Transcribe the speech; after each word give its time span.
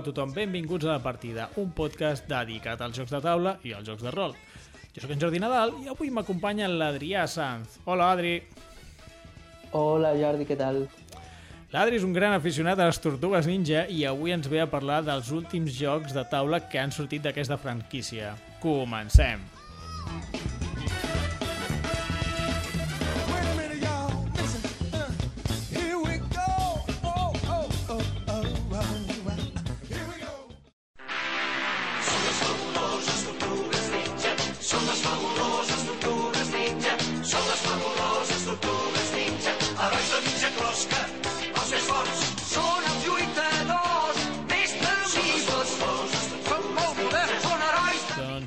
Hola, 0.00 0.08
a 0.08 0.14
tothom, 0.14 0.30
benvinguts 0.32 0.86
a 0.86 0.94
La 0.94 1.02
Partida, 1.04 1.50
un 1.60 1.74
podcast 1.76 2.24
dedicat 2.24 2.80
als 2.80 2.96
jocs 2.96 3.10
de 3.12 3.18
taula 3.20 3.50
i 3.68 3.74
als 3.76 3.84
jocs 3.84 4.00
de 4.00 4.12
rol. 4.14 4.32
Jo 4.94 5.02
sóc 5.02 5.10
en 5.12 5.20
Jordi 5.20 5.42
Nadal 5.42 5.74
i 5.84 5.90
avui 5.92 6.08
m'acompanya 6.08 6.70
l'Adrià 6.72 7.26
Sanz. 7.28 7.74
Hola, 7.84 8.06
Adri. 8.14 8.38
Hola 9.76 10.14
Jordi, 10.16 10.46
què 10.48 10.56
tal? 10.56 10.86
L'Adri 11.74 12.00
és 12.00 12.06
un 12.08 12.16
gran 12.16 12.32
aficionat 12.32 12.80
a 12.80 12.86
les 12.88 13.02
Tortugues 13.04 13.50
Ninja 13.50 13.84
i 13.92 14.06
avui 14.08 14.32
ens 14.32 14.48
ve 14.48 14.62
a 14.64 14.70
parlar 14.72 15.02
dels 15.04 15.28
últims 15.36 15.76
jocs 15.76 16.16
de 16.16 16.24
taula 16.32 16.62
que 16.64 16.80
han 16.80 16.96
sortit 16.96 17.28
d'aquesta 17.28 17.60
franquícia. 17.60 18.32
Comencem! 18.64 19.44
Wait 20.08 20.59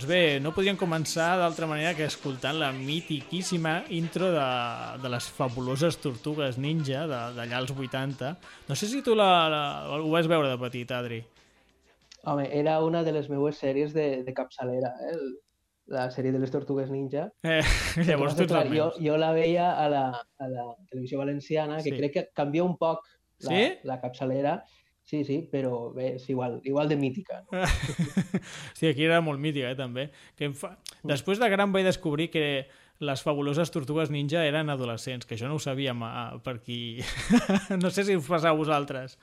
Doncs 0.03 0.11
bé, 0.11 0.39
no 0.43 0.51
podríem 0.51 0.75
començar 0.75 1.37
d'altra 1.39 1.63
manera 1.63 1.93
que 1.95 2.03
escoltant 2.03 2.57
la 2.59 2.73
mitiquíssima 2.75 3.85
intro 3.95 4.33
de, 4.33 4.47
de 4.99 5.11
les 5.13 5.29
fabuloses 5.31 5.95
Tortugues 6.03 6.57
Ninja 6.59 7.05
de- 7.07 7.19
d'allà 7.37 7.61
als 7.61 7.71
80. 7.71 8.33
No 8.67 8.75
sé 8.75 8.89
si 8.91 8.99
tu 9.01 9.15
la, 9.15 9.47
la, 9.47 9.61
ho 9.95 10.09
vas 10.11 10.27
veure 10.27 10.49
de 10.51 10.57
petit, 10.59 10.91
Adri. 10.91 11.21
Home, 12.27 12.49
era 12.51 12.81
una 12.83 12.99
de 13.07 13.13
les 13.15 13.29
meues 13.31 13.55
sèries 13.63 13.95
de, 13.95 14.25
de 14.27 14.33
capçalera, 14.35 14.91
eh? 15.07 15.15
La 15.87 16.09
sèrie 16.11 16.35
de 16.35 16.39
les 16.43 16.51
Tortugues 16.51 16.91
Ninja. 16.91 17.29
Eh, 17.47 17.61
llavors 18.03 18.35
clar, 18.43 18.65
els 18.67 18.75
jo, 18.75 18.89
jo 18.99 19.15
la 19.15 19.31
veia 19.31 19.69
a 19.79 19.87
la, 19.91 20.03
a 20.19 20.51
la 20.51 20.67
televisió 20.91 21.23
valenciana, 21.23 21.77
que 21.79 21.91
Sí. 21.91 21.95
crec 21.95 22.13
que 22.19 22.25
canvia 22.35 22.67
un 22.67 22.75
poc 22.75 23.07
la, 23.39 23.49
Sí? 23.55 23.63
la 23.87 24.01
capçalera. 24.03 24.57
Sí, 25.03 25.25
sí, 25.27 25.41
però 25.51 25.91
bé, 25.91 26.13
és 26.15 26.29
igual, 26.31 26.61
igual 26.63 26.87
de 26.89 26.95
mítica. 26.95 27.41
No? 27.51 27.59
Sí, 28.77 28.87
aquí 28.87 29.03
era 29.03 29.19
molt 29.21 29.39
mítica, 29.39 29.71
eh, 29.71 29.77
també. 29.79 30.07
Que 30.39 30.49
fa... 30.55 30.77
Després 31.03 31.41
de 31.41 31.49
gran 31.51 31.73
vaig 31.75 31.85
descobrir 31.85 32.29
que 32.31 32.45
les 33.03 33.23
fabuloses 33.25 33.71
tortugues 33.73 34.11
ninja 34.13 34.45
eren 34.47 34.71
adolescents, 34.71 35.27
que 35.27 35.35
això 35.35 35.49
no 35.51 35.59
ho 35.59 35.63
sabíem 35.63 36.03
ah, 36.07 36.39
per 36.43 36.57
aquí. 36.61 37.01
no 37.83 37.91
sé 37.91 38.07
si 38.07 38.15
us 38.15 38.29
passa 38.29 38.53
a 38.53 38.57
vosaltres. 38.57 39.17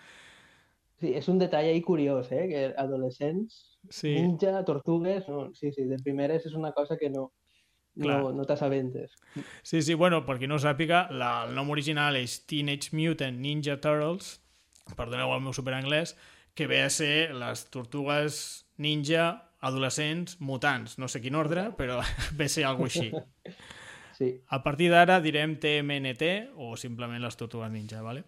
Sí, 1.00 1.14
és 1.16 1.28
un 1.32 1.40
detall 1.40 1.70
ahí 1.70 1.80
curiós, 1.80 2.28
eh? 2.36 2.44
Que 2.50 2.64
adolescents, 2.76 3.70
Sí. 3.88 4.10
ninja, 4.14 4.64
tortugues, 4.64 5.28
no, 5.28 5.54
sí, 5.54 5.72
sí, 5.72 5.84
de 5.84 5.96
primeres 6.04 6.44
és 6.44 6.54
una 6.54 6.72
cosa 6.72 6.98
que 6.98 7.08
no, 7.08 7.32
Clar. 7.96 8.20
no, 8.20 8.32
no 8.32 8.44
t'assabentes. 8.44 9.14
Sí, 9.62 9.80
sí, 9.80 9.94
bueno, 9.94 10.24
per 10.26 10.36
qui 10.38 10.46
no 10.50 10.58
sàpiga, 10.60 11.06
la, 11.10 11.46
el 11.48 11.54
nom 11.56 11.70
original 11.72 12.18
és 12.20 12.42
Teenage 12.44 12.92
Mutant 12.92 13.40
Ninja 13.40 13.78
Turtles, 13.80 14.39
perdoneu 14.98 15.32
el 15.34 15.40
meu 15.44 15.52
superanglès, 15.56 16.16
que 16.54 16.66
ve 16.66 16.82
a 16.82 16.90
ser 16.90 17.32
les 17.34 17.66
tortugues 17.70 18.66
ninja 18.78 19.46
adolescents 19.60 20.38
mutants. 20.40 20.98
No 20.98 21.08
sé 21.08 21.20
quin 21.20 21.34
ordre, 21.36 21.68
però 21.76 22.00
ve 22.38 22.46
a 22.48 22.52
ser 22.52 22.64
alguna 22.68 22.90
així. 22.92 23.10
Sí. 24.20 24.34
A 24.52 24.58
partir 24.60 24.90
d'ara 24.92 25.14
direm 25.24 25.54
TMNT 25.56 26.50
o 26.60 26.74
simplement 26.76 27.22
les 27.24 27.38
Tortugues 27.40 27.70
Ninja, 27.72 28.02
¿vale? 28.04 28.26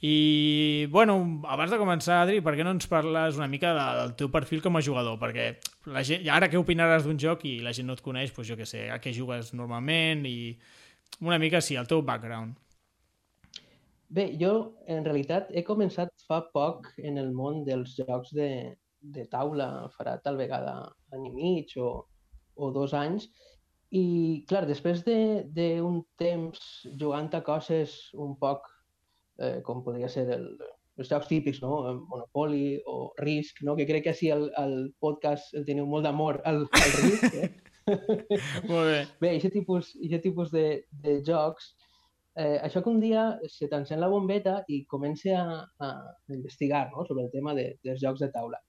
I, 0.00 0.86
bueno, 0.94 1.40
abans 1.50 1.72
de 1.74 1.78
començar, 1.80 2.20
Adri, 2.22 2.38
per 2.38 2.52
què 2.54 2.62
no 2.62 2.70
ens 2.70 2.86
parles 2.86 3.34
una 3.34 3.48
mica 3.50 3.72
de- 3.74 3.86
del 3.98 4.12
teu 4.14 4.30
perfil 4.30 4.62
com 4.62 4.76
a 4.78 4.82
jugador? 4.84 5.18
Perquè 5.18 5.58
la 5.90 6.04
gent, 6.06 6.22
ara 6.30 6.46
què 6.46 6.54
opinaràs 6.60 7.02
d'un 7.02 7.18
joc 7.18 7.42
i 7.50 7.56
la 7.66 7.72
gent 7.74 7.88
no 7.90 7.96
et 7.98 8.04
coneix, 8.04 8.30
doncs 8.30 8.46
jo 8.52 8.54
què 8.60 8.66
sé, 8.68 8.84
a 8.94 9.00
què 9.02 9.10
jugues 9.16 9.50
normalment 9.58 10.22
i 10.30 10.54
una 11.18 11.40
mica, 11.42 11.58
sí, 11.60 11.74
el 11.74 11.88
teu 11.90 12.00
background. 12.06 12.54
Bé, 14.08 14.30
jo 14.40 14.52
en 14.88 15.04
realitat 15.04 15.50
he 15.52 15.62
començat 15.66 16.08
fa 16.28 16.38
poc 16.54 16.86
en 17.04 17.18
el 17.20 17.28
món 17.36 17.64
dels 17.66 17.92
jocs 17.98 18.30
de, 18.36 18.48
de 19.00 19.26
taula, 19.28 19.88
farà 19.98 20.16
tal 20.24 20.38
vegada 20.40 20.78
any 21.12 21.26
i 21.28 21.32
mig 21.34 21.74
o, 21.76 21.90
o 22.56 22.70
dos 22.72 22.94
anys, 22.96 23.28
i 23.92 24.44
clar, 24.48 24.64
després 24.68 25.04
de- 25.04 25.44
d'un 25.56 26.02
temps 26.20 26.58
jugant 27.00 27.28
a 27.36 27.42
coses 27.44 27.98
un 28.16 28.34
poc 28.40 28.64
eh, 29.40 29.60
com 29.64 29.84
podria 29.84 30.08
ser 30.12 30.26
el, 30.34 30.48
els 30.98 31.08
jocs 31.12 31.28
típics, 31.30 31.60
no? 31.62 31.78
Monopoly 32.10 32.80
o 32.88 33.12
Risk, 33.20 33.60
no? 33.62 33.76
que 33.76 33.86
crec 33.88 34.04
que 34.08 34.12
així 34.16 34.32
al, 34.34 34.48
al 34.56 34.74
podcast 35.00 35.52
el 35.54 35.64
teniu 35.68 35.86
molt 35.86 36.04
d'amor 36.08 36.40
al, 36.48 36.64
al 36.64 36.96
Risk, 37.04 37.34
eh? 37.44 37.50
Molt 38.68 38.88
bé. 38.90 38.98
Bé, 39.20 39.28
aquest 39.38 39.54
tipus, 39.56 39.94
aquest 40.04 40.24
tipus 40.26 40.50
de, 40.52 40.64
de 41.04 41.14
jocs, 41.24 41.70
eh, 42.38 42.60
això 42.62 42.80
que 42.84 42.90
un 42.92 43.00
dia 43.02 43.24
se 43.50 43.66
t'encén 43.68 43.98
la 44.00 44.08
bombeta 44.08 44.60
i 44.70 44.84
comença 44.86 45.34
a, 45.42 45.58
a 45.82 45.88
investigar 46.32 46.86
no? 46.92 47.04
sobre 47.04 47.24
el 47.26 47.30
tema 47.34 47.54
de, 47.58 47.72
dels 47.82 48.00
jocs 48.00 48.22
de 48.22 48.30
taula. 48.30 48.60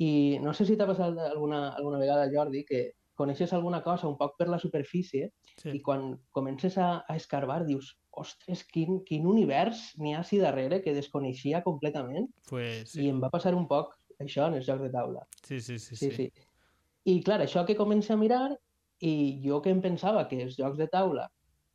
I 0.00 0.38
no 0.42 0.54
sé 0.56 0.64
si 0.66 0.74
t'ha 0.80 0.86
passat 0.88 1.18
alguna, 1.28 1.68
alguna 1.76 1.98
vegada, 2.00 2.30
Jordi, 2.32 2.64
que 2.64 2.92
coneixes 3.14 3.52
alguna 3.52 3.82
cosa 3.84 4.08
un 4.08 4.16
poc 4.18 4.38
per 4.38 4.48
la 4.48 4.58
superfície 4.58 5.30
Sí. 5.60 5.68
i 5.76 5.80
quan 5.84 6.14
comences 6.32 6.78
a, 6.80 7.04
a 7.06 7.14
escarbar 7.20 7.66
dius 7.68 7.90
ostres, 8.16 8.62
quin, 8.72 9.02
quin 9.04 9.26
univers 9.28 9.90
n'hi 10.00 10.14
ha 10.16 10.22
així 10.22 10.38
darrere 10.40 10.78
que 10.82 10.94
desconeixia 10.96 11.60
completament 11.62 12.30
Pues, 12.48 12.94
i 12.96 13.02
sí. 13.02 13.08
em 13.12 13.20
va 13.20 13.28
passar 13.30 13.52
un 13.54 13.66
poc 13.68 13.92
això 14.18 14.46
en 14.48 14.56
els 14.56 14.64
jocs 14.66 14.80
de 14.86 14.90
taula. 14.94 15.26
Sí, 15.44 15.60
sí, 15.60 15.76
sí, 15.78 15.94
Sí, 15.96 16.08
sí. 16.08 16.16
sí. 16.16 16.46
I 17.04 17.18
clar, 17.22 17.42
això 17.44 17.66
que 17.68 17.76
comença 17.76 18.14
a 18.14 18.16
mirar 18.16 18.56
i 19.04 19.42
jo 19.44 19.60
que 19.60 19.70
em 19.74 19.82
pensava 19.84 20.24
que 20.30 20.40
els 20.46 20.56
jocs 20.56 20.78
de 20.80 20.88
taula 20.88 21.28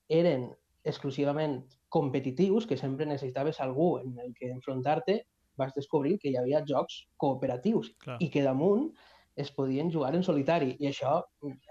eren 0.09 0.49
exclusivament 0.87 1.59
competitius, 1.93 2.67
que 2.67 2.77
sempre 2.77 3.05
necessitaves 3.05 3.59
algú 3.61 3.97
en 3.99 4.17
el 4.23 4.33
que 4.37 4.49
enfrontar-te, 4.51 5.21
vas 5.57 5.73
descobrir 5.75 6.17
que 6.21 6.31
hi 6.31 6.37
havia 6.37 6.63
jocs 6.65 7.01
cooperatius 7.17 7.91
Clar. 8.03 8.17
i 8.21 8.29
que 8.33 8.45
damunt 8.45 8.91
es 9.37 9.51
podien 9.53 9.91
jugar 9.93 10.15
en 10.15 10.25
solitari. 10.25 10.75
I 10.79 10.91
això 10.91 11.19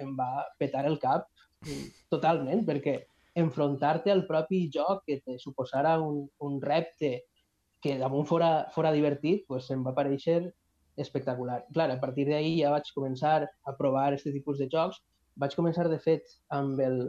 em 0.02 0.14
va 0.18 0.46
petar 0.58 0.84
el 0.86 0.98
cap 1.02 1.26
mm, 1.64 2.08
totalment, 2.12 2.64
perquè 2.66 2.98
enfrontar-te 3.36 4.12
al 4.12 4.24
propi 4.26 4.66
joc 4.72 5.02
que 5.06 5.20
te 5.24 5.38
suposara 5.38 5.98
un, 6.00 6.22
un 6.40 6.60
repte 6.62 7.26
que 7.82 7.98
damunt 8.00 8.26
fora, 8.26 8.66
fora 8.72 8.92
divertit, 8.94 9.44
pues, 9.48 9.68
em 9.70 9.82
va 9.86 9.94
parèixer 9.94 10.40
espectacular. 10.96 11.60
Clar, 11.74 11.90
a 11.92 12.00
partir 12.00 12.24
d'ahir 12.30 12.54
ja 12.62 12.72
vaig 12.72 12.88
començar 12.96 13.36
a 13.44 13.76
provar 13.78 14.08
aquest 14.08 14.32
tipus 14.32 14.62
de 14.62 14.70
jocs. 14.72 15.02
Vaig 15.36 15.54
començar, 15.58 15.84
de 15.92 15.98
fet, 16.00 16.38
amb 16.56 16.80
el 16.80 17.02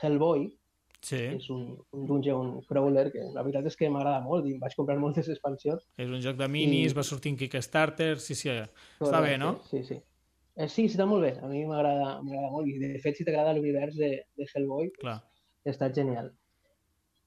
Hellboy, 0.00 0.48
Sí, 1.04 1.18
és 1.36 1.50
un, 1.52 1.64
un 1.92 2.06
dungeon 2.08 2.62
crawler, 2.64 3.10
que 3.12 3.20
la 3.34 3.42
veritat 3.44 3.66
és 3.68 3.76
que 3.76 3.90
m'agrada 3.92 4.22
molt 4.24 4.46
i 4.48 4.54
em 4.54 4.60
vaig 4.62 4.72
comprar 4.78 4.96
moltes 4.98 5.28
expansions. 5.28 5.82
és 6.00 6.08
un 6.08 6.22
joc 6.24 6.38
de 6.38 6.48
minis, 6.48 6.92
I- 6.92 6.96
va 6.96 7.02
sortir 7.04 7.32
en 7.34 7.36
Kickstarter, 7.42 8.14
sí, 8.18 8.34
sí, 8.34 8.48
està 8.48 9.20
bé, 9.20 9.36
no? 9.38 9.58
Sí, 9.68 9.82
sí. 9.84 9.98
Eh, 10.56 10.68
sí, 10.70 10.84
està 10.86 11.04
molt 11.10 11.22
bé. 11.26 11.32
A 11.42 11.48
mi 11.50 11.64
m'agrada 11.66 12.22
m'agrada 12.22 12.50
molt. 12.54 12.68
I, 12.70 12.78
de 12.78 12.98
fet, 13.02 13.16
si 13.18 13.24
t'agrada 13.26 13.52
l'univers 13.56 13.96
de, 13.98 14.10
de 14.38 14.46
Hellboy, 14.54 14.90
Clar. 15.00 15.18
està 15.66 15.90
genial. 15.92 16.30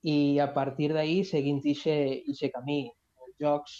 I 0.08 0.40
a 0.40 0.48
partir 0.56 0.94
d'ahir, 0.96 1.26
seguint 1.28 1.60
aquest 1.66 2.54
camí, 2.54 2.80
jocs 3.42 3.74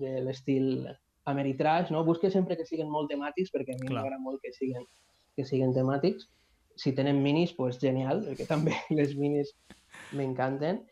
de 0.00 0.18
l'estil 0.20 0.88
Ameritrash, 1.24 1.90
no? 1.90 2.04
busque 2.04 2.30
sempre 2.30 2.56
que 2.56 2.66
siguin 2.66 2.90
molt 2.90 3.08
temàtics, 3.12 3.52
perquè 3.54 3.76
a 3.76 3.78
mi 3.80 3.88
m'agrada 3.94 4.18
molt 4.20 4.40
que 4.42 4.52
siguin, 4.52 4.84
que 5.36 5.44
siguin 5.44 5.72
temàtics. 5.76 6.26
Si 6.78 6.92
tenen 6.94 7.18
minis, 7.24 7.52
pues 7.58 7.80
genial, 7.82 8.22
perquè 8.28 8.46
també 8.46 8.76
les 8.98 9.16
minis 9.18 9.50
m'encanten. 10.14 10.84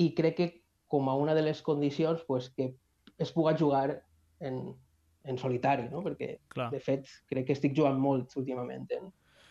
I 0.00 0.12
crec 0.16 0.36
que 0.36 0.48
com 0.90 1.08
a 1.08 1.14
una 1.16 1.34
de 1.34 1.42
les 1.46 1.62
condicions 1.62 2.22
pues, 2.26 2.50
que 2.56 2.74
es 3.20 3.32
pugui 3.32 3.54
jugar 3.58 4.02
en, 4.40 4.60
en 5.24 5.38
solitari, 5.38 5.88
no? 5.92 6.02
perquè 6.04 6.34
Clar. 6.52 6.70
de 6.72 6.80
fet 6.80 7.08
crec 7.30 7.46
que 7.48 7.56
estic 7.56 7.74
jugant 7.76 7.98
molt 8.00 8.32
últimament 8.40 8.86
en, 8.96 9.10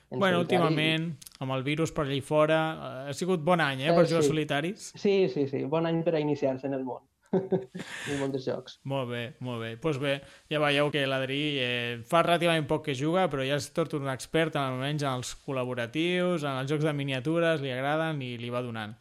en 0.10 0.20
Bueno, 0.20 0.40
últimament, 0.42 1.12
amb 1.40 1.54
el 1.54 1.64
virus 1.64 1.94
per 1.94 2.06
allà 2.08 2.18
i 2.18 2.24
fora, 2.26 2.60
eh, 2.74 3.12
ha 3.12 3.14
sigut 3.14 3.44
bon 3.46 3.62
any, 3.62 3.84
eh, 3.86 3.94
per 3.94 4.04
Eh, 4.04 4.10
jugar 4.10 4.24
sí. 4.26 4.30
solitaris. 4.34 4.92
Sí, 4.98 5.16
sí, 5.30 5.48
sí, 5.48 5.64
bon 5.70 5.86
any 5.86 6.02
per 6.04 6.16
a 6.18 6.20
iniciar-se 6.24 6.68
en 6.68 6.74
el 6.74 6.84
món. 6.86 7.04
munt 8.20 8.34
de 8.34 8.42
jocs. 8.42 8.80
Molt 8.90 9.10
bé, 9.12 9.24
molt 9.46 9.62
bé. 9.62 9.72
Doncs 9.76 9.84
pues 9.84 10.00
bé, 10.02 10.14
ja 10.52 10.62
veieu 10.64 10.90
que 10.94 11.06
l'Adri 11.08 11.42
eh, 11.62 12.00
fa 12.10 12.24
relativament 12.26 12.68
poc 12.70 12.88
que 12.88 12.98
juga, 12.98 13.28
però 13.32 13.46
ja 13.46 13.60
és 13.60 13.70
tot 13.76 13.94
un 13.98 14.10
expert, 14.12 14.58
almenys 14.60 15.06
en 15.06 15.20
els 15.20 15.36
col·laboratius, 15.46 16.46
en 16.46 16.62
els 16.64 16.72
jocs 16.72 16.88
de 16.88 16.96
miniatures, 16.96 17.64
li 17.64 17.74
agraden 17.76 18.22
i 18.26 18.36
li 18.42 18.52
va 18.54 18.64
donant. 18.66 18.96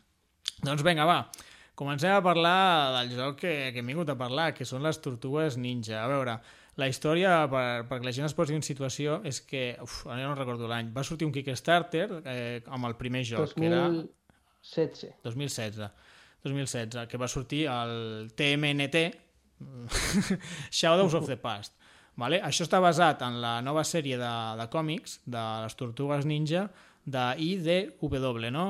Doncs 0.64 0.84
vinga, 0.84 1.06
va, 1.08 1.22
comencem 1.78 2.12
a 2.12 2.22
parlar 2.25 2.58
del 2.98 3.12
joc 3.16 3.42
que, 3.44 3.52
que 3.72 3.82
hem 3.82 3.92
vingut 3.92 4.10
a 4.10 4.19
parlar, 4.19 4.50
que 4.56 4.66
són 4.69 4.84
les 4.84 4.98
Tortugues 5.02 5.56
Ninja. 5.60 6.02
A 6.02 6.08
veure, 6.10 6.38
la 6.78 6.88
història, 6.90 7.40
per, 7.50 7.64
perquè 7.90 8.06
la 8.06 8.14
gent 8.14 8.28
es 8.28 8.36
posi 8.38 8.56
en 8.58 8.64
situació, 8.66 9.20
és 9.26 9.40
que, 9.46 9.72
uf, 9.82 10.04
ara 10.10 10.26
no 10.26 10.36
recordo 10.38 10.69
l'any, 10.70 10.92
va 10.94 11.06
sortir 11.06 11.26
un 11.26 11.34
Kickstarter 11.34 12.06
eh, 12.25 12.60
amb 12.66 12.90
el 12.90 12.98
primer 13.00 13.25
joc, 13.26 13.54
que 13.56 13.66
era 13.70 13.86
2016. 13.88 15.16
2016. 15.25 15.88
2016, 16.44 17.08
que 17.08 17.20
va 17.20 17.29
sortir 17.29 17.67
el 17.73 18.31
TMNT, 18.37 19.02
Shadows 20.70 21.14
of 21.14 21.26
the 21.26 21.37
Past. 21.40 21.75
Vale? 22.19 22.40
Això 22.43 22.67
està 22.67 22.81
basat 22.82 23.23
en 23.26 23.38
la 23.43 23.58
nova 23.62 23.85
sèrie 23.87 24.19
de, 24.19 24.32
de 24.58 24.67
còmics 24.73 25.20
de 25.26 25.43
les 25.64 25.79
Tortugues 25.79 26.26
Ninja 26.26 26.67
de 27.08 27.29
IDW, 27.38 28.49
no, 28.50 28.67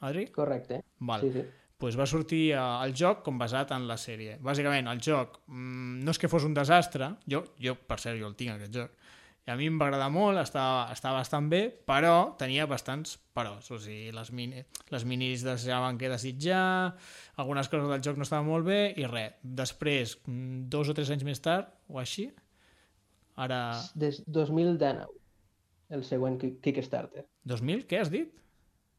Adri? 0.00 0.28
Correcte. 0.34 0.82
Val. 1.00 1.26
Sí, 1.26 1.32
sí. 1.34 1.48
pues 1.82 1.96
va 1.98 2.06
sortir 2.06 2.52
eh, 2.52 2.58
el 2.86 2.92
joc 2.94 3.24
com 3.26 3.40
basat 3.40 3.72
en 3.74 3.88
la 3.88 3.96
sèrie. 3.98 4.36
Bàsicament, 4.38 4.86
el 4.86 5.00
joc 5.02 5.40
mm, 5.48 6.04
no 6.06 6.12
és 6.14 6.20
que 6.22 6.30
fos 6.30 6.46
un 6.46 6.54
desastre, 6.54 7.08
jo, 7.26 7.42
jo 7.58 7.74
per 7.74 7.98
cert, 7.98 8.20
jo 8.20 8.28
el 8.30 8.36
tinc, 8.38 8.54
aquest 8.54 8.76
joc, 8.76 9.01
i 9.42 9.50
a 9.50 9.56
mi 9.58 9.66
em 9.66 9.78
va 9.80 9.88
agradar 9.88 10.06
molt, 10.14 10.38
estava, 10.38 10.84
estava 10.94 11.18
bastant 11.18 11.48
bé, 11.50 11.64
però 11.88 12.34
tenia 12.38 12.66
bastants 12.70 13.16
peròs, 13.34 13.70
o 13.74 13.78
sigui, 13.82 14.12
les, 14.14 14.30
mini, 14.30 14.62
les 14.94 15.04
minis 15.08 15.42
deixaven 15.42 15.98
que 15.98 16.10
desitjar, 16.12 16.94
algunes 17.42 17.70
coses 17.72 17.90
del 17.90 18.04
joc 18.06 18.20
no 18.20 18.26
estaven 18.28 18.46
molt 18.46 18.68
bé, 18.68 18.80
i 18.94 19.08
res, 19.10 19.34
després, 19.42 20.14
mm, 20.28 20.68
dos 20.70 20.92
o 20.92 20.94
tres 20.94 21.10
anys 21.10 21.26
més 21.26 21.42
tard, 21.42 21.72
o 21.90 21.98
així, 21.98 22.28
ara... 23.34 23.64
Des 23.98 24.22
2019, 24.30 25.08
el 25.92 26.04
següent 26.06 26.38
Ki- 26.38 26.54
Kickstarter. 26.62 27.26
2000, 27.50 27.82
què 27.90 27.98
has 28.04 28.12
dit? 28.14 28.30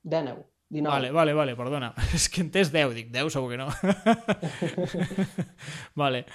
19, 0.04 0.44
19. 0.74 0.92
Vale, 0.92 1.14
vale, 1.16 1.34
vale, 1.40 1.56
perdona. 1.56 1.94
És 2.18 2.28
que 2.28 2.42
he 2.42 2.48
entès 2.50 2.74
10, 2.74 2.92
dic 3.00 3.14
10 3.16 3.32
segur 3.32 3.54
que 3.54 3.62
no. 3.64 3.70
vale. 6.04 6.26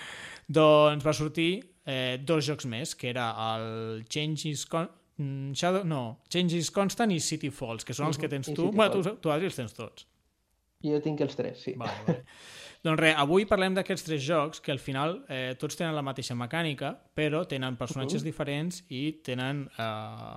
Doncs 0.49 1.05
va 1.05 1.13
sortir 1.13 1.51
eh, 1.89 2.19
dos 2.21 2.45
jocs 2.47 2.69
més, 2.69 2.93
que 2.99 3.09
era 3.15 3.31
el 3.55 4.05
Change 4.13 4.53
is 4.53 4.67
Con 4.69 4.87
mm, 5.17 5.55
Shadow, 5.57 5.87
no, 5.89 6.03
Change 6.29 6.61
is 6.61 6.69
Constant 6.75 7.11
i 7.15 7.19
City 7.25 7.49
Falls, 7.51 7.85
que 7.89 7.97
són 7.97 8.13
els 8.13 8.21
que 8.21 8.29
Mhm, 8.29 8.37
tens 8.37 8.49
i 8.53 8.55
tu. 8.55 8.69
City 8.69 8.77
Bueno, 8.77 9.01
tu, 9.03 9.17
tu 9.25 9.33
els 9.33 9.57
tens 9.57 9.75
tots. 9.75 10.07
Jo 10.85 11.01
tinc 11.03 11.21
els 11.25 11.35
tres, 11.35 11.63
sí. 11.65 11.73
Vale, 11.77 11.97
vale. 12.07 12.21
doncs 12.87 13.01
res, 13.01 13.17
avui 13.19 13.49
parlem 13.51 13.75
d'aquests 13.75 14.05
tres 14.07 14.23
jocs 14.23 14.61
que 14.63 14.71
al 14.71 14.79
final 14.79 15.17
eh, 15.29 15.57
tots 15.59 15.75
tenen 15.75 15.97
la 15.97 16.05
mateixa 16.07 16.37
mecànica, 16.39 16.93
però 17.19 17.41
tenen 17.51 17.75
personatges 17.81 18.23
diferents 18.23 18.85
i 18.95 19.17
tenen, 19.27 19.65
eh, 19.75 20.37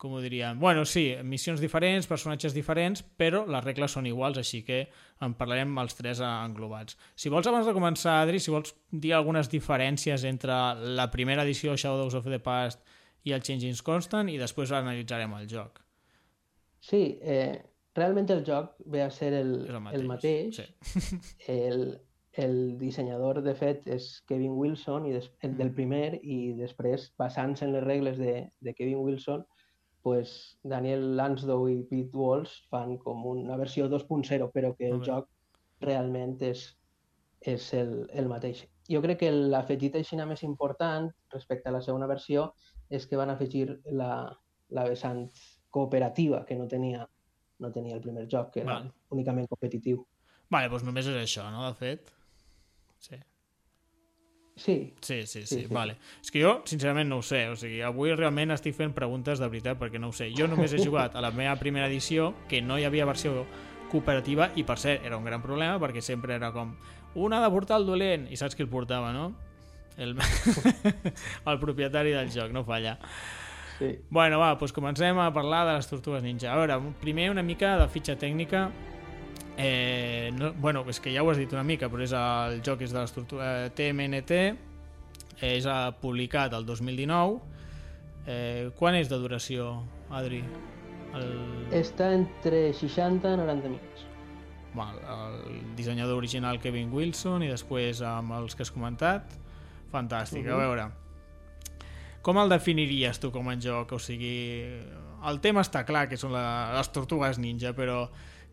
com 0.00 0.14
ho 0.16 0.20
diríem, 0.24 0.56
bueno, 0.58 0.86
sí, 0.88 1.10
missions 1.28 1.60
diferents, 1.60 2.06
personatges 2.08 2.54
diferents, 2.56 3.02
però 3.20 3.42
les 3.44 3.64
regles 3.66 3.92
són 3.92 4.06
iguals, 4.08 4.38
així 4.40 4.62
que 4.64 4.78
en 5.20 5.34
parlarem 5.36 5.76
els 5.82 5.94
tres 5.98 6.22
englobats. 6.24 6.96
Si 7.20 7.28
vols, 7.28 7.46
abans 7.50 7.68
de 7.68 7.74
començar, 7.76 8.16
Adri, 8.22 8.40
si 8.40 8.50
vols 8.54 8.72
dir 8.90 9.12
algunes 9.18 9.50
diferències 9.52 10.24
entre 10.24 10.56
la 10.96 11.10
primera 11.12 11.44
edició 11.44 11.76
Shadows 11.76 12.16
of 12.16 12.24
the 12.32 12.40
Past 12.40 12.80
i 13.28 13.34
el 13.36 13.44
Changing 13.44 13.76
Constant 13.84 14.32
i 14.32 14.38
després 14.40 14.72
analitzarem 14.72 15.36
el 15.36 15.46
joc. 15.52 15.82
Sí, 16.80 17.18
eh, 17.20 17.60
realment 17.94 18.30
el 18.32 18.40
joc 18.46 18.78
ve 18.88 19.02
a 19.04 19.10
ser 19.12 19.34
el, 19.36 19.50
el 19.68 19.90
el 20.00 20.06
mateix. 20.08 20.62
Sí. 20.62 21.20
El, 21.52 22.00
el 22.40 22.78
dissenyador, 22.78 23.42
de 23.42 23.52
fet, 23.58 23.84
és 23.90 24.04
Kevin 24.30 24.52
Wilson, 24.56 25.06
i 25.10 25.12
des, 25.12 25.26
el 25.42 25.50
Mm. 25.50 25.56
del 25.58 25.72
primer, 25.74 26.20
i 26.22 26.52
després, 26.56 27.10
basant-se 27.18 27.66
en 27.66 27.72
les 27.74 27.82
regles 27.84 28.16
de, 28.16 28.46
de 28.60 28.72
Kevin 28.74 29.02
Wilson, 29.02 29.42
pues, 30.02 30.58
Daniel 30.62 31.16
Lansdowne 31.16 31.80
i 31.80 31.84
Pete 31.88 32.16
Walsh 32.16 32.66
fan 32.72 32.96
com 32.98 33.24
una 33.26 33.56
versió 33.60 33.88
2.0, 33.88 34.50
però 34.54 34.74
que 34.76 34.88
el 34.88 35.00
joc 35.04 35.28
realment 35.84 36.36
és, 36.44 36.66
és 37.40 37.70
el, 37.74 37.94
el 38.12 38.28
mateix. 38.28 38.64
Jo 38.90 39.00
crec 39.04 39.22
que 39.22 39.30
l'afegit 39.32 39.96
així 39.96 40.18
més 40.18 40.42
important 40.46 41.10
respecte 41.32 41.70
a 41.70 41.74
la 41.76 41.82
segona 41.84 42.08
versió 42.10 42.50
és 42.90 43.06
que 43.06 43.16
van 43.20 43.30
afegir 43.30 43.66
la, 43.86 44.12
la 44.70 44.86
vessant 44.88 45.28
cooperativa 45.70 46.44
que 46.46 46.56
no 46.58 46.66
tenia, 46.66 47.06
no 47.58 47.70
tenia 47.70 47.94
el 47.94 48.02
primer 48.02 48.26
joc, 48.28 48.50
que 48.54 48.64
era 48.64 48.80
Val. 48.80 48.92
únicament 49.14 49.46
competitiu. 49.48 50.02
Vale, 50.50 50.68
doncs 50.72 50.82
només 50.82 51.06
és 51.06 51.20
això, 51.20 51.46
no, 51.54 51.62
de 51.68 51.76
fet? 51.78 52.10
Sí. 52.98 53.20
Sí, 54.60 54.92
Sí, 55.00 55.22
sí, 55.26 55.46
sí, 55.46 55.62
Sí, 55.62 55.66
vale. 55.72 55.94
És 56.20 56.30
que 56.30 56.42
jo, 56.42 56.58
sincerament, 56.68 57.08
no 57.08 57.18
ho 57.18 57.22
sé. 57.24 57.46
O 57.48 57.56
sigui, 57.56 57.80
avui 57.80 58.12
realment 58.12 58.52
estic 58.52 58.74
fent 58.76 58.92
preguntes 58.92 59.40
de 59.40 59.48
veritat 59.48 59.78
perquè 59.80 59.98
no 59.98 60.10
ho 60.10 60.12
sé. 60.12 60.28
Jo 60.36 60.48
només 60.52 60.74
he 60.76 60.82
jugat 60.84 61.16
a 61.16 61.22
la 61.24 61.30
meva 61.32 61.56
primera 61.56 61.86
edició, 61.88 62.34
que 62.48 62.60
no 62.60 62.76
hi 62.78 62.84
havia 62.84 63.06
versió 63.08 63.46
cooperativa, 63.90 64.50
i 64.60 64.62
per 64.68 64.76
cert, 64.78 65.06
era 65.08 65.16
un 65.16 65.24
gran 65.24 65.40
problema 65.42 65.80
perquè 65.82 66.02
sempre 66.04 66.36
era 66.36 66.52
com 66.52 66.74
un 67.14 67.32
ha 67.32 67.40
de 67.42 67.48
portar 67.50 67.80
el 67.80 67.86
dolent, 67.88 68.28
i 68.30 68.36
saps 68.36 68.54
qui 68.54 68.62
el 68.62 68.68
portava, 68.70 69.10
no? 69.16 69.32
El, 69.96 70.12
el 71.50 71.58
propietari 71.58 72.12
del 72.14 72.30
joc, 72.30 72.52
no 72.52 72.62
falla. 72.64 72.98
sí. 73.78 73.96
Bueno, 74.10 74.38
va, 74.38 74.52
doncs 74.60 74.72
comencem 74.76 75.18
a 75.18 75.32
parlar 75.32 75.64
de 75.66 75.74
les 75.80 75.88
tortugues 75.88 76.22
ninja. 76.22 76.52
A 76.52 76.56
veure, 76.60 76.76
primer 77.00 77.30
una 77.32 77.42
mica 77.42 77.78
de 77.80 77.88
fitxa 77.88 78.14
tècnica. 78.20 78.68
Eh, 79.56 80.30
no, 80.38 80.52
bueno, 80.54 80.84
és 80.88 81.00
que 81.00 81.12
ja 81.12 81.22
ho 81.22 81.30
has 81.30 81.38
dit 81.40 81.52
una 81.52 81.64
mica, 81.66 81.88
però 81.92 82.02
és 82.06 82.12
el 82.16 82.60
joc 82.64 82.80
és 82.86 82.92
de 82.94 83.00
les 83.02 83.12
tortugues 83.12 83.72
TMNT, 83.76 84.38
és 85.44 85.66
eh, 85.66 85.78
publicat 86.00 86.54
el 86.56 86.64
2019. 86.68 87.40
Eh, 88.26 88.70
quan 88.78 88.94
és 88.94 89.08
de 89.10 89.18
duració, 89.20 89.82
Adri? 90.12 90.42
El, 91.16 91.30
Està 91.74 92.12
entre 92.14 92.70
60 92.76 93.32
i 93.34 93.36
90 93.40 93.68
minuts. 93.72 94.06
Val, 94.72 95.00
el 95.02 95.74
dissenyador 95.74 96.20
original 96.20 96.60
Kevin 96.62 96.92
Wilson 96.94 97.42
i 97.42 97.48
després 97.50 98.00
amb 98.06 98.36
els 98.38 98.54
que 98.54 98.62
has 98.62 98.70
comentat. 98.70 99.32
Fantàstic, 99.90 100.46
a 100.46 100.54
Mhm. 100.54 100.58
veure. 100.60 100.88
Com 102.22 102.36
el 102.38 102.48
definiries 102.52 103.18
tu 103.18 103.32
com 103.32 103.48
a 103.48 103.56
joc? 103.56 103.92
O 103.92 103.98
sigui, 103.98 104.62
el 105.26 105.40
tema 105.40 105.62
està 105.62 105.84
clar 105.84 106.08
que 106.08 106.16
són 106.16 106.32
la, 106.32 106.72
les 106.76 106.92
tortugues 106.92 107.38
ninja, 107.38 107.72
però 107.74 108.08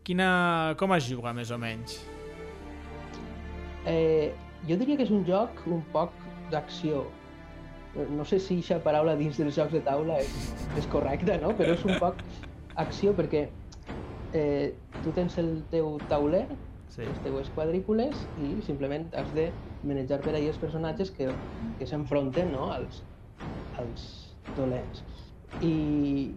quina, 0.06 0.74
com 0.80 0.94
es 0.96 1.08
juga 1.08 1.32
més 1.36 1.50
o 1.54 1.58
menys? 1.60 1.98
Eh, 3.88 4.34
jo 4.68 4.76
diria 4.76 4.98
que 4.98 5.06
és 5.06 5.12
un 5.14 5.24
joc 5.28 5.62
un 5.66 5.82
poc 5.94 6.12
d'acció. 6.52 7.06
No 8.14 8.24
sé 8.28 8.38
si 8.38 8.58
aquesta 8.60 8.78
paraula 8.84 9.16
dins 9.18 9.38
dels 9.40 9.56
jocs 9.56 9.72
de 9.74 9.80
taula 9.84 10.20
és, 10.22 10.32
és 10.78 10.86
correcta, 10.92 11.38
no? 11.42 11.54
però 11.56 11.74
és 11.74 11.84
un 11.88 11.96
poc 11.98 12.20
acció 12.78 13.14
perquè 13.16 13.48
eh, 14.36 14.74
tu 15.02 15.12
tens 15.16 15.38
el 15.40 15.62
teu 15.72 15.96
tauler, 16.08 16.46
Sí. 16.88 17.02
les 17.04 17.18
teues 17.20 17.50
quadrícules 17.52 18.16
i 18.40 18.62
simplement 18.64 19.04
has 19.14 19.28
de 19.36 19.50
manejar 19.84 20.22
per 20.24 20.32
ahir 20.34 20.48
els 20.48 20.56
personatges 20.58 21.10
que, 21.12 21.26
que 21.78 21.86
s'enfronten 21.86 22.48
no? 22.54 22.70
als, 22.72 23.02
als 23.76 24.06
dolents. 24.56 25.02
I, 25.62 26.34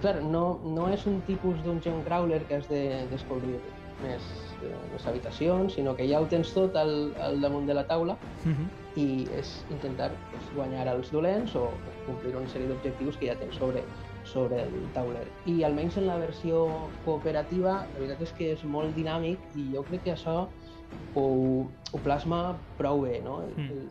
clar, 0.00 0.20
no, 0.22 0.60
no 0.64 0.88
és 0.92 1.06
un 1.06 1.20
tipus 1.28 1.62
dungeon 1.64 2.02
crawler 2.06 2.42
que 2.48 2.56
has 2.58 2.68
de 2.68 3.06
descobrir 3.10 3.58
més, 4.02 4.22
eh, 4.62 4.72
més 4.92 5.06
habitacions, 5.06 5.74
sinó 5.78 5.94
que 5.96 6.08
ja 6.10 6.20
ho 6.20 6.26
tens 6.26 6.50
tot 6.52 6.74
al, 6.76 7.12
al 7.22 7.40
damunt 7.40 7.66
de 7.66 7.74
la 7.74 7.86
taula 7.86 8.16
Mhm. 8.44 8.66
i 8.96 9.26
és 9.38 9.64
intentar 9.70 10.10
pues, 10.30 10.44
guanyar 10.54 10.86
els 10.88 11.10
dolents 11.10 11.54
o 11.56 11.70
complir 12.06 12.34
una 12.36 12.46
sèrie 12.48 12.68
d'objectius 12.68 13.16
que 13.16 13.26
ja 13.26 13.34
tens 13.38 13.54
sobre, 13.56 13.82
sobre 14.24 14.62
el 14.62 14.74
tauler. 14.92 15.24
I 15.46 15.62
almenys 15.64 15.96
en 15.96 16.06
la 16.06 16.18
versió 16.18 16.66
cooperativa, 17.04 17.86
la 17.94 17.98
veritat 17.98 18.22
és 18.22 18.32
que 18.32 18.52
és 18.52 18.64
molt 18.64 18.94
dinàmic 18.94 19.38
i 19.56 19.72
jo 19.74 19.82
crec 19.84 20.02
que 20.04 20.12
això 20.12 20.48
ho, 21.14 21.66
ho 21.92 21.98
plasma 22.02 22.58
prou 22.78 23.02
bé, 23.02 23.20
no? 23.22 23.40
El, 23.42 23.54
Mm. 23.56 23.70
el, 23.70 23.90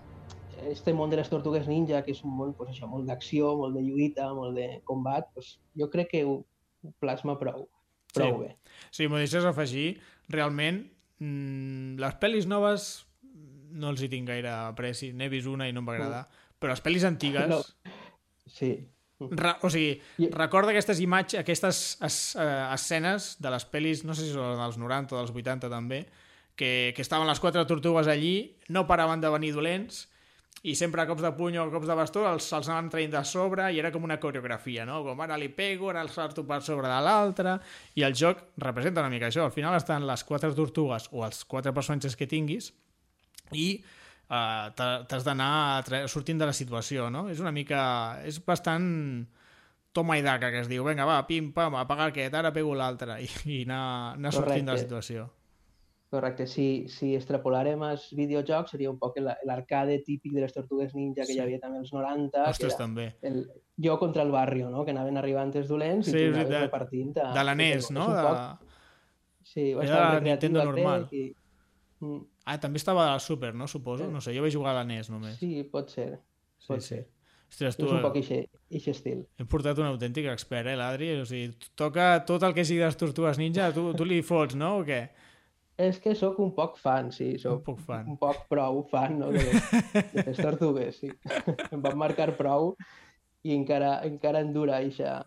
este 0.71 0.93
món 0.93 1.09
de 1.09 1.17
les 1.17 1.29
tortugues 1.29 1.67
ninja, 1.67 2.03
que 2.05 2.11
és 2.11 2.23
un 2.23 2.35
món 2.37 2.53
pues, 2.57 2.71
això, 2.73 2.87
molt 2.89 3.05
d'acció, 3.09 3.55
molt 3.57 3.75
de 3.75 3.81
lluita, 3.85 4.29
molt 4.33 4.55
de 4.57 4.81
combat, 4.85 5.27
pues, 5.33 5.57
jo 5.77 5.89
crec 5.89 6.09
que 6.11 6.23
ho, 6.25 6.43
plasma 6.99 7.37
prou, 7.39 7.67
prou 8.13 8.35
Sí. 8.35 8.39
bé. 8.43 8.55
Si 8.91 9.07
m'ho 9.07 9.17
deixes 9.21 9.45
afegir, 9.45 9.99
realment 10.29 10.83
mm, 11.19 11.99
les 11.99 12.15
pel·lis 12.21 12.45
noves 12.47 13.05
no 13.73 13.89
els 13.89 14.01
hi 14.03 14.09
tinc 14.09 14.27
gaire 14.29 14.49
apreci. 14.69 15.13
N'he 15.13 15.29
vist 15.33 15.47
una 15.49 15.65
i 15.67 15.73
no 15.73 15.81
em 15.81 15.87
va 15.87 15.95
agradar. 15.95 16.25
Però 16.59 16.69
les 16.75 16.83
pel·lis 16.85 17.03
antigues... 17.07 17.47
No. 17.49 17.61
Sí. 18.45 18.75
Re, 19.23 19.53
o 19.63 19.69
sigui, 19.71 19.95
I- 20.19 20.27
recorda 20.35 20.69
aquestes 20.73 20.99
imatges, 20.99 21.39
aquestes 21.39 21.79
es, 22.03 22.17
eh, 22.35 22.67
escenes 22.75 23.37
de 23.41 23.49
les 23.53 23.65
pel·lis, 23.71 24.03
no 24.05 24.13
sé 24.13 24.27
si 24.27 24.33
són 24.33 24.57
dels 24.59 24.77
90 24.77 25.15
o 25.15 25.19
dels 25.21 25.31
80 25.31 25.69
també, 25.71 26.03
que, 26.59 26.91
que 26.95 27.01
estaven 27.01 27.25
les 27.29 27.39
quatre 27.39 27.63
tortugues 27.65 28.07
allí, 28.11 28.57
no 28.69 28.85
paraven 28.85 29.21
de 29.23 29.31
venir 29.33 29.53
dolents, 29.55 30.03
i 30.63 30.73
sempre 30.79 31.01
a 31.03 31.07
cops 31.09 31.19
de 31.25 31.31
puny 31.35 31.57
o 31.59 31.65
a 31.65 31.71
cops 31.73 31.89
de 31.89 31.95
bastó 31.99 32.21
els, 32.29 32.45
els 32.55 32.69
anaven 32.71 32.87
traient 32.93 33.11
de 33.11 33.23
sobre 33.27 33.65
i 33.75 33.81
era 33.81 33.89
com 33.91 34.05
una 34.07 34.15
coreografia, 34.23 34.85
no? 34.87 35.01
Com 35.03 35.19
ara 35.25 35.35
li 35.37 35.49
pego, 35.51 35.89
ara 35.91 35.99
el 36.05 36.07
salto 36.13 36.45
per 36.47 36.61
sobre 36.63 36.87
de 36.87 37.01
l'altre, 37.03 37.57
i 37.99 38.05
el 38.07 38.15
joc 38.15 38.45
representa 38.63 39.03
una 39.03 39.11
mica 39.11 39.27
això. 39.27 39.43
Al 39.43 39.51
final 39.51 39.75
estan 39.75 40.07
les 40.07 40.23
quatre 40.23 40.53
tortugues 40.55 41.09
o 41.11 41.25
els 41.27 41.43
quatre 41.43 41.73
personatges 41.75 42.15
que 42.15 42.29
tinguis 42.31 42.71
i 43.51 43.67
eh, 43.83 44.65
t'ha- 44.79 45.03
t'has 45.03 45.27
d'anar 45.27 45.83
sortint 46.07 46.39
de 46.39 46.47
la 46.47 46.55
situació, 46.55 47.09
no? 47.11 47.27
És 47.29 47.43
una 47.43 47.51
mica... 47.51 47.83
És 48.23 48.39
bastant 48.47 48.87
toma 49.93 50.15
i 50.17 50.23
daca, 50.25 50.47
que 50.49 50.63
es 50.63 50.71
diu, 50.71 50.81
vinga, 50.87 51.03
va, 51.05 51.19
pim, 51.27 51.51
pam, 51.53 51.75
apagar 51.77 52.07
aquest, 52.09 52.33
ara 52.39 52.49
pego 52.55 52.71
l'altre, 52.73 53.19
i, 53.21 53.27
i 53.45 53.59
anar, 53.67 53.83
anar 54.15 54.31
sortint 54.33 54.65
de 54.65 54.71
la 54.73 54.79
situació. 54.87 55.27
Correcte, 56.13 56.45
si, 56.45 56.85
si 56.93 57.15
extrapolàrem 57.17 57.81
els 57.87 58.03
videojocs 58.13 58.69
seria 58.75 58.91
un 58.91 58.99
poc 59.01 59.15
la- 59.17 59.37
l'arcade 59.49 59.95
típic 60.05 60.35
de 60.35 60.41
les 60.43 60.53
Tortugues 60.53 60.93
Ninja 60.93 61.23
que 61.23 61.31
Sí. 61.31 61.37
hi 61.39 61.41
havia 61.41 61.57
també 61.59 61.79
als 61.79 61.89
90, 61.91 62.43
Ostres, 62.51 62.75
també. 62.77 63.15
el, 63.23 63.47
jo 63.81 63.95
contra 63.97 64.21
el 64.21 64.29
barrio, 64.31 64.69
no? 64.69 64.83
que 64.85 64.91
anaven 64.93 65.17
arribant 65.17 65.55
els 65.55 65.67
dolents 65.67 66.05
Sí, 66.05 66.11
i 66.11 66.19
tu 66.19 66.27
anaves 66.35 66.49
veritat. 66.49 66.61
repartint. 66.67 67.17
A, 67.17 67.33
De 67.33 67.43
la 67.43 67.55
NES, 67.55 67.89
no? 67.91 68.05
poc- 68.11 68.59
De... 68.59 68.67
Sí, 69.43 69.73
va 69.73 69.83
Era 69.83 69.89
estar 69.91 69.99
de 69.99 70.05
en 70.05 70.13
recreativa, 70.19 70.51
Nintendo 70.53 70.63
normal. 70.65 71.07
I... 71.11 71.35
Mm, 71.99 72.21
Ah, 72.45 72.59
també 72.59 72.75
estava 72.77 73.05
a 73.07 73.13
la 73.13 73.19
Super, 73.19 73.53
no? 73.55 73.67
Suposo. 73.71 74.09
No 74.11 74.19
sé, 74.19 74.33
jo 74.35 74.41
vaig 74.43 74.53
jugar 74.53 74.73
a 74.75 74.79
la 74.81 74.83
NES 74.83 75.09
només. 75.09 75.37
Sí, 75.39 75.63
pot 75.63 75.89
ser. 75.89 76.19
pot 76.67 76.81
ser. 76.81 77.07
Ostres, 77.49 77.77
tu, 77.77 77.85
És 77.85 77.91
un 77.91 78.01
poc 78.01 78.15
ixe, 78.17 78.49
ixe 78.69 78.91
estil. 78.91 79.25
hem 79.39 79.47
portat 79.47 79.77
un 79.79 79.85
autèntic 79.85 80.25
expert, 80.27 80.67
eh, 80.67 80.75
l'Adri? 80.75 81.11
O 81.21 81.25
sigui, 81.25 81.53
toca 81.75 82.25
tot 82.25 82.43
el 82.43 82.53
que 82.53 82.65
sigui 82.65 82.79
de 82.79 82.85
les 82.85 82.97
tortugues 82.97 83.37
ninja, 83.37 83.71
tu, 83.73 83.93
tu 83.93 84.03
li 84.05 84.21
fots, 84.21 84.55
no? 84.55 84.77
O 84.79 84.83
què? 84.85 85.09
És 85.83 85.99
que 86.03 86.13
sóc 86.15 86.39
un 86.43 86.53
poc 86.55 86.77
fan, 86.81 87.11
sí. 87.15 87.33
Soc 87.41 87.61
Un 87.61 87.63
poc 87.67 87.79
fan. 87.87 88.09
Un 88.15 88.19
poc 88.21 88.43
prou 88.51 88.83
fan, 88.91 89.19
no? 89.19 89.31
De 89.33 89.43
les, 89.43 89.71
de 90.13 90.25
les 90.29 90.41
tortugues, 90.41 90.99
sí. 91.01 91.11
em 91.73 91.81
van 91.83 91.97
marcar 91.99 92.31
prou 92.39 92.73
i 93.43 93.55
encara, 93.57 93.97
encara 94.07 94.43
em 94.45 94.53
dura 94.55 94.79
eixa, 94.83 95.21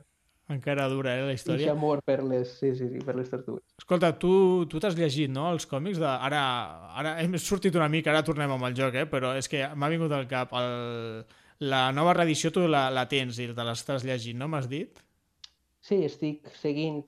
Encara 0.47 0.85
dura, 0.87 1.17
eh, 1.19 1.25
la 1.27 1.33
història. 1.35 1.73
amor 1.73 2.01
per 2.07 2.21
les, 2.23 2.53
sí, 2.61 2.69
sí, 2.79 2.87
sí, 2.93 3.01
per 3.03 3.17
les 3.19 3.31
tortugues. 3.33 3.65
Escolta, 3.81 4.13
tu 4.15 4.31
tu 4.71 4.79
t'has 4.79 4.95
llegit, 4.95 5.31
no?, 5.33 5.49
els 5.51 5.67
còmics 5.67 5.99
de... 5.99 6.07
Ara, 6.07 6.43
ara 7.01 7.17
hem 7.23 7.35
sortit 7.43 7.75
una 7.75 7.89
mica, 7.91 8.13
ara 8.13 8.23
tornem 8.23 8.55
amb 8.55 8.69
el 8.69 8.77
joc, 8.79 8.95
eh? 8.95 9.09
Però 9.11 9.33
és 9.35 9.51
que 9.51 9.65
m'ha 9.75 9.91
vingut 9.91 10.15
al 10.15 10.29
cap. 10.31 10.55
El... 10.55 11.27
La 11.67 11.91
nova 11.91 12.13
reedició 12.15 12.53
tu 12.53 12.67
la, 12.69 12.85
la 12.93 13.07
tens 13.09 13.41
i 13.41 13.49
te 13.57 13.65
l'estàs 13.65 14.05
llegint, 14.07 14.39
no 14.39 14.47
m'has 14.53 14.69
dit? 14.71 15.01
Sí, 15.81 16.03
estic 16.05 16.51
seguint 16.61 17.03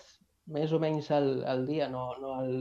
més 0.48 0.72
o 0.72 0.80
menys 0.82 1.10
al, 1.14 1.44
al 1.46 1.66
dia, 1.68 1.86
no, 1.92 2.08
no 2.18 2.32
al, 2.40 2.54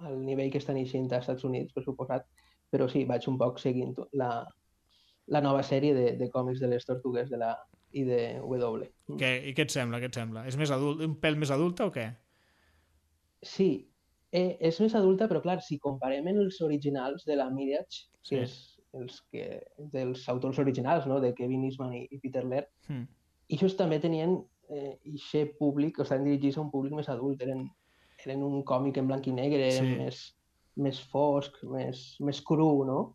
al 0.00 0.18
nivell 0.24 0.50
que 0.50 0.58
estan 0.58 0.76
eixint 0.80 1.06
als 1.12 1.24
Estats 1.24 1.44
Units, 1.44 1.72
per 1.72 1.84
suposat, 1.84 2.26
però 2.70 2.88
sí, 2.90 3.04
vaig 3.06 3.26
un 3.30 3.38
poc 3.38 3.60
seguint 3.62 3.94
la, 4.12 4.30
la 5.26 5.40
nova 5.40 5.62
sèrie 5.62 5.94
de, 5.94 6.10
de 6.18 6.28
còmics 6.30 6.60
de 6.60 6.68
les 6.72 6.84
tortugues 6.84 7.30
de 7.30 7.38
la 7.38 7.54
IDW. 7.94 8.84
Què, 9.20 9.32
I 9.50 9.54
què 9.54 9.66
et 9.68 9.70
sembla? 9.74 10.00
Què 10.02 10.10
et 10.10 10.18
sembla? 10.18 10.46
És 10.50 10.56
més 10.58 10.72
adult, 10.74 11.02
un 11.06 11.14
pèl 11.22 11.38
més 11.38 11.52
adulta 11.54 11.86
o 11.86 11.92
què? 11.94 12.08
Sí, 13.44 13.68
eh, 14.32 14.56
és 14.60 14.80
més 14.82 14.94
adulta, 14.98 15.28
però 15.30 15.42
clar, 15.44 15.60
si 15.62 15.78
comparem 15.78 16.26
els 16.32 16.60
originals 16.64 17.26
de 17.28 17.36
la 17.38 17.50
Mirage, 17.50 18.08
Sí. 18.24 18.36
que 18.36 18.42
és 18.46 18.54
els 18.94 19.20
que, 19.30 19.44
dels 19.92 20.22
autors 20.32 20.58
originals, 20.62 21.06
no? 21.06 21.20
de 21.20 21.34
Kevin 21.34 21.64
Eastman 21.68 21.92
i, 21.92 22.06
i 22.10 22.18
Peter 22.22 22.44
Laird, 22.46 22.70
i 23.52 23.58
ells 23.60 23.74
també 23.76 23.98
tenien 24.00 24.38
eh, 24.70 24.94
ixe 25.04 25.44
públic, 25.58 25.98
o 25.98 26.02
estaven 26.06 26.24
dirigits 26.24 26.56
a 26.56 26.62
un 26.62 26.70
públic 26.72 26.94
més 26.96 27.10
adult, 27.12 27.42
eren, 27.44 27.66
eren 28.26 28.42
un 28.42 28.62
còmic 28.66 28.98
en 28.98 29.06
blanc 29.10 29.26
i 29.26 29.32
negre, 29.32 29.70
Sí. 29.72 29.94
més, 29.98 30.20
més 30.76 31.00
fosc, 31.12 31.62
més, 31.70 32.16
més 32.20 32.40
cru, 32.42 32.84
no? 32.84 33.14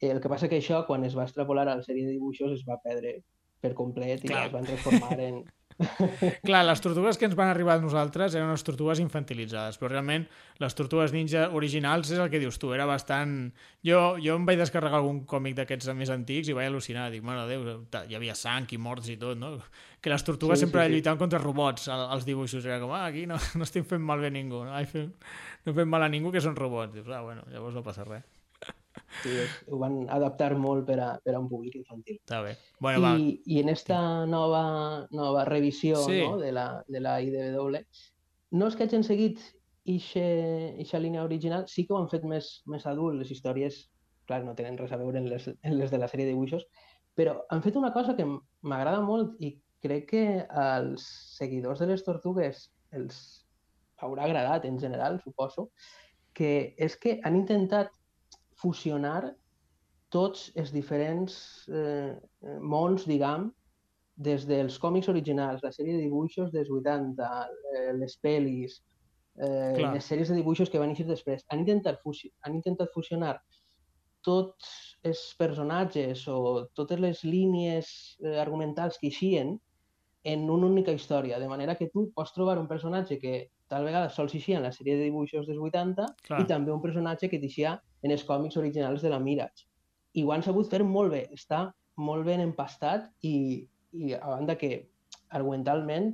Eh, 0.00 0.10
el 0.10 0.20
que 0.20 0.28
passa 0.28 0.48
que 0.48 0.58
això, 0.60 0.84
quan 0.86 1.04
es 1.04 1.14
va 1.16 1.24
extrapolar 1.24 1.66
a 1.68 1.76
la 1.76 1.82
sèrie 1.82 2.04
de 2.06 2.12
dibuixos, 2.12 2.52
es 2.52 2.64
va 2.68 2.78
perdre 2.82 3.22
per 3.60 3.72
complet 3.74 4.24
i 4.24 4.28
Clar. 4.28 4.46
es 4.46 4.52
van 4.52 4.64
transformar 4.68 5.18
en... 5.20 5.44
Clar, 6.46 6.60
les 6.68 6.80
tortugues 6.84 7.16
que 7.18 7.26
ens 7.26 7.34
van 7.34 7.48
arribar 7.50 7.74
a 7.74 7.82
nosaltres 7.82 8.36
eren 8.38 8.46
unes 8.46 8.62
tortugues 8.62 9.00
infantilitzades, 9.02 9.74
però 9.80 9.90
realment 9.90 10.26
les 10.62 10.76
tortugues 10.78 11.10
ninja 11.12 11.48
originals 11.50 12.12
és 12.14 12.20
el 12.22 12.30
que 12.30 12.38
dius 12.38 12.60
tu, 12.62 12.70
era 12.76 12.86
bastant... 12.86 13.50
Jo, 13.84 14.14
jo 14.22 14.36
em 14.38 14.46
vaig 14.46 14.60
descarregar 14.62 15.00
algun 15.00 15.24
còmic 15.28 15.56
d'aquests 15.58 15.90
més 15.98 16.12
antics 16.14 16.48
i 16.48 16.54
vaig 16.56 16.70
al·lucinar, 16.70 17.08
dic, 17.10 17.24
mare 17.26 17.42
de 17.48 17.56
Déu, 17.58 18.04
hi 18.06 18.14
havia 18.20 18.36
sang 18.38 18.70
i 18.70 18.78
morts 18.78 19.10
i 19.10 19.16
tot, 19.20 19.34
no? 19.40 19.56
Que 20.00 20.12
les 20.14 20.22
tortugues 20.24 20.60
Sí, 20.62 20.66
sempre 20.68 20.84
sí, 20.84 20.92
sí. 20.92 20.94
lluitaven 20.98 21.18
contra 21.24 21.42
robots 21.42 21.88
al- 21.90 22.06
als 22.14 22.24
dibuixos, 22.28 22.64
era 22.64 22.78
com, 22.80 22.94
ah, 22.94 23.06
aquí 23.10 23.26
no, 23.26 23.36
no 23.58 23.66
estem 23.66 23.84
fent 23.88 24.02
malbé 24.04 24.30
a 24.30 24.36
ningú, 24.38 24.62
no? 24.68 24.72
Ai, 24.78 24.86
fem, 24.86 25.10
no 25.66 25.74
fem 25.74 25.90
mal 25.90 26.06
a 26.06 26.12
ningú 26.12 26.30
que 26.30 26.40
són 26.44 26.54
robots. 26.56 26.94
Dius, 26.94 27.10
ah, 27.10 27.20
bueno, 27.26 27.42
llavors 27.50 27.74
no 27.74 27.82
passa 27.82 28.06
res. 28.06 28.22
Sí, 29.22 29.34
ho 29.70 29.78
van 29.80 30.04
adaptar 30.12 30.52
molt 30.60 30.86
per 30.86 30.98
a, 31.00 31.08
per 31.24 31.34
a 31.34 31.40
un 31.40 31.48
públic 31.48 31.76
infantil. 31.80 32.18
Està 32.22 32.40
bé. 32.44 32.54
Bueno, 32.80 33.02
va, 33.04 33.14
I, 33.18 33.40
I 33.46 33.60
en 33.62 33.72
esta 33.72 33.98
nova, 34.26 35.06
nova 35.10 35.44
revisió 35.48 36.02
Sí. 36.04 36.20
no, 36.22 36.38
de, 36.38 36.52
la, 36.52 36.84
de 36.88 37.00
la 37.00 37.18
IDW, 37.22 37.80
no 38.54 38.70
és 38.70 38.76
que 38.76 38.86
hagin 38.86 39.06
seguit 39.06 39.40
eixa 39.84 41.00
línia 41.02 41.24
original, 41.24 41.66
sí 41.68 41.84
que 41.84 41.92
ho 41.92 41.98
han 42.00 42.08
fet 42.08 42.24
més, 42.24 42.62
més 42.70 42.86
adult. 42.88 43.18
Les 43.20 43.30
històries, 43.34 43.82
clar, 44.28 44.42
no 44.44 44.54
tenen 44.56 44.78
res 44.80 44.92
a 44.92 45.00
veure 45.00 45.20
amb 45.20 45.28
les, 45.32 45.48
amb 45.52 45.78
les 45.80 45.92
de 45.92 46.00
la 46.00 46.08
sèrie 46.08 46.26
de 46.28 46.32
dibuixos, 46.32 46.64
però 47.14 47.38
han 47.50 47.62
fet 47.62 47.76
una 47.76 47.92
cosa 47.92 48.16
que 48.16 48.26
m'agrada 48.26 49.02
molt 49.04 49.36
i 49.44 49.54
crec 49.84 50.06
que 50.10 50.24
als 50.48 51.04
seguidors 51.36 51.82
de 51.82 51.90
les 51.90 52.04
tortugues 52.06 52.70
els 52.96 53.18
haurà 54.00 54.24
agradat 54.24 54.64
en 54.64 54.78
general, 54.80 55.20
suposo, 55.20 55.68
que 56.34 56.74
és 56.80 56.96
que 56.98 57.18
han 57.22 57.36
intentat 57.36 57.92
fusionar 58.64 59.34
tots 60.14 60.48
els 60.60 60.72
diferents 60.72 61.36
eh, 61.68 62.14
eh, 62.14 62.58
mons, 62.62 63.04
diguem, 63.10 63.50
des 64.14 64.46
dels 64.46 64.78
còmics 64.78 65.10
originals, 65.10 65.62
la 65.64 65.72
sèrie 65.74 65.96
de 65.96 66.04
dibuixos 66.04 66.52
dels 66.54 66.70
80, 66.70 67.30
eh, 67.74 67.92
les 67.98 68.14
pel·lis, 68.22 68.78
eh, 69.36 69.74
Clar. 69.74 69.92
les 69.96 70.06
sèries 70.06 70.30
de 70.30 70.38
dibuixos 70.38 70.70
que 70.70 70.78
van 70.78 70.94
eixir 70.94 71.08
després, 71.08 71.42
han 71.50 71.64
intentat, 71.64 72.00
han 72.46 72.54
intentat 72.54 72.94
fusionar 72.94 73.34
tots 74.24 74.70
els 75.04 75.20
personatges 75.36 76.24
o 76.32 76.68
totes 76.78 77.00
les 77.02 77.24
línies 77.26 77.90
eh, 78.22 78.38
argumentals 78.40 79.00
que 79.00 79.10
eixien 79.10 79.56
en 80.24 80.46
una 80.48 80.70
única 80.70 80.94
història, 80.94 81.40
de 81.42 81.48
manera 81.50 81.74
que 81.76 81.90
tu 81.92 82.06
pots 82.14 82.32
trobar 82.32 82.56
un 82.58 82.70
personatge 82.70 83.18
que 83.20 83.34
tal 83.68 83.84
vegada 83.84 84.08
sols 84.14 84.32
eixia 84.38 84.60
en 84.60 84.64
la 84.68 84.72
sèrie 84.72 84.96
de 84.96 85.10
dibuixos 85.10 85.48
dels 85.48 85.60
80 85.60 86.06
Clar. 86.28 86.40
i 86.40 86.46
també 86.48 86.72
un 86.72 86.80
personatge 86.80 87.28
que 87.28 87.40
t'eixia 87.42 87.74
en 88.04 88.12
els 88.12 88.24
còmics 88.28 88.58
originals 88.60 89.02
de 89.02 89.10
la 89.12 89.20
Mirage. 89.22 89.66
I 90.14 90.22
ho 90.22 90.32
han 90.34 90.44
sabut 90.46 90.70
fer 90.70 90.84
molt 90.86 91.12
bé, 91.14 91.24
està 91.34 91.66
molt 91.96 92.26
ben 92.26 92.42
empastat 92.44 93.08
i, 93.26 93.64
i 93.96 94.12
a 94.14 94.26
banda 94.26 94.58
que 94.60 94.90
argumentalment 95.34 96.12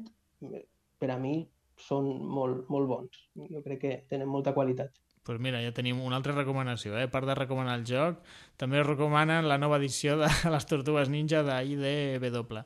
per 1.00 1.10
a 1.12 1.18
mi 1.20 1.42
són 1.80 2.08
molt, 2.28 2.66
molt 2.72 2.88
bons. 2.88 3.22
Jo 3.50 3.62
crec 3.64 3.80
que 3.82 3.94
tenen 4.08 4.28
molta 4.28 4.54
qualitat. 4.54 4.92
pues 5.22 5.38
mira, 5.38 5.60
ja 5.62 5.70
tenim 5.72 6.00
una 6.00 6.16
altra 6.16 6.32
recomanació. 6.32 6.96
Eh? 6.98 7.04
A 7.06 7.10
part 7.10 7.26
de 7.28 7.34
recomanar 7.36 7.76
el 7.78 7.84
joc, 7.86 8.22
també 8.56 8.82
recomanen 8.82 9.46
la 9.48 9.58
nova 9.58 9.76
edició 9.78 10.16
de 10.18 10.28
les 10.54 10.66
Tortugues 10.66 11.08
Ninja 11.08 11.42
d'IDW. 11.44 12.62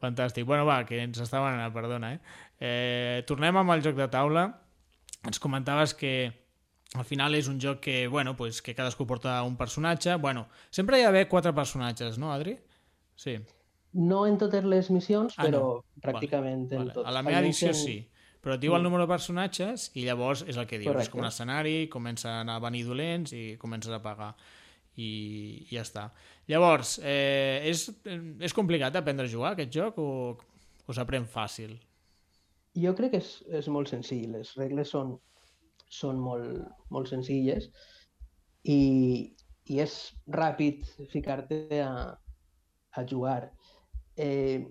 Fantàstic. 0.00 0.46
Bueno, 0.46 0.64
va, 0.68 0.84
que 0.86 1.00
ens 1.02 1.18
estaven 1.20 1.60
perdona. 1.72 2.14
Eh? 2.14 2.20
Eh, 2.60 3.24
tornem 3.26 3.56
amb 3.56 3.74
el 3.74 3.82
joc 3.82 3.96
de 3.96 4.08
taula. 4.08 4.46
Ens 5.26 5.40
comentaves 5.40 5.92
que 5.94 6.39
al 6.94 7.04
final 7.04 7.34
és 7.34 7.46
un 7.48 7.60
joc 7.60 7.80
que, 7.80 8.06
bueno, 8.08 8.36
pues, 8.36 8.60
que 8.62 8.74
cadascú 8.74 9.06
porta 9.06 9.42
un 9.42 9.56
personatge. 9.56 10.14
Bueno, 10.16 10.48
sempre 10.70 10.98
hi 10.98 11.02
ha 11.02 11.10
d'haver 11.10 11.28
quatre 11.28 11.52
personatges, 11.54 12.18
no, 12.18 12.32
Adri? 12.32 12.56
Sí. 13.14 13.36
No 13.92 14.26
en 14.26 14.38
totes 14.38 14.64
les 14.64 14.90
missions, 14.90 15.34
Ah, 15.36 15.44
però 15.46 15.60
no. 15.60 15.84
pràcticament 16.02 16.66
en 16.72 16.78
Vale. 16.78 16.92
tots. 16.92 17.06
A 17.06 17.10
la 17.12 17.22
meva 17.22 17.40
edició 17.40 17.68
en- 17.68 17.74
sí. 17.74 18.06
Però 18.40 18.54
et 18.54 18.60
diu 18.60 18.72
el 18.74 18.80
Mm. 18.80 18.84
número 18.84 19.02
de 19.04 19.08
personatges 19.12 19.90
i 19.94 20.04
llavors 20.06 20.42
és 20.48 20.56
el 20.56 20.66
que 20.66 20.78
dius. 20.78 20.86
És 20.88 20.92
Correcte. 20.94 21.10
com 21.10 21.20
un 21.20 21.26
escenari, 21.26 21.88
comencen 21.90 22.48
a 22.48 22.58
venir 22.58 22.86
dolents 22.86 23.32
i 23.34 23.56
comences 23.58 23.92
a 23.92 24.00
pagar. 24.02 24.34
I, 24.96 25.66
i 25.70 25.74
ja 25.76 25.82
està. 25.82 26.10
Llavors, 26.48 26.98
eh, 27.04 27.60
és, 27.64 27.92
és 28.40 28.52
complicat 28.54 28.94
aprendre 28.96 29.26
a 29.26 29.28
jugar 29.30 29.52
aquest 29.52 29.70
joc 29.72 29.98
o, 29.98 30.36
o 30.86 30.92
s'aprèn 30.92 31.26
fàcil? 31.26 31.78
Jo 32.74 32.94
crec 32.94 33.10
que 33.12 33.18
és, 33.18 33.44
és 33.50 33.68
molt 33.68 33.88
senzill. 33.88 34.32
Les 34.32 34.54
regles 34.56 34.88
són, 34.88 35.18
són 35.90 36.20
molt, 36.22 36.62
molt 36.94 37.10
senzilles 37.10 37.68
i, 38.62 38.80
i 39.66 39.80
és 39.82 39.96
ràpid 40.30 40.86
ficar-te 41.12 41.80
a, 41.82 41.92
a 42.96 43.04
jugar. 43.10 43.50
Eh, 44.16 44.66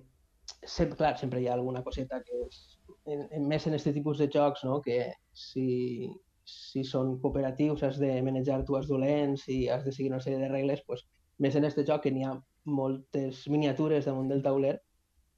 sempre, 0.64 0.98
clar, 0.98 1.16
sempre 1.20 1.42
hi 1.42 1.48
ha 1.50 1.56
alguna 1.58 1.84
coseta 1.84 2.22
que 2.26 2.42
és, 2.46 2.60
en, 3.06 3.26
en, 3.28 3.48
més 3.48 3.68
en 3.68 3.76
aquest 3.78 3.94
tipus 3.96 4.22
de 4.22 4.30
jocs, 4.32 4.64
no? 4.68 4.80
que 4.86 5.02
si, 5.34 6.10
si 6.46 6.84
són 6.88 7.18
cooperatius 7.24 7.84
has 7.88 8.00
de 8.02 8.12
manejar 8.26 8.64
tu 8.66 8.78
els 8.80 8.90
dolents 8.90 9.48
i 9.50 9.66
has 9.70 9.86
de 9.86 9.96
seguir 9.96 10.14
una 10.14 10.22
sèrie 10.24 10.42
de 10.42 10.52
regles, 10.52 10.84
pues, 10.88 11.06
més 11.40 11.56
en 11.56 11.66
aquest 11.66 11.88
joc 11.88 12.04
que 12.06 12.14
n'hi 12.14 12.26
ha 12.28 12.36
moltes 12.70 13.46
miniatures 13.50 14.08
damunt 14.10 14.30
del 14.32 14.44
tauler, 14.46 14.78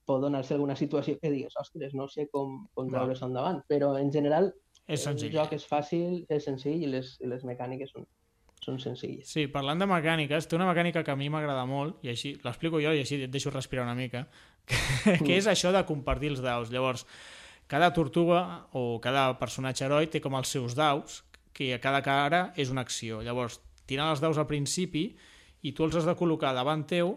pot 0.09 0.21
donar-se 0.23 0.55
alguna 0.55 0.75
situació 0.75 1.17
que 1.21 1.31
digues, 1.31 1.55
ostres, 1.61 1.93
no 1.93 2.07
sé 2.09 2.27
com, 2.33 2.65
com 2.75 2.89
Va. 2.89 2.97
treure-s'ho 2.97 3.29
endavant, 3.29 3.61
però 3.69 3.93
en 3.99 4.09
general 4.11 4.49
És 4.93 5.05
senzill. 5.07 5.31
el 5.31 5.39
joc 5.39 5.53
és 5.57 5.67
fàcil, 5.67 6.21
és 6.29 6.47
senzill 6.47 6.83
i 6.83 6.89
les, 6.91 7.13
les 7.23 7.45
mecàniques 7.47 7.93
són, 7.93 8.05
són 8.61 8.79
senzilles. 8.83 9.29
Sí, 9.31 9.47
parlant 9.51 9.81
de 9.81 9.87
mecàniques, 9.89 10.47
té 10.47 10.57
una 10.57 10.69
mecànica 10.69 11.03
que 11.07 11.13
a 11.13 11.17
mi 11.19 11.29
m'agrada 11.33 11.65
molt, 11.69 12.01
i 12.05 12.11
així 12.13 12.35
l'explico 12.45 12.81
jo 12.83 12.93
i 12.93 13.01
així 13.01 13.21
et 13.23 13.33
deixo 13.33 13.53
respirar 13.53 13.87
una 13.87 13.97
mica, 13.97 14.27
que, 14.69 15.17
que 15.23 15.37
és 15.37 15.49
això 15.49 15.73
de 15.73 15.83
compartir 15.87 16.35
els 16.35 16.43
daus. 16.43 16.69
Llavors, 16.73 17.05
cada 17.71 17.93
tortuga 17.95 18.67
o 18.75 18.99
cada 19.03 19.29
personatge 19.39 19.87
heroi 19.87 20.11
té 20.11 20.21
com 20.21 20.35
els 20.35 20.51
seus 20.51 20.75
daus, 20.77 21.23
que 21.53 21.73
a 21.75 21.81
cada 21.83 22.01
cara 22.03 22.45
és 22.59 22.71
una 22.71 22.83
acció. 22.85 23.21
Llavors, 23.23 23.59
tiren 23.87 24.11
els 24.11 24.21
daus 24.23 24.39
al 24.39 24.47
principi 24.47 25.09
i 25.61 25.73
tu 25.75 25.85
els 25.85 25.97
has 25.97 26.07
de 26.07 26.15
col·locar 26.17 26.53
davant 26.55 26.85
teu 26.87 27.15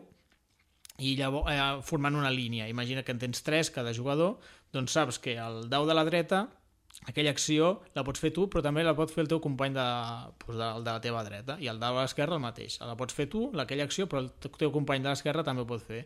i 1.02 1.14
llavors 1.19 1.50
eh, 1.50 1.61
formant 1.87 2.19
una 2.19 2.31
línia. 2.31 2.69
Imagina 2.71 3.02
que 3.02 3.14
en 3.14 3.23
tens 3.23 3.43
tres 3.47 3.71
cada 3.75 3.95
jugador, 3.95 4.38
doncs 4.75 4.95
saps 4.95 5.19
que 5.23 5.37
el 5.38 5.69
dau 5.71 5.87
de 5.87 5.97
la 5.97 6.04
dreta 6.07 6.47
aquella 7.08 7.32
acció 7.34 7.70
la 7.94 8.04
pots 8.06 8.22
fer 8.22 8.32
tu, 8.34 8.46
però 8.50 8.62
també 8.64 8.84
la 8.84 8.94
pot 8.96 9.12
fer 9.12 9.24
el 9.24 9.30
teu 9.32 9.40
company 9.42 9.74
de, 9.76 9.86
doncs 10.44 10.58
de, 10.58 10.68
de 10.84 10.90
la 10.90 11.00
teva 11.02 11.24
dreta, 11.26 11.58
i 11.60 11.70
el 11.70 11.80
de 11.82 11.90
l'esquerra 11.98 12.38
el 12.38 12.44
mateix. 12.44 12.78
La 12.84 12.96
pots 12.98 13.16
fer 13.16 13.28
tu, 13.30 13.48
aquella 13.58 13.88
acció, 13.88 14.06
però 14.10 14.24
el 14.24 14.30
teu 14.60 14.72
company 14.74 15.02
de 15.04 15.10
l'esquerra 15.12 15.46
també 15.46 15.64
ho 15.64 15.68
pot 15.68 15.82
fer. 15.84 16.04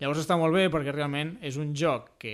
Llavors 0.00 0.22
està 0.22 0.32
molt 0.40 0.54
bé 0.56 0.62
perquè 0.72 0.94
realment 0.94 1.34
és 1.44 1.58
un 1.60 1.74
joc 1.76 2.06
que 2.22 2.30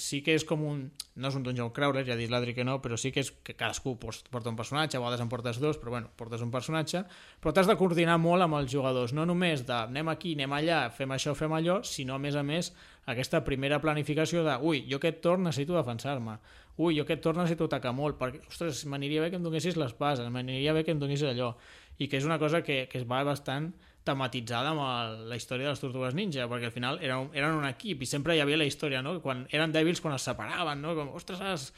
sí 0.00 0.22
que 0.24 0.32
és 0.38 0.44
com 0.48 0.62
un... 0.64 0.86
No 1.20 1.28
és 1.28 1.34
un 1.36 1.42
Dungeon 1.44 1.68
Crawler, 1.76 2.00
ja 2.06 2.14
ha 2.14 2.16
dit 2.16 2.30
l'Adri 2.32 2.54
que 2.56 2.64
no, 2.64 2.78
però 2.80 2.96
sí 2.96 3.10
que 3.12 3.20
és 3.20 3.28
que 3.44 3.52
cadascú 3.52 3.92
porta 4.00 4.48
un 4.48 4.56
personatge, 4.56 4.96
a 4.96 5.02
vegades 5.02 5.20
en 5.20 5.28
portes 5.28 5.58
dos, 5.60 5.76
però 5.76 5.92
bueno, 5.92 6.08
portes 6.16 6.40
un 6.40 6.48
personatge, 6.54 7.02
però 7.42 7.52
t'has 7.52 7.68
de 7.68 7.76
coordinar 7.76 8.16
molt 8.22 8.46
amb 8.46 8.56
els 8.62 8.72
jugadors, 8.72 9.12
no 9.12 9.26
només 9.28 9.66
de 9.68 9.76
anem 9.76 10.08
aquí, 10.08 10.32
anem 10.38 10.54
allà, 10.56 10.78
fem 10.96 11.12
això, 11.12 11.36
fem 11.36 11.52
allò, 11.52 11.82
sinó 11.84 12.16
a 12.16 12.22
més 12.24 12.40
a 12.40 12.46
més 12.46 12.72
aquesta 13.12 13.42
primera 13.44 13.82
planificació 13.84 14.46
de 14.46 14.56
ui, 14.64 14.86
jo 14.88 14.96
aquest 14.96 15.20
torn 15.20 15.44
necessito 15.44 15.76
defensar-me, 15.76 16.38
ui, 16.80 16.96
jo 16.96 17.04
aquest 17.04 17.22
torn 17.24 17.42
necessito 17.42 17.68
atacar 17.68 17.92
molt, 17.96 18.16
perquè, 18.20 18.40
ostres, 18.48 18.82
m'aniria 18.88 19.22
bé 19.24 19.30
que 19.30 19.38
em 19.40 19.44
donessis 19.44 19.76
l'espasa, 19.76 20.26
m'aniria 20.32 20.72
bé 20.76 20.84
que 20.86 20.94
em 20.94 21.00
donessis 21.02 21.28
allò, 21.28 21.52
i 22.00 22.08
que 22.08 22.16
és 22.16 22.26
una 22.28 22.38
cosa 22.40 22.62
que, 22.64 22.86
que 22.90 23.00
es 23.00 23.06
va 23.08 23.20
bastant 23.28 23.70
tematitzada 24.08 24.72
amb 24.72 24.80
el, 24.80 25.16
la 25.28 25.36
història 25.36 25.68
de 25.68 25.74
les 25.74 25.82
Tortugues 25.82 26.16
Ninja, 26.16 26.48
perquè 26.48 26.70
al 26.70 26.74
final 26.74 27.00
eren, 27.04 27.28
eren 27.36 27.58
un 27.58 27.66
equip 27.68 28.00
i 28.00 28.08
sempre 28.08 28.36
hi 28.36 28.40
havia 28.40 28.56
la 28.56 28.68
història, 28.68 29.02
no? 29.04 29.18
Quan 29.20 29.44
eren 29.52 29.74
dèbils 29.76 30.00
quan 30.00 30.16
es 30.16 30.24
separaven, 30.24 30.80
no? 30.80 30.94
Com, 30.96 31.12
ostres, 31.18 31.68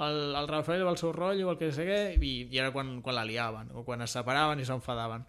el, 0.00 0.20
el 0.36 0.48
Rafael 0.48 0.84
va 0.84 0.92
al 0.92 1.00
seu 1.00 1.14
rotllo 1.16 1.52
el 1.52 1.58
que 1.60 1.70
sé 1.72 1.86
i, 2.20 2.34
i 2.44 2.60
era 2.60 2.72
quan, 2.74 2.98
quan 3.04 3.16
la 3.16 3.24
liaven, 3.28 3.72
o 3.72 3.84
quan 3.88 4.04
es 4.04 4.16
separaven 4.16 4.60
i 4.60 4.68
s'enfadaven. 4.68 5.24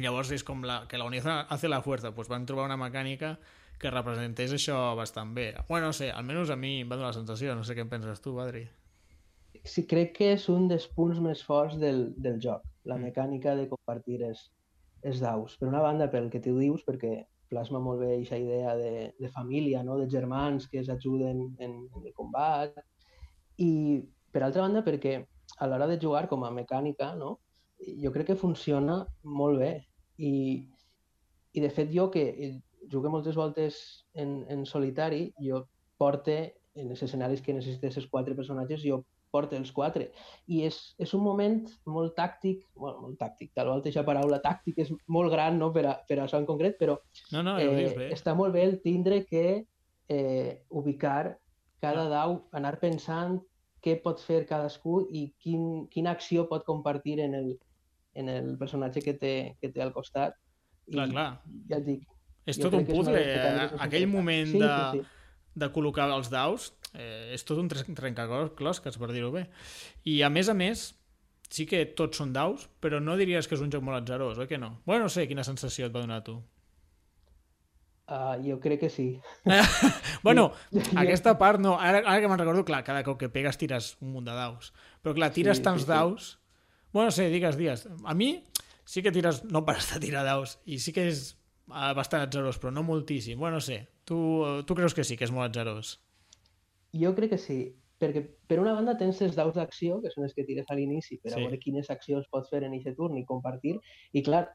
Llavors 0.00 0.30
és 0.36 0.44
com 0.46 0.62
la, 0.62 0.84
que 0.86 1.00
la 1.00 1.08
unió 1.08 1.24
hace 1.48 1.68
la 1.68 1.80
fuerza, 1.82 2.12
pues 2.14 2.28
van 2.30 2.44
trobar 2.46 2.68
una 2.68 2.78
mecànica 2.78 3.38
que 3.80 3.90
representés 3.90 4.52
això 4.52 4.76
bastant 4.98 5.32
bé. 5.34 5.54
Bueno, 5.68 5.88
no 5.90 5.96
sé, 5.96 6.10
almenys 6.12 6.52
a 6.52 6.56
mi 6.60 6.80
em 6.82 6.90
va 6.90 6.98
donar 7.00 7.14
la 7.14 7.18
sensació, 7.18 7.54
no 7.56 7.64
sé 7.64 7.74
què 7.74 7.86
en 7.86 7.92
penses 7.92 8.20
tu, 8.20 8.36
Adri. 8.42 8.66
Sí, 9.64 9.86
crec 9.88 10.14
que 10.18 10.32
és 10.36 10.46
un 10.52 10.68
dels 10.68 10.86
punts 10.96 11.18
més 11.20 11.42
forts 11.44 11.76
del, 11.80 12.10
del 12.16 12.38
joc, 12.40 12.62
la 12.84 12.96
Mm. 12.96 13.08
mecànica 13.08 13.56
de 13.56 13.68
compartir 13.68 14.22
els, 14.28 14.50
els 15.02 15.20
daus. 15.20 15.56
Per 15.58 15.68
una 15.68 15.80
banda, 15.80 16.10
pel 16.10 16.30
que 16.30 16.40
tu 16.40 16.56
dius, 16.58 16.84
perquè 16.86 17.24
plasma 17.50 17.80
molt 17.82 18.00
bé 18.00 18.14
aquesta 18.14 18.38
idea 18.38 18.76
de, 18.76 19.12
de 19.18 19.28
família, 19.28 19.82
no? 19.82 19.98
de 19.98 20.08
germans 20.08 20.68
que 20.68 20.78
es 20.80 20.88
ajuden 20.88 21.42
en, 21.58 21.88
en 21.90 22.06
el 22.06 22.14
combat, 22.14 22.76
i 23.58 24.02
per 24.30 24.44
altra 24.44 24.62
banda 24.62 24.84
perquè 24.86 25.16
a 25.58 25.66
l'hora 25.66 25.88
de 25.90 25.98
jugar 25.98 26.28
com 26.28 26.44
a 26.44 26.52
mecànica, 26.54 27.14
no? 27.16 27.40
jo 27.80 28.12
crec 28.12 28.30
que 28.30 28.36
funciona 28.36 29.06
molt 29.24 29.58
bé. 29.58 29.72
I, 30.20 30.68
i 31.52 31.60
de 31.64 31.70
fet 31.72 31.90
jo 31.90 32.10
que 32.12 32.22
jugué 32.90 33.12
moltes 33.12 33.36
voltes 33.38 33.80
en, 34.14 34.44
en 34.50 34.66
solitari, 34.66 35.30
jo 35.40 35.64
porte 36.00 36.38
en 36.74 36.90
els 36.90 37.02
escenaris 37.02 37.42
que 37.42 37.54
necessites 37.54 37.98
els 38.00 38.08
quatre 38.10 38.34
personatges, 38.38 38.82
jo 38.86 39.02
porta 39.30 39.56
els 39.56 39.70
quatre. 39.72 40.08
I 40.50 40.64
és, 40.66 40.78
és 40.98 41.12
un 41.14 41.22
moment 41.22 41.60
molt 41.86 42.16
tàctic, 42.18 42.64
bueno, 42.74 43.04
molt 43.04 43.20
tàctic, 43.20 43.52
tal 43.54 43.70
volta 43.70 43.88
aquesta 43.88 44.06
paraula 44.06 44.40
tàctic 44.42 44.80
és 44.82 44.90
molt 45.06 45.30
gran 45.32 45.58
no, 45.60 45.70
per, 45.74 45.84
a, 45.86 45.94
per 46.08 46.18
a 46.18 46.24
això 46.26 46.40
en 46.40 46.48
concret, 46.48 46.78
però 46.80 46.98
No, 47.32 47.44
no, 47.46 47.58
eh, 47.62 47.92
bé. 47.96 48.10
està 48.14 48.34
molt 48.34 48.56
bé 48.56 48.66
el 48.66 48.80
tindre 48.82 49.22
que 49.28 49.44
eh, 50.10 50.52
ubicar 50.68 51.38
cada 51.80 52.08
dau, 52.10 52.40
anar 52.52 52.76
pensant 52.82 53.38
què 53.80 53.96
pot 54.04 54.20
fer 54.20 54.42
cadascú 54.48 55.06
i 55.08 55.30
quin, 55.40 55.86
quina 55.92 56.12
acció 56.12 56.44
pot 56.50 56.66
compartir 56.66 57.20
en 57.24 57.34
el, 57.38 57.52
en 58.18 58.28
el 58.28 58.56
personatge 58.60 59.00
que 59.06 59.14
té, 59.16 59.34
que 59.62 59.70
té 59.72 59.80
al 59.80 59.94
costat. 59.94 60.34
Clar, 60.90 61.06
I, 61.06 61.14
clar. 61.14 61.28
Ja 61.70 61.78
et 61.78 61.86
dic, 61.86 62.04
És 62.46 62.56
jo 62.58 62.68
tot 62.68 62.74
un 62.80 62.86
puzzle. 62.86 63.20
eh? 63.20 63.68
Aquell 63.78 64.06
moment 64.08 64.48
sí, 64.52 64.58
de, 64.62 64.70
sí, 64.92 65.00
sí. 65.00 65.06
de 65.60 65.68
col·locar 65.74 66.08
els 66.14 66.30
daus 66.32 66.72
eh, 66.94 67.32
és 67.34 67.44
tot 67.44 67.58
un 67.58 67.68
tren- 67.68 67.94
trencaclosques, 67.94 68.96
per 68.98 69.10
dir-ho 69.12 69.30
bé. 69.34 69.46
I 70.04 70.22
a 70.22 70.30
més 70.32 70.48
a 70.48 70.54
més, 70.54 70.86
sí 71.50 71.66
que 71.66 71.84
tots 71.98 72.18
són 72.18 72.32
daus, 72.32 72.68
però 72.80 73.00
no 73.02 73.16
diries 73.20 73.46
que 73.46 73.54
és 73.58 73.60
un 73.62 73.70
joc 73.70 73.82
molt 73.84 74.00
atzarós, 74.02 74.38
oi 74.38 74.46
que 74.50 74.58
no? 74.58 74.80
Bueno, 74.86 75.04
no 75.06 75.12
sé 75.12 75.26
quina 75.28 75.44
sensació 75.44 75.86
et 75.86 75.94
va 75.94 76.00
donar 76.06 76.22
a 76.22 76.24
tu. 76.24 76.38
Uh, 78.10 78.34
jo 78.42 78.56
crec 78.58 78.80
que 78.80 78.90
sí. 78.90 79.20
Bueno, 80.24 80.52
aquesta 80.98 81.36
part 81.38 81.60
no. 81.62 81.76
Ara, 81.78 82.00
ara 82.02 82.18
que 82.20 82.28
me'n 82.28 82.40
recordo, 82.40 82.64
clar, 82.66 82.82
cada 82.84 83.04
cop 83.06 83.20
que 83.20 83.28
pegues 83.30 83.56
tires 83.60 83.92
un 84.02 84.10
munt 84.16 84.26
de 84.26 84.34
daus. 84.34 84.72
Però 85.04 85.14
clar, 85.14 85.30
tires 85.32 85.60
Sí, 85.60 85.64
tants 85.68 85.84
sí, 85.84 85.86
sí. 85.86 85.92
daus... 85.92 86.36
Bueno, 86.92 87.06
no 87.06 87.14
sé, 87.14 87.28
digues, 87.30 87.54
digues. 87.56 87.84
A 88.04 88.14
mi 88.18 88.32
sí 88.84 89.00
que 89.04 89.12
tires... 89.14 89.44
No 89.46 89.62
pares 89.64 89.86
de 89.94 90.00
tirar 90.02 90.24
daus. 90.26 90.56
I 90.66 90.80
sí 90.82 90.90
que 90.92 91.06
és 91.06 91.36
bastant 91.96 92.22
atzarós, 92.26 92.58
però 92.60 92.72
no 92.74 92.82
moltíssim. 92.86 93.38
Bueno, 93.38 93.56
no 93.58 93.64
sé. 93.64 93.88
Tu, 94.04 94.16
tu 94.66 94.74
creus 94.74 94.94
que 94.94 95.04
sí, 95.04 95.16
que 95.16 95.24
és 95.24 95.32
molt 95.34 95.50
atzarós? 95.50 95.96
Jo 96.96 97.12
crec 97.14 97.30
que 97.34 97.38
sí, 97.38 97.58
perquè 98.00 98.24
per 98.48 98.58
una 98.58 98.72
banda 98.74 98.96
tens 98.98 99.20
els 99.22 99.36
daus 99.38 99.54
d'acció, 99.54 100.00
que 100.02 100.10
són 100.10 100.24
els 100.26 100.34
que 100.34 100.44
tires 100.48 100.66
a 100.70 100.74
l'inici, 100.74 101.18
per 101.22 101.30
Sí. 101.32 101.36
a 101.38 101.44
veure 101.44 101.58
quines 101.62 101.90
accions 101.92 102.26
pots 102.32 102.50
fer 102.50 102.64
en 102.64 102.74
aquest 102.74 102.96
turn 102.96 103.16
i 103.20 103.24
compartir, 103.28 103.76
i 104.12 104.22
clar, 104.26 104.48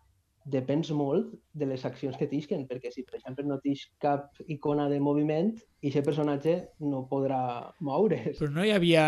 depens 0.45 0.91
molt 0.93 1.32
de 1.54 1.65
les 1.65 1.86
accions 1.88 2.17
que 2.17 2.28
t'isquen, 2.30 2.67
perquè 2.67 2.91
si, 2.93 3.01
per 3.04 3.15
exemple, 3.17 3.45
no 3.47 3.58
tens 3.63 3.88
cap 3.97 4.36
icona 4.47 4.89
de 4.91 4.99
moviment, 4.99 5.54
i 5.82 5.89
aquest 5.89 6.06
personatge 6.06 6.58
no 6.86 7.08
podrà 7.10 7.71
moure's. 7.80 8.38
Però 8.38 8.51
no 8.51 8.65
hi 8.65 8.73
havia 8.75 9.08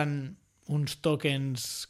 uns 0.70 0.96
tokens 1.02 1.88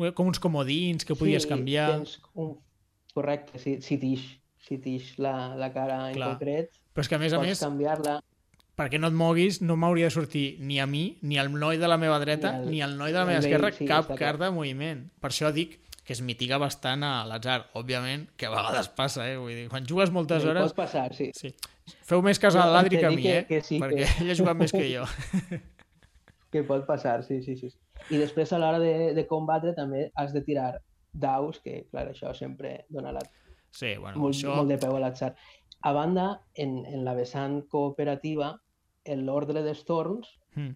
eh, 0.00 0.12
com 0.12 0.28
uns 0.30 0.38
comodins 0.40 1.04
que 1.04 1.14
podies 1.18 1.42
Sí, 1.44 1.48
canviar. 1.50 1.90
Tens 1.98 2.20
un... 2.34 2.56
Correcte, 3.14 3.58
si, 3.58 3.80
si 3.82 3.96
tix, 3.98 4.22
si 4.68 4.78
tix 4.78 5.14
la, 5.18 5.54
la 5.56 5.72
cara 5.72 6.08
en 6.10 6.14
Clar. 6.18 6.34
concret, 6.36 6.70
Però 6.94 7.02
és 7.02 7.08
que 7.08 7.16
a 7.16 7.18
més 7.22 7.32
a 7.32 7.38
pots 7.40 7.48
més, 7.48 7.60
canviar-la. 7.64 8.18
perquè 8.78 8.98
no 9.00 9.08
et 9.10 9.14
moguis, 9.18 9.60
no 9.62 9.74
m'hauria 9.76 10.06
de 10.06 10.14
sortir 10.14 10.58
ni 10.60 10.78
a 10.78 10.86
mi, 10.86 11.18
ni 11.22 11.38
al 11.38 11.50
noi 11.52 11.78
de 11.80 11.88
la 11.88 11.96
meva 11.98 12.18
dreta, 12.22 12.52
Ni 12.52 12.58
al- 12.58 12.70
ni 12.70 12.82
al 12.82 12.96
noi 12.98 13.12
de 13.12 13.18
la 13.18 13.24
meva 13.26 13.38
esquerra, 13.40 13.72
sí, 13.72 13.86
cap 13.86 14.12
carta 14.14 14.44
de 14.46 14.50
moviment. 14.54 15.06
Per 15.20 15.30
això 15.32 15.50
dic 15.52 15.80
que 16.04 16.12
es 16.14 16.22
mitiga 16.22 16.56
bastant 16.56 17.02
a 17.04 17.24
l'atzar. 17.28 17.66
Òbviament, 17.76 18.28
que 18.36 18.46
a 18.46 18.50
vegades 18.50 18.88
passa, 18.88 19.26
eh? 19.28 19.36
Vull 19.36 19.52
dir, 19.52 19.66
quan 19.68 19.84
jugues 19.86 20.10
moltes 20.10 20.42
Sí, 20.42 20.48
hores... 20.48 20.70
Pot 20.72 20.76
passar, 20.86 21.12
sí. 21.14 21.30
Sí. 21.36 21.50
Feu 22.08 22.22
més 22.22 22.38
cas 22.38 22.56
a 22.56 22.64
l'Adri 22.70 22.96
que 22.98 23.06
a 23.06 23.10
mi, 23.10 23.22
que- 23.22 23.38
eh? 23.40 23.46
que 23.46 23.60
sí, 23.62 23.78
perquè 23.80 24.06
que- 24.06 24.24
ell 24.24 24.30
ha 24.32 24.38
jugat 24.38 24.56
més 24.56 24.72
que 24.72 24.86
jo. 24.94 25.04
Que 26.50 26.62
pot 26.64 26.86
passar, 26.88 27.22
sí, 27.26 27.42
sí, 27.44 27.56
sí. 27.60 27.68
I 28.08 28.16
després 28.16 28.52
a 28.56 28.58
l'hora 28.58 28.78
de, 28.80 29.12
de 29.12 29.24
combatre 29.28 29.74
també 29.76 30.06
has 30.16 30.32
de 30.32 30.40
tirar 30.46 30.78
daus, 31.12 31.58
que 31.60 31.82
clar, 31.90 32.06
això 32.14 32.32
sempre 32.36 32.86
dona 32.88 33.12
la, 33.12 33.20
Sí, 33.70 33.96
bueno, 33.98 34.18
molt, 34.18 34.34
això... 34.34 34.54
molt 34.56 34.68
de 34.68 34.78
peu 34.78 34.96
a 34.96 35.00
l'atzar. 35.00 35.34
A 35.82 35.92
banda, 35.92 36.42
en, 36.54 36.84
en 36.86 37.04
la 37.04 37.14
vessant 37.14 37.60
cooperativa, 37.68 38.54
l'ordre 39.06 39.62
dels 39.62 39.84
torns 39.84 40.28
Mm. 40.56 40.74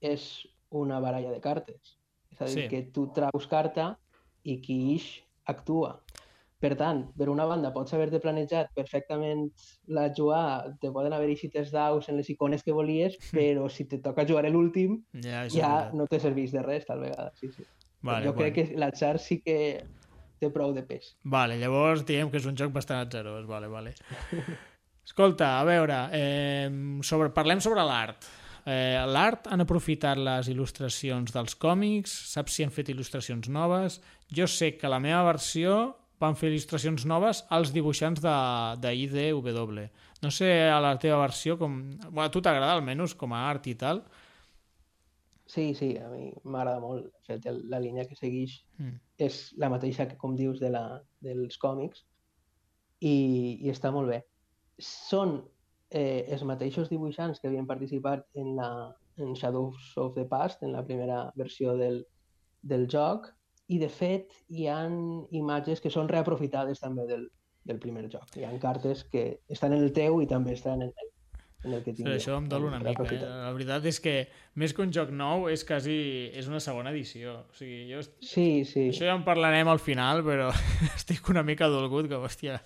és 0.00 0.46
una 0.70 1.00
baralla 1.00 1.30
de 1.32 1.40
cartes. 1.40 1.98
És 2.30 2.40
a 2.40 2.44
dir, 2.46 2.62
Sí. 2.64 2.68
que 2.68 2.82
tu 2.92 3.08
traus 3.12 3.46
carta 3.48 3.98
i 4.44 4.60
qui 4.60 4.94
ix 4.94 5.22
actua. 5.46 6.00
Per 6.60 6.76
tant, 6.76 7.10
per 7.16 7.28
una 7.28 7.44
banda, 7.44 7.72
pots 7.74 7.92
haver-te 7.92 8.20
planejat 8.20 8.70
perfectament 8.74 9.50
la 9.86 10.10
jugada, 10.16 10.76
te 10.80 10.90
poden 10.90 11.12
haver 11.12 11.28
eixit 11.30 11.56
els 11.56 11.70
daus 11.72 12.08
en 12.08 12.16
les 12.16 12.30
icones 12.30 12.62
que 12.62 12.72
volies, 12.72 13.18
però 13.32 13.68
si 13.68 13.84
te 13.84 13.98
toca 13.98 14.24
jugar 14.26 14.44
l'últim, 14.50 15.02
Ja, 15.12 15.48
ja 15.48 15.68
veritat. 15.90 15.94
no 15.94 16.06
te 16.06 16.20
serveix 16.20 16.52
de 16.52 16.62
res, 16.62 16.86
tal 16.86 17.00
vegada. 17.00 17.32
Sí, 17.34 17.48
sí. 17.52 17.64
Vale, 18.02 18.26
jo 18.26 18.34
crec 18.34 18.54
que 18.54 18.76
l'atzar 18.76 19.18
sí 19.18 19.40
que 19.42 19.84
té 20.44 20.52
prou 20.52 20.76
de 20.76 20.84
pes. 20.86 21.14
Vale, 21.24 21.58
llavors 21.58 22.04
diguem 22.06 22.30
que 22.30 22.38
és 22.42 22.46
un 22.50 22.56
joc 22.60 22.72
bastant 22.76 23.02
atzarós. 23.02 23.48
Vale, 23.50 23.72
vale. 23.72 23.96
Escolta, 25.04 25.58
a 25.58 25.64
veure, 25.68 25.98
eh, 26.16 26.70
sobre, 27.04 27.32
parlem 27.34 27.60
sobre 27.60 27.84
l'art. 27.84 28.28
Eh, 28.64 28.96
l'art 29.04 29.50
han 29.52 29.60
aprofitat 29.60 30.16
les 30.16 30.48
il·lustracions 30.48 31.34
dels 31.34 31.56
còmics, 31.60 32.14
saps 32.32 32.56
si 32.56 32.64
han 32.64 32.72
fet 32.72 32.88
il·lustracions 32.88 33.50
noves? 33.52 33.98
Jo 34.32 34.48
sé 34.48 34.72
que 34.78 34.88
la 34.88 35.02
meva 35.04 35.26
versió 35.26 35.74
van 36.22 36.38
fer 36.38 36.48
il·lustracions 36.48 37.04
noves 37.10 37.42
als 37.52 37.74
dibuixants 37.74 38.22
de, 38.24 38.36
de 38.80 38.94
IDW. 39.02 39.84
No 40.24 40.32
sé 40.32 40.48
a 40.72 40.80
la 40.80 40.94
teva 40.96 41.20
versió 41.20 41.58
com... 41.60 41.76
Bueno, 42.08 42.24
a 42.24 42.32
tu 42.32 42.40
t'agrada 42.40 42.78
almenys 42.78 43.12
com 43.20 43.34
a 43.36 43.44
art 43.50 43.68
i 43.68 43.76
tal? 43.76 44.00
Sí, 45.46 45.74
sí, 45.74 45.96
a 46.00 46.08
mi 46.08 46.30
m'agrada 46.44 46.80
molt. 46.80 47.10
De 47.12 47.26
fet, 47.26 47.46
el, 47.50 47.62
la 47.70 47.80
línia 47.80 48.06
que 48.08 48.16
segueix 48.16 48.62
Mm. 48.78 48.96
és 49.18 49.52
la 49.60 49.68
mateixa 49.70 50.08
que, 50.08 50.16
com 50.18 50.34
dius, 50.34 50.58
de 50.58 50.70
la, 50.70 51.00
dels 51.22 51.58
còmics 51.62 52.00
i, 53.00 53.58
i 53.62 53.70
està 53.70 53.92
molt 53.94 54.08
bé. 54.10 54.22
Són 54.80 55.36
eh, 55.90 56.24
els 56.32 56.42
mateixos 56.42 56.90
dibuixants 56.90 57.38
que 57.40 57.48
havien 57.48 57.68
participat 57.68 58.24
en, 58.34 58.56
la, 58.56 58.70
en 59.16 59.34
Shadows 59.34 59.92
of 60.00 60.14
the 60.16 60.24
Past, 60.24 60.62
en 60.62 60.72
la 60.72 60.82
primera 60.84 61.32
versió 61.36 61.76
del, 61.76 62.02
del 62.62 62.88
joc, 62.90 63.30
i 63.68 63.78
de 63.78 63.88
fet 63.88 64.32
hi 64.48 64.66
han 64.68 64.96
imatges 65.30 65.80
que 65.80 65.92
són 65.92 66.08
reaprofitades 66.08 66.82
també 66.82 67.06
del, 67.06 67.28
del 67.64 67.78
primer 67.80 68.08
joc. 68.10 68.26
Hi 68.36 68.44
han 68.44 68.58
cartes 68.58 69.04
que 69.12 69.40
estan 69.48 69.72
en 69.72 69.84
el 69.84 69.92
teu 69.92 70.20
i 70.20 70.26
també 70.26 70.52
estan 70.58 70.82
en 70.82 70.90
el 70.90 71.13
en 71.64 71.72
el 71.72 71.82
que 71.82 71.92
Sí, 71.92 72.02
tingueu. 72.02 72.14
això 72.18 72.36
em 72.38 72.48
dol 72.48 72.64
una 72.64 72.78
mica. 72.78 73.04
Eh? 73.10 73.18
La 73.20 73.52
veritat 73.52 73.84
és 73.86 74.00
que 74.00 74.28
més 74.54 74.72
que 74.74 74.82
un 74.82 74.92
joc 74.92 75.10
nou 75.10 75.48
és 75.48 75.64
quasi 75.64 76.30
és 76.34 76.46
una 76.48 76.60
segona 76.60 76.90
edició. 76.90 77.38
O 77.50 77.54
sigui, 77.54 77.90
jo 77.92 78.00
est- 78.00 78.12
Sí, 78.20 78.64
sí. 78.64 78.88
això 78.90 79.06
ja 79.08 79.14
en 79.14 79.24
parlarem 79.24 79.68
al 79.68 79.78
final, 79.80 80.22
però 80.22 80.50
estic 80.94 81.28
una 81.28 81.42
mica 81.42 81.66
dolgut 81.68 82.08
que, 82.08 82.14
hòstia, 82.16 82.60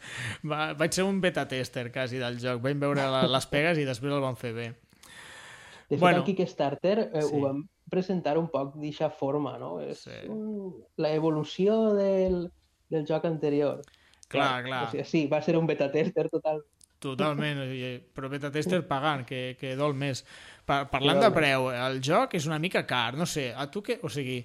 va, 0.44 0.72
vaig 0.74 0.92
ser 0.92 1.04
un 1.04 1.20
beta 1.20 1.46
tester 1.48 1.90
quasi 1.92 2.18
del 2.18 2.38
joc. 2.38 2.60
Vam 2.62 2.80
veure 2.80 3.06
la, 3.08 3.26
les 3.26 3.46
pegues 3.46 3.78
i 3.78 3.84
després 3.84 4.12
el 4.12 4.20
van 4.20 4.36
fer 4.36 4.52
bé. 4.52 4.68
De 5.88 5.96
fet, 5.96 6.00
Bueno. 6.00 6.18
el 6.18 6.24
Kickstarter 6.24 7.10
eh, 7.14 7.22
Sí. 7.22 7.30
ho 7.34 7.40
vam 7.40 7.62
presentar 7.88 8.36
un 8.36 8.48
poc 8.52 8.74
d'eixa 8.76 9.08
forma, 9.08 9.56
no? 9.58 9.80
És 9.80 10.02
Sí. 10.04 10.10
un... 10.28 10.74
la 10.98 11.14
evolució 11.14 11.94
del, 11.94 12.50
del 12.90 13.06
joc 13.06 13.24
anterior. 13.24 13.80
Clar, 14.28 14.62
clar. 14.66 14.82
O 14.88 14.90
sigui, 14.90 15.04
sí, 15.04 15.26
va 15.26 15.40
ser 15.40 15.56
un 15.56 15.66
beta 15.66 15.90
tester 15.90 16.28
total. 16.28 16.60
Totalment, 16.98 17.60
però 18.14 18.30
beta 18.30 18.50
tester 18.50 18.80
pagant, 18.86 19.22
que, 19.26 19.54
que 19.60 19.76
dol 19.78 19.94
més. 19.94 20.24
Pa 20.66 20.82
parlant 20.90 21.20
de 21.22 21.30
preu, 21.34 21.68
el 21.70 22.00
joc 22.04 22.34
és 22.34 22.48
una 22.50 22.58
mica 22.58 22.82
car, 22.86 23.12
no 23.16 23.26
sé, 23.26 23.52
a 23.54 23.68
tu 23.70 23.84
què... 23.86 24.00
O 24.02 24.10
sigui, 24.10 24.40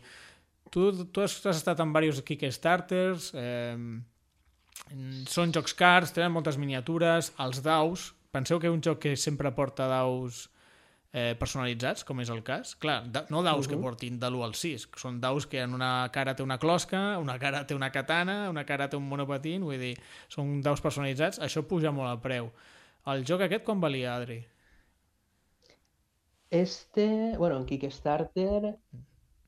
tu, 0.70 0.92
tu 1.10 1.24
has, 1.24 1.40
has 1.48 1.64
estat 1.64 1.82
en 1.82 1.94
diversos 1.96 2.26
Kickstarters, 2.28 3.32
eh, 3.34 3.76
són 5.34 5.54
jocs 5.56 5.74
cars, 5.78 6.14
tenen 6.14 6.34
moltes 6.36 6.60
miniatures, 6.62 7.34
els 7.42 7.62
daus, 7.66 8.12
penseu 8.34 8.62
que 8.62 8.72
un 8.72 8.82
joc 8.86 9.02
que 9.08 9.16
sempre 9.20 9.52
porta 9.58 9.90
daus 9.90 10.48
eh, 11.14 11.36
personalitzats, 11.40 12.04
com 12.04 12.20
és 12.24 12.30
el 12.34 12.42
cas. 12.44 12.74
Clar, 12.76 13.04
da, 13.12 13.26
no 13.30 13.44
daus 13.46 13.68
que 13.68 13.76
Mhm. 13.76 13.82
portin 13.84 14.20
de 14.20 14.28
l'1 14.32 14.44
al 14.44 14.56
6, 14.56 14.88
que 14.88 15.00
són 15.00 15.20
daus 15.22 15.46
que 15.46 15.62
en 15.62 15.74
una 15.74 16.10
cara 16.12 16.36
té 16.36 16.42
una 16.44 16.58
closca, 16.58 17.20
una 17.20 17.38
cara 17.40 17.66
té 17.68 17.76
una 17.76 17.92
katana, 17.92 18.50
una 18.50 18.66
cara 18.66 18.90
té 18.90 18.98
un 18.98 19.08
monopatín, 19.08 19.62
vull 19.64 19.78
dir, 19.80 19.98
són 20.28 20.62
daus 20.62 20.82
personalitzats, 20.82 21.40
això 21.40 21.62
puja 21.68 21.92
molt 21.92 22.10
el 22.12 22.20
preu. 22.20 22.52
El 23.06 23.24
joc 23.26 23.42
aquest 23.42 23.64
com 23.64 23.80
valia, 23.80 24.16
Adri? 24.16 24.46
Este, 26.50 27.36
bueno, 27.38 27.58
en 27.58 27.66
Kickstarter, 27.66 28.78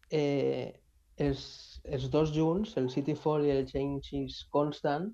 eh, 0.09 0.81
els, 1.17 1.81
els 1.83 2.09
dos 2.09 2.31
junts, 2.33 2.75
el 2.77 2.89
Cityfall 2.89 3.45
i 3.45 3.51
el 3.51 3.65
Change 3.69 4.23
is 4.23 4.45
Constant, 4.49 5.11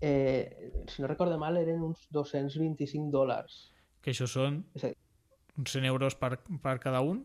eh, 0.00 0.72
si 0.88 1.02
no 1.02 1.08
recordo 1.08 1.38
mal, 1.38 1.56
eren 1.56 1.82
uns 1.82 2.08
225 2.10 3.10
dòlars. 3.14 3.72
Que 4.02 4.10
això 4.12 4.26
són 4.26 4.64
És 4.74 4.84
a 4.84 4.88
dir, 4.88 4.96
uns 5.58 5.72
100 5.72 5.84
euros 5.88 6.14
per, 6.14 6.38
per 6.62 6.78
cada 6.80 7.00
un? 7.00 7.24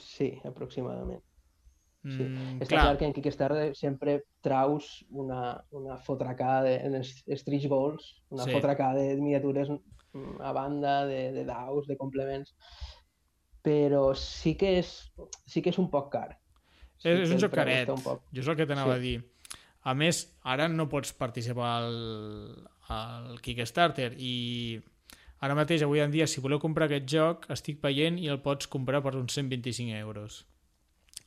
sí, 0.00 0.40
aproximadament. 0.44 1.20
Sí. 2.06 2.22
Mm, 2.22 2.60
Està 2.62 2.76
clar. 2.78 2.96
que 2.98 3.04
en 3.04 3.12
Kickstarter 3.12 3.74
sempre 3.76 4.22
traus 4.40 5.04
una, 5.10 5.64
una 5.74 5.96
fotracada 5.98 6.62
de, 6.62 6.76
en 6.86 6.94
els 6.94 7.10
stretch 7.26 7.66
goals, 7.68 8.22
una 8.30 8.44
Sí. 8.46 8.52
fotracada 8.54 8.94
de 9.02 9.16
miniatures 9.16 9.68
mm, 10.12 10.40
a 10.40 10.52
banda, 10.52 11.04
de, 11.04 11.32
de 11.32 11.44
daus, 11.44 11.86
de 11.88 11.96
complements, 11.98 12.54
però 13.62 14.14
sí 14.14 14.54
que 14.56 14.78
és, 14.78 15.10
sí 15.46 15.60
que 15.62 15.70
és 15.74 15.78
un 15.82 15.90
poc 15.90 16.12
car. 16.12 16.38
Sí 16.96 17.10
és, 17.10 17.24
és 17.26 17.32
un 17.34 17.42
joc 17.42 17.52
caret, 17.52 17.90
Un 17.90 18.00
poc... 18.00 18.22
jo 18.32 18.40
és 18.40 18.48
el 18.48 18.56
que 18.56 18.66
t'anava 18.70 18.94
Sí. 18.94 18.98
a 18.98 19.02
dir. 19.02 19.16
A 19.82 19.94
més, 19.94 20.22
ara 20.42 20.68
no 20.68 20.88
pots 20.88 21.12
participar 21.12 21.72
al, 21.82 22.68
al 22.88 23.40
Kickstarter 23.42 24.14
i 24.16 24.80
ara 25.40 25.54
mateix, 25.58 25.82
avui 25.84 26.00
en 26.00 26.12
dia, 26.12 26.26
si 26.26 26.40
voleu 26.40 26.60
comprar 26.62 26.88
aquest 26.88 27.08
joc, 27.10 27.48
estic 27.52 27.80
veient 27.82 28.18
i 28.18 28.28
el 28.32 28.40
pots 28.44 28.68
comprar 28.70 29.02
per 29.04 29.16
uns 29.16 29.34
125 29.36 29.96
euros. 29.98 30.44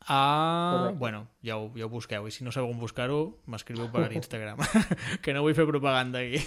Ah, 0.08 0.78
Correcte. 0.78 0.98
bueno, 0.98 1.28
ja 1.44 1.58
ho, 1.58 1.72
ja 1.76 1.86
ho 1.86 1.90
busqueu. 1.90 2.26
I 2.26 2.32
si 2.32 2.44
no 2.44 2.54
sabeu 2.56 2.72
on 2.72 2.80
buscar-ho, 2.80 3.20
m'escriviu 3.52 3.90
per 3.92 4.08
Instagram. 4.20 4.62
Que 5.24 5.36
no 5.36 5.44
vull 5.44 5.54
fer 5.58 5.68
propaganda 5.68 6.24
aquí. 6.24 6.40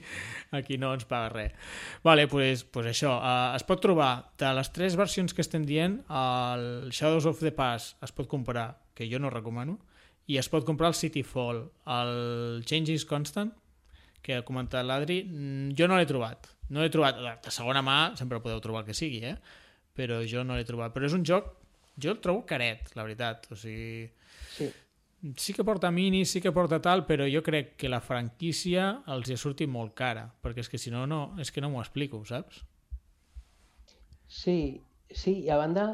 Aquí 0.58 0.78
no 0.78 0.92
ens 0.94 1.06
paga 1.08 1.30
res. 1.32 1.56
Vale, 2.04 2.28
pues, 2.28 2.62
pues 2.64 2.86
això, 2.92 3.16
uh, 3.16 3.56
es 3.56 3.64
pot 3.66 3.80
trobar. 3.82 4.30
De 4.38 4.52
les 4.54 4.70
tres 4.76 4.98
versions 5.00 5.34
que 5.34 5.42
estem 5.42 5.64
dient 5.66 6.02
el 6.06 6.90
Shadows 6.92 7.26
of 7.26 7.40
the 7.40 7.54
Past 7.56 7.96
es 8.04 8.12
pot 8.12 8.28
comprar, 8.28 8.74
que 8.94 9.08
jo 9.10 9.18
no 9.18 9.32
recomano 9.32 9.78
i 10.30 10.36
es 10.38 10.46
pot 10.52 10.62
comprar 10.68 10.92
el 10.92 10.94
Cityfall 10.94 11.64
el 11.90 12.62
Change 12.68 12.94
is 12.94 13.04
Constant 13.08 13.50
que 14.22 14.36
ha 14.36 14.44
comentat 14.46 14.84
l'Adri, 14.86 15.22
mm, 15.24 15.72
jo 15.74 15.88
no 15.88 15.96
l'he 15.96 16.06
trobat 16.06 16.46
no 16.70 16.82
l'he 16.82 16.92
trobat, 16.92 17.18
de 17.44 17.54
segona 17.54 17.82
mà 17.82 17.98
sempre 18.18 18.40
podeu 18.42 18.60
trobar 18.64 18.84
el 18.84 18.90
que 18.90 18.96
sigui, 18.96 19.24
eh? 19.26 19.36
però 19.96 20.20
jo 20.26 20.44
no 20.46 20.56
l'he 20.56 20.66
trobat 20.68 20.94
però 20.94 21.08
és 21.08 21.16
un 21.16 21.26
joc, 21.26 21.50
jo 22.00 22.14
el 22.14 22.22
trobo 22.24 22.46
caret 22.48 22.94
la 22.96 23.06
veritat, 23.06 23.50
o 23.50 23.58
sigui 23.58 24.08
Sí, 24.50 24.66
sí 25.36 25.54
que 25.54 25.64
porta 25.64 25.90
minis, 25.94 26.30
sí 26.32 26.40
que 26.40 26.52
porta 26.52 26.80
tal, 26.82 27.04
però 27.06 27.26
jo 27.30 27.42
crec 27.46 27.76
que 27.78 27.90
la 27.92 28.00
franquícia 28.00 29.02
els 29.14 29.28
hi 29.28 29.36
ha 29.36 29.40
sortit 29.40 29.70
molt 29.70 29.94
cara, 29.94 30.26
perquè 30.42 30.64
és 30.64 30.70
que 30.72 30.80
si 30.80 30.90
no, 30.90 31.06
no 31.06 31.20
és 31.38 31.52
que 31.52 31.62
no 31.62 31.70
m'ho 31.70 31.82
explico, 31.82 32.22
saps? 32.24 32.64
sí, 34.30 34.80
sí, 35.10 35.40
i 35.44 35.50
a 35.50 35.58
banda 35.58 35.84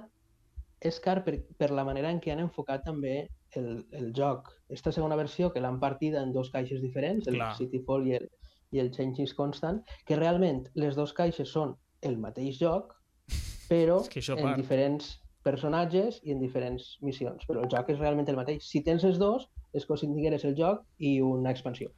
és 0.85 1.01
car 1.01 1.23
per, 1.25 1.39
per 1.57 1.71
la 1.73 1.87
manera 1.89 2.13
en 2.13 2.21
què 2.21 2.35
han 2.35 2.43
enfocat 2.45 2.85
també 2.85 3.17
el, 3.57 3.87
el 3.97 4.11
joc. 4.17 4.53
Esta 4.69 4.93
segona 4.93 5.17
versió, 5.17 5.49
que 5.53 5.63
l'han 5.65 5.81
partida 5.81 6.21
en 6.23 6.35
dos 6.35 6.51
caixes 6.53 6.83
diferents, 6.85 7.27
el 7.31 7.39
Clar. 7.39 7.55
Cityfall 7.57 8.11
i 8.11 8.17
el, 8.19 8.29
i 8.77 8.81
el 8.83 8.93
Change 8.95 9.25
is 9.25 9.35
Constant, 9.37 9.83
que 10.07 10.19
realment 10.21 10.67
les 10.79 10.97
dues 10.99 11.15
caixes 11.17 11.51
són 11.53 11.75
el 12.07 12.19
mateix 12.23 12.61
joc, 12.61 12.93
però 13.73 14.03
És 14.05 14.13
que 14.13 14.23
en 14.37 14.45
part. 14.45 14.61
diferents 14.61 15.17
personatges 15.47 16.21
i 16.27 16.35
en 16.35 16.41
diferents 16.43 16.97
missions. 17.07 17.47
Però 17.47 17.63
el 17.63 17.71
joc 17.73 17.91
és 17.95 18.01
realment 18.03 18.29
el 18.29 18.39
mateix. 18.39 18.67
Si 18.67 18.83
tens 18.87 19.05
els 19.07 19.21
dos, 19.23 19.47
és 19.77 19.87
com 19.87 19.99
si 19.99 20.09
tingueres 20.11 20.45
el 20.49 20.57
joc 20.59 20.83
i 20.99 21.21
una 21.23 21.53
expansió. 21.55 21.93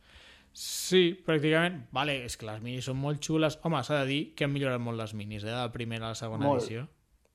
Sí, 0.52 1.12
pràcticament. 1.26 1.84
Vale, 1.94 2.16
és 2.26 2.36
que 2.36 2.48
les 2.48 2.60
minis 2.64 2.88
són 2.88 2.98
molt 3.00 3.22
xules. 3.24 3.58
Home, 3.64 3.80
s'ha 3.86 4.02
de 4.02 4.08
dir 4.10 4.20
que 4.34 4.46
han 4.46 4.52
millorat 4.52 4.82
molt 4.82 4.98
les 4.98 5.14
minis, 5.14 5.44
eh, 5.44 5.52
de 5.52 5.56
la 5.56 5.72
primera 5.72 6.08
a 6.08 6.14
la 6.14 6.18
segona 6.18 6.48
Molt. 6.48 6.64
edició. 6.64 6.86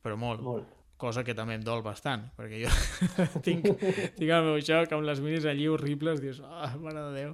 Però 0.03 0.17
molt. 0.19 0.43
Molt. 0.43 0.71
Cosa 0.99 1.23
que 1.23 1.33
també 1.35 1.55
em 1.55 1.63
dol 1.63 1.81
bastant, 1.83 2.29
perquè 2.37 2.61
jo 2.63 2.73
tinc, 3.47 3.65
tinc 4.17 4.29
el 4.29 4.45
meu 4.49 4.59
joc 4.61 4.91
amb 4.93 5.07
les 5.07 5.21
minis 5.23 5.47
allí 5.49 5.69
horribles, 5.71 6.21
dius, 6.21 6.41
ah, 6.45 6.73
mare 6.79 7.07
de 7.09 7.21
Déu. 7.21 7.33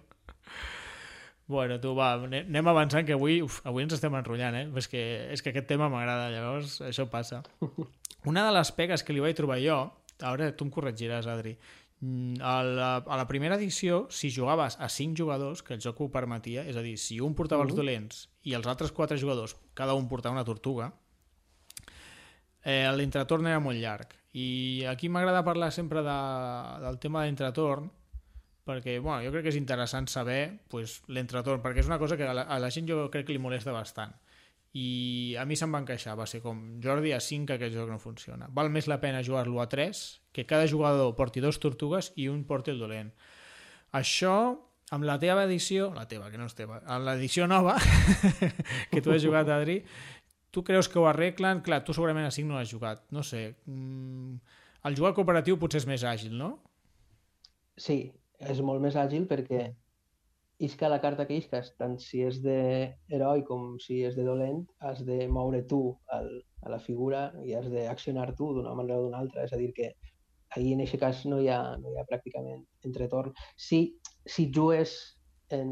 Bueno, 1.50 1.80
tu, 1.82 1.96
va, 1.98 2.12
ane- 2.22 2.44
anem 2.46 2.68
avançant, 2.70 3.08
que 3.08 3.16
avui, 3.18 3.40
uf, 3.42 3.56
avui 3.66 3.82
ens 3.82 3.96
estem 3.98 4.14
enrotllant, 4.14 4.54
eh? 4.60 4.66
És 4.78 4.86
que, 4.88 5.02
és 5.34 5.42
que 5.42 5.50
aquest 5.50 5.66
tema 5.72 5.88
m'agrada, 5.90 6.28
llavors 6.30 6.76
això 6.86 7.08
passa. 7.10 7.42
Una 8.30 8.44
de 8.46 8.52
les 8.54 8.70
pegues 8.78 9.02
que 9.04 9.16
li 9.16 9.24
vaig 9.24 9.34
trobar 9.38 9.58
jo, 9.64 9.80
ara 10.22 10.52
tu 10.54 10.68
em 10.68 10.72
corregiràs, 10.76 11.26
Adri, 11.32 11.56
mm, 12.04 12.38
a 12.46 12.54
la, 12.68 12.90
a 13.02 13.18
la 13.18 13.26
primera 13.26 13.58
edició, 13.58 14.04
si 14.14 14.30
jugaves 14.36 14.78
a 14.78 14.90
5 14.94 15.18
jugadors, 15.18 15.64
que 15.66 15.74
el 15.74 15.82
joc 15.82 16.04
ho 16.06 16.12
permetia, 16.14 16.68
és 16.70 16.78
a 16.78 16.84
dir, 16.86 16.98
si 17.02 17.18
un 17.24 17.34
portava 17.34 17.66
els 17.66 17.74
dolents 17.74 18.28
i 18.46 18.54
els 18.54 18.68
altres 18.70 18.92
4 18.94 19.18
jugadors, 19.18 19.56
cada 19.74 19.96
un 19.98 20.06
portava 20.12 20.36
una 20.38 20.46
tortuga, 20.46 20.92
eh, 22.64 22.86
l'entretorn 22.94 23.48
era 23.48 23.60
molt 23.64 23.80
llarg. 23.82 24.14
I 24.38 24.86
aquí 24.86 25.10
m'agrada 25.10 25.42
parlar 25.48 25.72
sempre 25.74 26.04
de, 26.06 26.18
del 26.84 27.00
tema 27.02 27.24
de 27.24 27.32
l'entretorn, 27.32 27.90
perquè 28.70 29.00
bueno, 29.02 29.24
jo 29.26 29.34
crec 29.34 29.48
que 29.48 29.54
és 29.56 29.58
interessant 29.58 30.08
saber 30.12 30.42
pues, 30.70 31.00
l'entretorn, 31.10 31.64
perquè 31.64 31.82
és 31.82 31.90
una 31.90 31.98
cosa 32.02 32.18
que 32.20 32.28
a 32.30 32.36
la, 32.38 32.46
a 32.46 32.60
la 32.62 32.70
gent 32.74 32.90
jo 32.90 33.08
crec 33.10 33.26
que 33.28 33.34
li 33.34 33.42
molesta 33.42 33.74
bastant. 33.74 34.14
I 34.78 35.34
a 35.42 35.48
mi 35.50 35.56
se'm 35.58 35.74
va 35.74 35.82
encaixar, 35.82 36.14
va 36.18 36.28
ser 36.30 36.44
com 36.44 36.60
Jordi 36.84 37.16
a 37.16 37.20
5 37.26 37.56
aquest 37.56 37.74
joc 37.74 37.90
no 37.90 37.98
funciona. 37.98 38.52
Val 38.54 38.70
més 38.70 38.86
la 38.92 39.00
pena 39.02 39.24
jugar-lo 39.26 39.64
a 39.64 39.66
3, 39.70 40.02
que 40.36 40.46
cada 40.46 40.70
jugador 40.70 41.16
porti 41.18 41.42
dos 41.42 41.58
tortugues 41.58 42.12
i 42.22 42.28
un 42.30 42.44
porti 42.46 42.76
el 42.76 42.82
dolent. 42.82 43.10
Això, 43.98 44.36
amb 44.94 45.10
la 45.10 45.18
teva 45.18 45.48
edició, 45.50 45.90
la 45.98 46.06
teva, 46.12 46.30
que 46.30 46.38
no 46.38 46.46
és 46.46 46.54
teva, 46.54 46.84
amb 46.86 47.10
l'edició 47.10 47.50
nova, 47.50 47.80
que 48.94 49.02
tu 49.02 49.16
has 49.16 49.26
jugat, 49.26 49.50
Adri, 49.50 49.80
tu 50.54 50.64
creus 50.64 50.90
que 50.90 51.02
ho 51.02 51.10
arreglen? 51.10 51.66
Clar, 51.66 51.82
tu 51.82 51.98
segurament 51.98 52.30
a 52.30 52.34
5 52.34 52.52
no 52.52 52.62
l'has 52.62 52.70
jugat. 52.70 53.02
No 53.10 53.26
sé. 53.26 53.56
Mm, 53.66 54.38
el 54.86 55.02
jugar 55.02 55.16
cooperatiu 55.18 55.58
potser 55.58 55.82
és 55.82 55.90
més 55.90 56.06
àgil, 56.06 56.38
no? 56.38 56.60
Sí, 57.80 58.04
és 58.40 58.62
molt 58.64 58.82
més 58.82 58.96
àgil 58.96 59.28
perquè 59.28 59.70
isca 60.60 60.90
la 60.92 61.00
carta 61.00 61.26
que 61.28 61.38
isques, 61.40 61.72
tant 61.80 61.96
si 62.04 62.22
és 62.28 62.42
d'heroi 62.44 63.44
com 63.48 63.78
si 63.80 64.02
és 64.04 64.16
de 64.20 64.26
dolent, 64.28 64.66
has 64.84 65.02
de 65.08 65.26
moure 65.32 65.62
tu 65.72 65.82
al, 66.12 66.28
a 66.64 66.72
la 66.74 66.80
figura 66.84 67.30
i 67.48 67.56
has 67.56 67.70
d'accionar 67.72 68.34
tu 68.36 68.52
d'una 68.56 68.76
manera 68.76 69.00
o 69.00 69.06
d'una 69.06 69.22
altra. 69.24 69.46
És 69.48 69.54
a 69.56 69.60
dir, 69.60 69.72
que 69.76 69.94
ahir 70.56 70.74
en 70.76 70.84
aquest 70.84 71.02
cas 71.02 71.26
no 71.32 71.40
hi 71.40 71.48
ha, 71.48 71.62
no 71.80 71.94
hi 71.94 72.00
ha 72.00 72.08
pràcticament 72.10 72.66
entretorn. 72.86 73.36
Si, 73.56 73.80
si 74.26 74.50
jugues 74.56 74.96
en, 75.56 75.72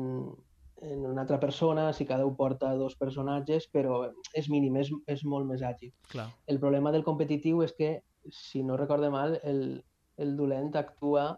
en 0.88 1.06
una 1.06 1.26
altra 1.26 1.40
persona, 1.40 1.90
si 1.94 2.08
cada 2.08 2.26
un 2.26 2.38
porta 2.40 2.72
dos 2.80 2.96
personatges, 2.96 3.68
però 3.74 4.06
és 4.34 4.48
mínim, 4.54 4.78
és, 4.80 4.94
és 5.08 5.26
molt 5.26 5.50
més 5.50 5.66
àgil. 5.68 5.92
Clar. 6.14 6.30
El 6.48 6.62
problema 6.64 6.96
del 6.96 7.04
competitiu 7.04 7.60
és 7.66 7.76
que, 7.76 7.98
si 8.32 8.64
no 8.64 8.80
recorde 8.80 9.12
mal, 9.12 9.36
el, 9.44 9.82
el 10.16 10.36
dolent 10.40 10.72
actua 10.80 11.34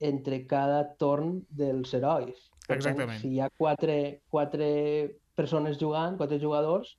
entre 0.00 0.44
cada 0.50 0.82
torn 1.00 1.42
dels 1.48 1.94
herois. 1.94 2.50
Per 2.64 2.78
tant, 2.78 2.94
Exactament. 2.94 3.20
si 3.20 3.34
hi 3.34 3.40
ha 3.40 3.50
quatre, 3.50 4.22
quatre 4.32 4.68
persones 5.36 5.78
jugant, 5.80 6.16
quatre 6.16 6.40
jugadors, 6.40 6.96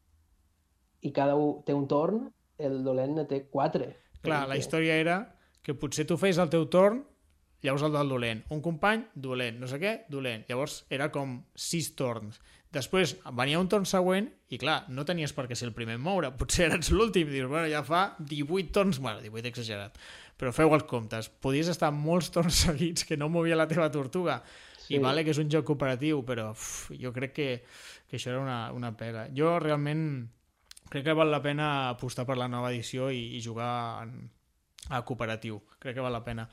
i 1.02 1.12
cada 1.14 1.36
un 1.38 1.62
té 1.66 1.74
un 1.74 1.88
torn, 1.88 2.28
el 2.58 2.84
dolent 2.86 3.16
ne 3.20 3.26
té 3.30 3.46
quatre. 3.52 3.92
Clar, 4.26 4.46
la 4.50 4.58
història 4.58 4.96
era 4.98 5.20
que 5.66 5.76
potser 5.78 6.06
tu 6.10 6.18
feies 6.18 6.40
el 6.42 6.50
teu 6.54 6.66
torn, 6.72 7.04
llavors 7.66 7.86
el 7.86 7.94
del 7.94 8.10
dolent. 8.10 8.44
Un 8.54 8.62
company, 8.62 9.06
dolent. 9.14 9.58
No 9.62 9.70
sé 9.70 9.80
què, 9.82 9.96
dolent. 10.10 10.46
Llavors 10.50 10.84
era 10.94 11.10
com 11.14 11.40
sis 11.58 11.92
torns. 11.98 12.40
Després 12.76 13.16
venia 13.38 13.60
un 13.62 13.70
torn 13.72 13.86
següent 13.88 14.28
i, 14.52 14.60
clar, 14.60 14.82
no 14.92 15.06
tenies 15.08 15.32
per 15.34 15.48
què 15.48 15.56
ser 15.56 15.70
el 15.70 15.76
primer 15.78 15.96
en 15.96 16.04
moure. 16.04 16.34
Potser 16.40 16.70
eres 16.70 16.92
l'últim. 16.94 17.32
Dius, 17.32 17.50
bueno, 17.52 17.70
ja 17.72 17.84
fa 17.88 18.08
18 18.20 18.74
torns... 18.76 19.02
Bueno, 19.02 19.24
18 19.24 19.52
exagerat. 19.54 19.98
Però 20.36 20.52
feu 20.52 20.74
els 20.76 20.84
comptes. 20.84 21.30
Podies 21.30 21.70
estar 21.72 21.92
molts 21.96 22.32
torns 22.36 22.58
seguits 22.68 23.06
que 23.08 23.18
no 23.18 23.30
movia 23.32 23.56
la 23.56 23.68
teva 23.68 23.90
tortuga. 23.92 24.42
I 24.86 24.96
Sí. 24.96 24.98
vale 25.02 25.24
que 25.26 25.32
és 25.34 25.40
un 25.42 25.50
joc 25.50 25.66
cooperatiu, 25.66 26.20
però 26.28 26.52
uf, 26.52 26.92
jo 27.02 27.10
crec 27.14 27.32
que, 27.34 27.50
que 28.08 28.18
això 28.20 28.30
era 28.36 28.42
una, 28.44 28.58
una 28.72 28.92
pega. 28.98 29.24
Jo 29.34 29.56
realment 29.60 30.28
crec 30.92 31.08
que 31.08 31.16
val 31.18 31.32
la 31.34 31.42
pena 31.42 31.90
apostar 31.90 32.28
per 32.28 32.38
la 32.38 32.48
nova 32.48 32.70
edició 32.70 33.08
i, 33.10 33.24
i 33.34 33.42
jugar 33.42 34.04
en, 34.04 34.30
a 34.94 35.02
cooperatiu. 35.02 35.58
Crec 35.82 35.96
que 35.98 36.04
val 36.06 36.14
la 36.14 36.22
pena. 36.24 36.46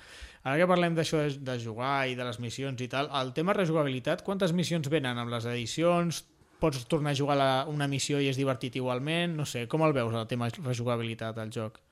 Ara 0.44 0.56
que 0.56 0.66
parlem 0.70 0.96
d'això 0.96 1.20
de, 1.20 1.34
de 1.44 1.58
jugar 1.60 2.06
i 2.08 2.16
de 2.16 2.24
les 2.24 2.40
missions 2.40 2.80
i 2.80 2.88
tal, 2.88 3.10
el 3.20 3.34
tema 3.36 3.52
rejugabilitat, 3.52 4.24
quantes 4.24 4.54
missions 4.56 4.88
venen 4.88 5.20
amb 5.20 5.28
les 5.34 5.44
edicions? 5.52 6.24
Pots 6.62 6.86
tornar 6.88 7.12
a 7.12 7.18
jugar 7.18 7.36
la, 7.36 7.50
una 7.68 7.84
missió 7.90 8.16
i 8.22 8.30
és 8.32 8.38
divertit 8.40 8.76
igualment? 8.80 9.36
No 9.36 9.44
sé, 9.44 9.66
com 9.68 9.82
el 9.84 9.92
veus, 9.92 10.14
el 10.16 10.28
tema 10.30 10.48
rejugabilitat 10.56 11.36
al 11.42 11.52
joc? 11.52 11.82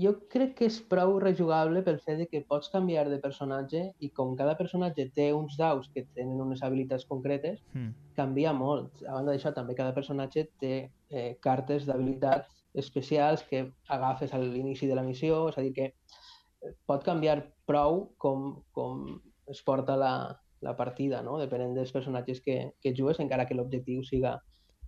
Jo 0.00 0.10
crec 0.30 0.56
que 0.58 0.66
és 0.66 0.80
prou 0.90 1.18
rejugable 1.22 1.82
pel 1.86 2.00
fet 2.02 2.18
de 2.18 2.26
que 2.26 2.40
pots 2.48 2.70
canviar 2.72 3.04
de 3.10 3.20
personatge 3.22 3.84
i 4.02 4.10
com 4.10 4.32
cada 4.38 4.56
personatge 4.58 5.06
té 5.14 5.28
uns 5.32 5.54
daus 5.60 5.86
que 5.94 6.02
tenen 6.16 6.40
unes 6.42 6.64
habilitats 6.66 7.06
concretes, 7.06 7.60
Hmm. 7.72 7.92
canvia 8.16 8.52
molt. 8.52 9.02
A 9.06 9.12
banda 9.12 9.32
d'això, 9.32 9.54
també 9.54 9.74
cada 9.74 9.94
personatge 9.94 10.48
té 10.58 10.90
eh, 11.10 11.36
cartes 11.40 11.86
d'habilitats 11.86 12.50
especials 12.74 13.44
que 13.44 13.70
agafes 13.88 14.34
a 14.34 14.38
l'inici 14.38 14.86
de 14.86 14.94
la 14.94 15.02
missió, 15.02 15.48
és 15.48 15.58
a 15.58 15.62
dir, 15.62 15.72
que 15.72 15.84
eh, 15.92 16.74
pot 16.86 17.04
canviar 17.04 17.52
prou 17.66 18.14
com, 18.18 18.64
com 18.72 19.20
es 19.46 19.62
porta 19.62 19.96
la, 19.96 20.40
la 20.60 20.74
partida, 20.76 21.22
no? 21.22 21.38
depenent 21.38 21.74
dels 21.76 21.92
personatges 21.92 22.40
que, 22.40 22.72
que 22.80 22.94
jugues, 22.96 23.20
encara 23.20 23.46
que 23.46 23.54
l'objectiu 23.54 24.02
siga, 24.02 24.40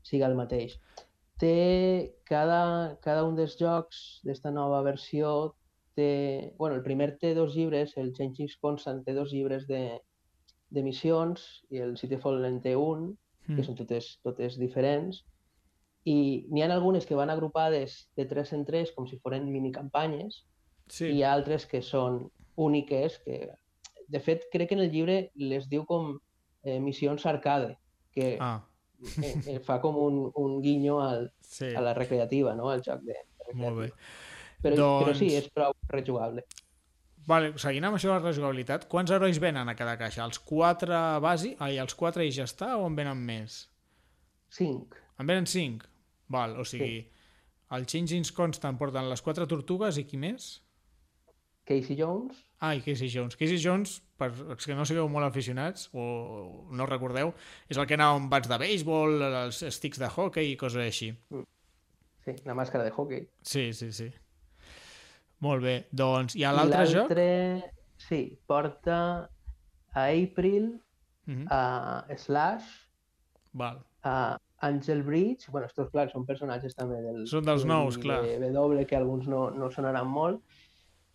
siga 0.02 0.26
el 0.26 0.34
mateix. 0.34 0.80
Té 1.40 2.14
cada, 2.24 2.96
cada 3.04 3.24
un 3.28 3.36
dels 3.36 3.58
jocs 3.60 4.20
d'esta 4.24 4.50
nova 4.50 4.80
versió 4.82 5.54
té... 5.94 6.54
Bueno, 6.56 6.76
el 6.76 6.82
primer 6.82 7.18
té 7.20 7.34
dos 7.36 7.54
llibres, 7.54 7.96
el 7.96 8.14
Changing 8.16 8.48
Constant 8.60 9.02
té 9.04 9.12
dos 9.16 9.32
llibres 9.32 9.66
de, 9.68 10.00
de 10.70 10.82
missions 10.82 11.44
i 11.70 11.82
el 11.84 11.96
City 12.00 12.16
Fallen 12.16 12.60
té 12.64 12.76
un, 12.76 13.14
Mm. 13.46 13.54
que 13.54 13.62
són 13.62 13.76
totes, 13.78 14.06
totes 14.26 14.56
diferents, 14.58 15.20
i 16.02 16.46
n'hi 16.50 16.62
ha 16.64 16.66
algunes 16.74 17.04
que 17.06 17.14
van 17.14 17.30
agrupades 17.30 18.08
de 18.18 18.24
3 18.26 18.52
en 18.56 18.64
3 18.66 18.90
com 18.96 19.06
si 19.06 19.20
foren 19.22 19.46
minicampanyes, 19.52 20.40
Sí. 20.90 21.06
i 21.12 21.18
hi 21.18 21.22
ha 21.22 21.32
altres 21.32 21.64
que 21.66 21.78
són 21.82 22.28
úniques, 22.56 23.20
que 23.22 23.50
de 24.08 24.20
fet 24.20 24.48
crec 24.50 24.68
que 24.70 24.74
en 24.74 24.80
el 24.82 24.90
llibre 24.90 25.30
les 25.36 25.68
diu 25.70 25.84
com 25.86 26.18
eh, 26.64 26.80
missions 26.80 27.24
arcade, 27.26 27.76
que 28.10 28.36
Ah, 28.40 28.66
eh, 29.22 29.34
eh, 29.54 29.58
fa 29.64 29.78
com 29.82 29.96
un, 30.00 30.20
un 30.42 30.60
guinyo 30.62 31.00
al, 31.00 31.28
sí. 31.40 31.72
a 31.74 31.80
la 31.84 31.94
recreativa, 31.94 32.54
no? 32.54 32.70
al 32.70 32.82
joc 32.84 33.02
de, 33.06 33.16
de 33.46 33.54
Molt 33.54 33.76
bé. 33.80 33.90
recreativa. 33.90 34.22
Però, 34.66 34.86
però 35.04 35.14
sí, 35.14 35.28
Doncs- 35.30 35.42
és 35.44 35.50
prou 35.54 35.74
rejugable. 35.92 36.46
Vale, 37.26 37.52
seguint 37.58 37.84
amb 37.88 37.96
això 37.98 38.08
de 38.08 38.14
la 38.20 38.22
rejugabilitat, 38.22 38.84
quants 38.88 39.10
herois 39.10 39.38
venen 39.42 39.68
a 39.68 39.74
cada 39.74 39.96
caixa? 39.98 40.22
Els 40.24 40.38
quatre 40.38 40.98
basi... 41.20 41.56
Ai, 41.58 41.76
els 41.82 41.94
quatre 41.98 42.24
i 42.24 42.30
ja 42.30 42.44
està 42.46 42.76
o 42.78 42.86
en 42.86 42.94
venen 42.98 43.18
més? 43.26 43.64
5. 44.54 45.00
En 45.18 45.26
venen 45.26 45.46
cinc? 45.50 45.82
Val, 46.30 46.54
o 46.60 46.64
sigui, 46.64 47.00
el 47.74 47.86
Changing 47.90 48.24
Constant 48.34 48.78
porten 48.78 49.08
les 49.10 49.22
quatre 49.22 49.46
tortugues 49.50 49.98
i 49.98 50.04
qui 50.06 50.16
més? 50.22 50.60
Casey 51.66 51.96
Jones, 51.98 52.44
Ah, 52.62 52.74
i 52.78 52.80
Casey 52.80 53.10
Jones. 53.12 53.34
Casey 53.36 53.58
Jones, 53.58 53.98
per 54.16 54.30
els 54.32 54.64
que 54.66 54.74
no 54.74 54.84
sigueu 54.88 55.08
molt 55.12 55.26
aficionats 55.28 55.88
o 55.92 56.68
no 56.72 56.86
recordeu, 56.88 57.34
és 57.68 57.76
el 57.76 57.86
que 57.86 57.94
anava 57.98 58.16
amb 58.16 58.30
bats 58.32 58.48
de 58.48 58.58
béisbol, 58.58 59.20
els 59.44 59.62
sticks 59.76 59.98
de 60.00 60.08
hockey 60.08 60.52
i 60.52 60.56
coses 60.56 60.82
així. 60.84 61.10
sí, 62.24 62.32
la 62.44 62.54
màscara 62.58 62.82
de 62.84 62.90
hockey. 62.90 63.28
Sí, 63.42 63.72
sí, 63.72 63.92
sí. 63.92 64.08
Molt 65.44 65.62
bé, 65.62 65.74
doncs, 65.92 66.34
i 66.34 66.42
a 66.48 66.52
l'altre 66.56 66.86
joc? 66.88 67.10
l'altre, 67.10 67.72
sí, 68.08 68.38
porta 68.48 69.28
a 69.92 70.06
April, 70.08 70.80
Mhm. 71.26 71.46
a 71.50 72.06
Slash, 72.16 72.64
Val. 73.52 73.80
a 74.02 74.38
Angel 74.60 75.02
Bridge, 75.02 75.50
bueno, 75.50 75.66
estos 75.66 75.90
clar, 75.90 76.10
són 76.10 76.24
personatges 76.24 76.74
també 76.74 77.00
del, 77.02 77.26
Són 77.26 77.44
dels 77.44 77.62
del 77.62 77.68
nous, 77.68 77.98
clar. 77.98 78.22
W, 78.24 78.86
que 78.86 78.96
alguns 78.96 79.26
no, 79.28 79.50
no 79.50 79.70
sonaran 79.70 80.06
molt. 80.08 80.40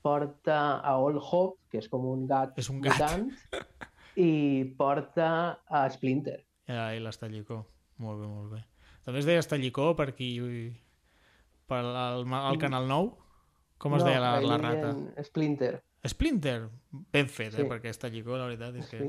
Porta 0.02 0.80
a 0.80 0.96
All 0.98 1.18
Hope, 1.22 1.60
que 1.70 1.78
és 1.82 1.88
com 1.92 2.06
un 2.10 2.26
gat 2.28 2.58
És 2.60 2.70
un 2.74 2.82
gat. 2.82 2.98
mutant, 2.98 3.30
i 4.18 4.66
porta 4.78 5.60
a 5.70 5.84
Splinter. 5.94 6.40
Ja, 6.68 6.90
i 6.96 7.00
l'estallicó. 7.04 7.62
Molt 8.02 8.20
bé, 8.22 8.28
molt 8.28 8.52
bé. 8.56 8.64
També 9.06 9.20
es 9.22 9.26
deia 9.30 9.40
estallicó 9.44 9.92
per 9.96 10.10
aquí... 10.14 10.32
Per 11.72 11.78
al, 11.80 12.26
al 12.34 12.58
Canal 12.60 12.88
9? 12.90 13.14
Com 13.82 13.96
es 13.96 14.04
no, 14.04 14.10
deia 14.10 14.20
la, 14.20 14.34
la 14.44 14.58
rata? 14.60 14.90
Splinter. 15.24 15.78
Splinter. 16.06 16.68
Ben 17.14 17.30
fet, 17.30 17.54
eh? 17.54 17.62
Sí. 17.62 17.68
Perquè 17.70 17.90
estallicó, 17.94 18.36
la 18.38 18.50
veritat 18.50 18.76
és 18.82 18.90
que... 18.90 19.00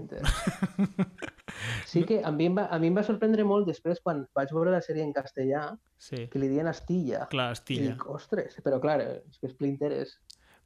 Sí 1.86 2.04
que 2.08 2.20
a 2.24 2.30
mi, 2.32 2.46
em 2.48 2.54
va, 2.56 2.64
a 2.72 2.78
mi 2.80 2.88
em 2.88 2.96
va 2.96 3.02
sorprendre 3.04 3.44
molt 3.44 3.66
després 3.68 4.00
quan 4.02 4.22
vaig 4.36 4.52
veure 4.54 4.72
la 4.72 4.80
sèrie 4.84 5.04
en 5.04 5.12
castellà 5.14 5.66
Sí, 6.02 6.24
que 6.32 6.40
li 6.40 6.48
diuen 6.50 6.66
Astilla. 6.70 7.26
clar, 7.30 7.50
I 7.52 7.58
estilla. 7.58 7.90
dic, 7.92 8.06
ostres, 8.10 8.56
però 8.64 8.80
clar, 8.82 8.96
és 9.28 9.38
que 9.38 9.50
Splinter 9.52 9.92
és, 10.00 10.14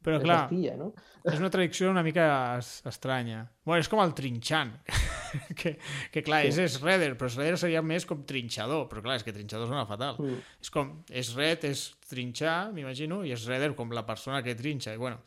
Però 0.07 0.21
clar, 0.23 0.45
Astilla, 0.47 0.77
no? 0.79 0.93
és 1.27 1.41
una 1.43 1.49
traducció 1.51 1.89
una 1.91 2.03
mica 2.07 2.27
es- 2.61 2.81
estranya. 2.87 3.41
Bueno, 3.67 3.81
és 3.83 3.89
com 3.91 3.99
el 4.05 4.13
trinxant, 4.15 4.71
que, 5.59 5.73
que 6.15 6.23
clar, 6.23 6.45
Sí. 6.47 6.53
és, 6.55 6.59
és 6.63 6.77
Redder, 6.81 7.17
però 7.19 7.27
Redder 7.33 7.57
seria 7.59 7.83
més 7.83 8.07
com 8.07 8.23
trinxador, 8.25 8.87
però 8.89 9.03
clar, 9.03 9.17
és 9.19 9.25
que 9.27 9.35
trinxador 9.35 9.67
sona 9.67 9.83
fatal. 9.91 10.21
Mm. 10.23 10.39
És 10.63 10.71
com, 10.71 10.93
és 11.11 11.33
red, 11.35 11.65
és 11.67 11.89
trinxar, 12.09 12.71
m'imagino, 12.77 13.25
i 13.27 13.33
és 13.35 13.45
Redder 13.51 13.73
com 13.75 13.91
la 13.91 14.07
persona 14.07 14.45
que 14.47 14.55
trinxa, 14.55 14.95
i 14.95 15.03
bueno, 15.03 15.19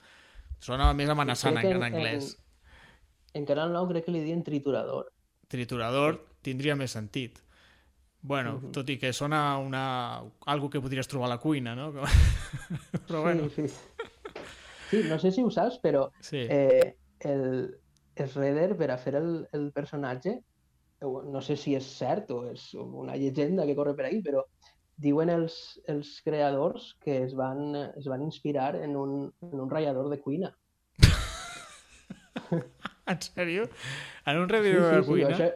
sona 0.64 0.94
més 0.96 1.12
amenaçant 1.12 1.60
en, 1.60 1.74
en 1.76 1.84
anglès. 1.92 2.32
En, 3.34 3.42
en 3.44 3.46
Canal 3.52 3.76
9 3.76 3.92
crec 3.94 4.08
que 4.08 4.16
li 4.16 4.24
diuen 4.24 4.42
triturador. 4.48 5.12
Triturador 5.52 6.22
tindria 6.42 6.76
més 6.80 6.96
sentit. 6.96 7.44
Bueno, 8.22 8.58
Mhm. 8.60 8.72
tot 8.76 8.90
i 8.92 8.98
que 9.00 9.14
sona 9.14 9.58
una... 9.60 10.20
algo 10.46 10.70
que 10.70 10.82
podries 10.84 11.08
trobar 11.08 11.28
a 11.30 11.36
la 11.36 11.38
cuina, 11.40 11.76
no? 11.76 11.92
Però 13.08 13.22
bueno, 13.22 13.48
Sí, 13.56 13.68
sí. 13.68 13.76
Sí, 14.90 15.04
no 15.04 15.20
sé 15.20 15.32
si 15.32 15.44
ho 15.44 15.50
saps, 15.54 15.80
però 15.84 16.08
sí. 16.20 16.46
eh, 16.50 16.96
el, 17.20 17.76
el 18.16 18.30
Redder 18.34 18.76
per 18.78 18.92
a 18.92 18.98
fer 18.98 19.16
el, 19.20 19.48
el 19.54 19.72
personatge, 19.72 20.32
eh, 21.02 21.06
no 21.30 21.42
sé 21.46 21.56
si 21.58 21.76
és 21.78 21.86
cert 22.00 22.32
o 22.36 22.44
és 22.52 22.74
una 22.74 23.16
llegenda 23.16 23.66
que 23.70 23.76
corre 23.78 23.94
per 23.96 24.06
ahí, 24.10 24.22
però 24.26 24.44
diuen 25.00 25.30
els, 25.32 25.80
els 25.88 26.18
creadors 26.26 26.96
que 27.00 27.22
es 27.24 27.36
van, 27.38 27.76
es 27.96 28.08
van 28.12 28.22
inspirar 28.26 28.74
en 28.76 28.98
un, 29.00 29.14
en 29.42 29.60
un 29.62 29.70
ratllador 29.72 30.10
de 30.12 30.20
cuina. 30.20 30.56
En 33.10 33.18
sèrio? 33.26 33.64
En 34.26 34.38
un 34.38 34.50
Sí, 34.50 34.54
review 34.54 34.82
de 34.84 35.00
sí, 35.00 35.06
sí, 35.06 35.10
cuina? 35.10 35.30
això, 35.34 35.48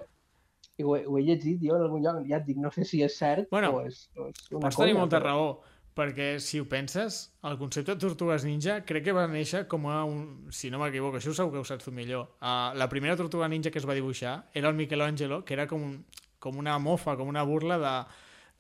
ho, 0.84 0.96
he, 0.98 1.04
ho 1.06 1.18
he 1.20 1.24
llegit 1.28 1.60
jo 1.62 1.76
en 1.78 1.84
algun 1.86 2.02
lloc, 2.02 2.24
ja 2.30 2.40
et 2.40 2.48
dic, 2.48 2.58
no 2.58 2.72
sé 2.74 2.82
si 2.88 3.04
és 3.06 3.14
cert 3.20 3.46
Bueno, 3.54 3.70
o 3.78 3.84
és, 3.86 4.08
o 4.18 4.26
és 4.32 4.48
una 4.50 4.64
Pots 4.70 4.80
tenir 4.80 4.94
conya, 4.96 5.04
molta 5.04 5.20
però- 5.20 5.28
raó, 5.28 5.52
perquè 5.98 6.40
si 6.42 6.60
ho 6.62 6.66
penses, 6.70 7.20
el 7.46 7.58
concepte 7.62 7.94
de 7.94 8.02
Tortugues 8.02 8.46
Ninja 8.48 8.80
crec 8.88 9.06
que 9.08 9.16
va 9.16 9.28
néixer 9.30 9.66
com 9.72 9.88
a 9.92 10.02
un... 10.10 10.50
Si 10.52 10.72
no 10.74 10.82
m'equivoco, 10.82 11.20
això 11.20 11.36
segur 11.36 11.54
que 11.54 11.62
ho 11.62 11.70
saps 11.70 11.88
tu 11.88 11.94
millor. 11.96 12.34
Uh, 12.42 12.74
la 12.80 12.90
primera 12.92 13.18
Tortuga 13.20 13.50
Ninja 13.52 13.72
que 13.72 13.82
es 13.82 13.88
va 13.90 13.98
dibuixar 13.98 14.36
era 14.54 14.70
el 14.70 14.80
Michelangelo, 14.80 15.44
que 15.46 15.58
era 15.58 15.68
com, 15.70 15.84
un, 15.92 16.28
com 16.40 16.58
una 16.60 16.78
mofa, 16.80 17.18
com 17.20 17.30
una 17.30 17.46
burla 17.48 17.80
de 17.82 17.96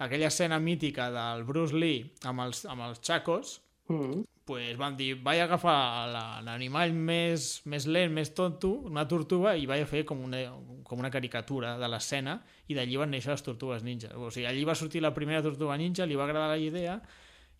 aquella 0.05 0.29
escena 0.29 0.59
mítica 0.59 1.09
del 1.13 1.45
Bruce 1.47 1.75
Lee 1.75 2.09
amb 2.29 2.45
els, 2.47 2.65
amb 2.69 2.89
els 2.89 3.01
xacos, 3.01 3.59
Mm, 3.89 4.23
pues 4.45 4.75
van 4.77 4.97
dir, 4.97 5.15
vaig 5.23 5.39
agafar 5.39 6.07
la- 6.11 6.41
l'animal 6.43 6.91
més, 6.93 7.61
més 7.65 7.85
lent, 7.87 8.11
més 8.11 8.33
tonto, 8.35 8.69
una 8.89 9.07
tortuga, 9.07 9.55
i 9.55 9.65
vaig 9.65 9.85
fer 9.87 10.03
com 10.05 10.19
una, 10.25 10.41
com 10.83 10.99
una 10.99 11.09
caricatura 11.11 11.77
de 11.79 11.87
l'escena, 11.87 12.41
i 12.67 12.75
d'allí 12.75 12.97
van 12.99 13.09
néixer 13.11 13.31
les 13.31 13.43
tortugues 13.43 13.83
ninja. 13.83 14.09
O 14.17 14.29
sigui, 14.31 14.45
allí 14.45 14.63
va 14.67 14.75
sortir 14.75 15.01
la 15.01 15.13
primera 15.13 15.41
tortuga 15.41 15.77
ninja, 15.77 16.05
li 16.05 16.15
va 16.19 16.25
agradar 16.25 16.49
la 16.49 16.57
idea, 16.57 17.01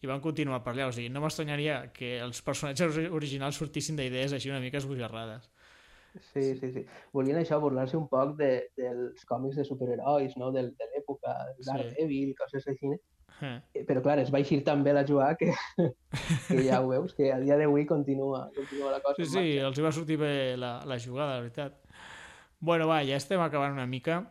i 0.03 0.07
van 0.07 0.19
continuar 0.19 0.61
per 0.63 0.73
allà. 0.73 0.89
O 0.89 0.91
sigui, 0.91 1.07
no 1.09 1.21
m'estranyaria 1.23 1.93
que 1.93 2.17
els 2.19 2.41
personatges 2.41 2.97
ori- 2.97 3.07
originals 3.07 3.55
sortissin 3.55 3.95
d'idees 3.95 4.33
així 4.35 4.49
una 4.51 4.59
mica 4.59 4.77
esbojarrades. 4.77 5.49
Sí, 6.33 6.53
sí, 6.59 6.69
sí. 6.71 6.83
Volien 7.13 7.37
això, 7.39 7.57
burlar-se 7.61 7.95
un 7.97 8.09
poc 8.11 8.35
de, 8.37 8.67
dels 8.77 9.23
còmics 9.25 9.55
de 9.55 9.63
superherois, 9.65 10.35
no? 10.37 10.51
Del, 10.51 10.75
de 10.77 10.85
l'època, 10.91 11.31
Sí. 11.57 11.63
Daredevil, 11.71 12.35
coses 12.37 12.67
així. 12.67 12.91
Eh, 13.43 13.83
Però 13.87 14.01
clar, 14.05 14.19
es 14.23 14.31
va 14.33 14.39
eixir 14.39 14.61
tan 14.63 14.83
bé 14.83 14.93
la 14.93 15.03
jugar 15.07 15.33
que, 15.37 15.51
que 16.47 16.61
ja 16.67 16.81
ho 16.81 16.87
veus, 16.91 17.13
que 17.17 17.31
a 17.33 17.39
dia 17.41 17.57
d'avui 17.59 17.85
continua, 17.89 18.45
continua 18.55 18.91
la 18.91 19.01
cosa. 19.01 19.17
Sí, 19.19 19.25
sí, 19.29 19.39
marxa. 19.39 19.67
els 19.67 19.81
va 19.87 19.91
sortir 19.91 20.17
bé 20.21 20.33
la, 20.57 20.75
la 20.85 20.99
jugada, 20.99 21.35
la 21.37 21.41
veritat. 21.45 21.79
Bueno, 22.59 22.87
va, 22.87 23.01
ja 23.03 23.17
estem 23.19 23.41
acabant 23.43 23.73
una 23.75 23.85
mica. 23.89 24.21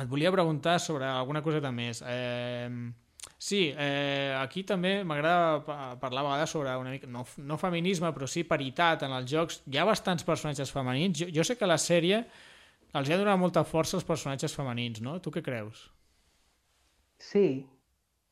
Et 0.00 0.06
volia 0.08 0.30
preguntar 0.32 0.78
sobre 0.80 1.04
alguna 1.04 1.42
coseta 1.42 1.70
més. 1.72 2.02
Eh, 2.06 2.70
Sí, 3.40 3.70
eh, 3.76 4.34
aquí 4.36 4.62
també 4.68 5.02
m'agrada 5.04 5.60
pa- 5.64 5.94
parlar 6.00 6.20
a 6.22 6.24
vegades 6.26 6.50
sobre 6.52 6.72
una 6.76 6.90
mica, 6.92 7.06
no, 7.08 7.22
no 7.38 7.56
feminisme, 7.60 8.10
però 8.16 8.26
sí 8.28 8.42
paritat 8.44 9.02
en 9.06 9.12
els 9.16 9.28
jocs. 9.32 9.58
Hi 9.68 9.78
ha 9.80 9.84
bastants 9.88 10.24
personatges 10.24 10.72
femenins. 10.72 11.18
Jo, 11.20 11.28
jo 11.32 11.44
sé 11.44 11.56
que 11.56 11.68
la 11.68 11.76
sèrie 11.80 12.18
els 12.92 13.08
ha 13.12 13.16
donat 13.20 13.38
molta 13.40 13.62
força 13.64 13.96
als 13.96 14.04
personatges 14.08 14.52
femenins, 14.56 15.00
no? 15.04 15.18
Tu 15.24 15.32
què 15.32 15.42
creus? 15.44 15.86
Sí, 17.18 17.66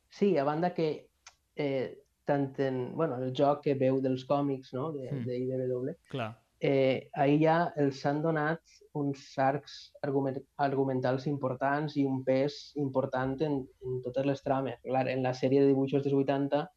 sí, 0.08 0.36
a 0.38 0.44
banda 0.44 0.72
que 0.74 1.08
eh, 1.56 1.98
tant 2.24 2.58
en, 2.60 2.94
bueno, 2.94 3.16
el 3.22 3.32
joc 3.34 3.62
que 3.64 3.74
veu 3.74 4.00
dels 4.00 4.24
còmics, 4.28 4.72
no?, 4.74 4.92
de, 4.92 5.10
Mm. 5.12 5.24
de 5.24 5.38
IDW, 5.38 5.94
Clar. 6.10 6.38
eh, 6.60 7.08
ahir 7.14 7.40
ja 7.42 7.72
els 7.76 8.04
han 8.06 8.20
donat 8.22 8.60
uns 8.94 9.38
arcs 9.38 9.92
argument, 10.02 10.36
argumentals 10.58 11.26
importants 11.26 11.96
i 11.96 12.04
un 12.04 12.22
pes 12.24 12.72
important 12.76 13.40
en, 13.42 13.60
en 13.84 14.02
totes 14.02 14.26
les 14.26 14.42
trames. 14.42 14.78
Clar, 14.82 15.08
en 15.08 15.22
la 15.22 15.32
sèrie 15.34 15.60
de 15.62 15.68
dibuixos 15.68 16.02
dels 16.04 16.14
80, 16.14 16.68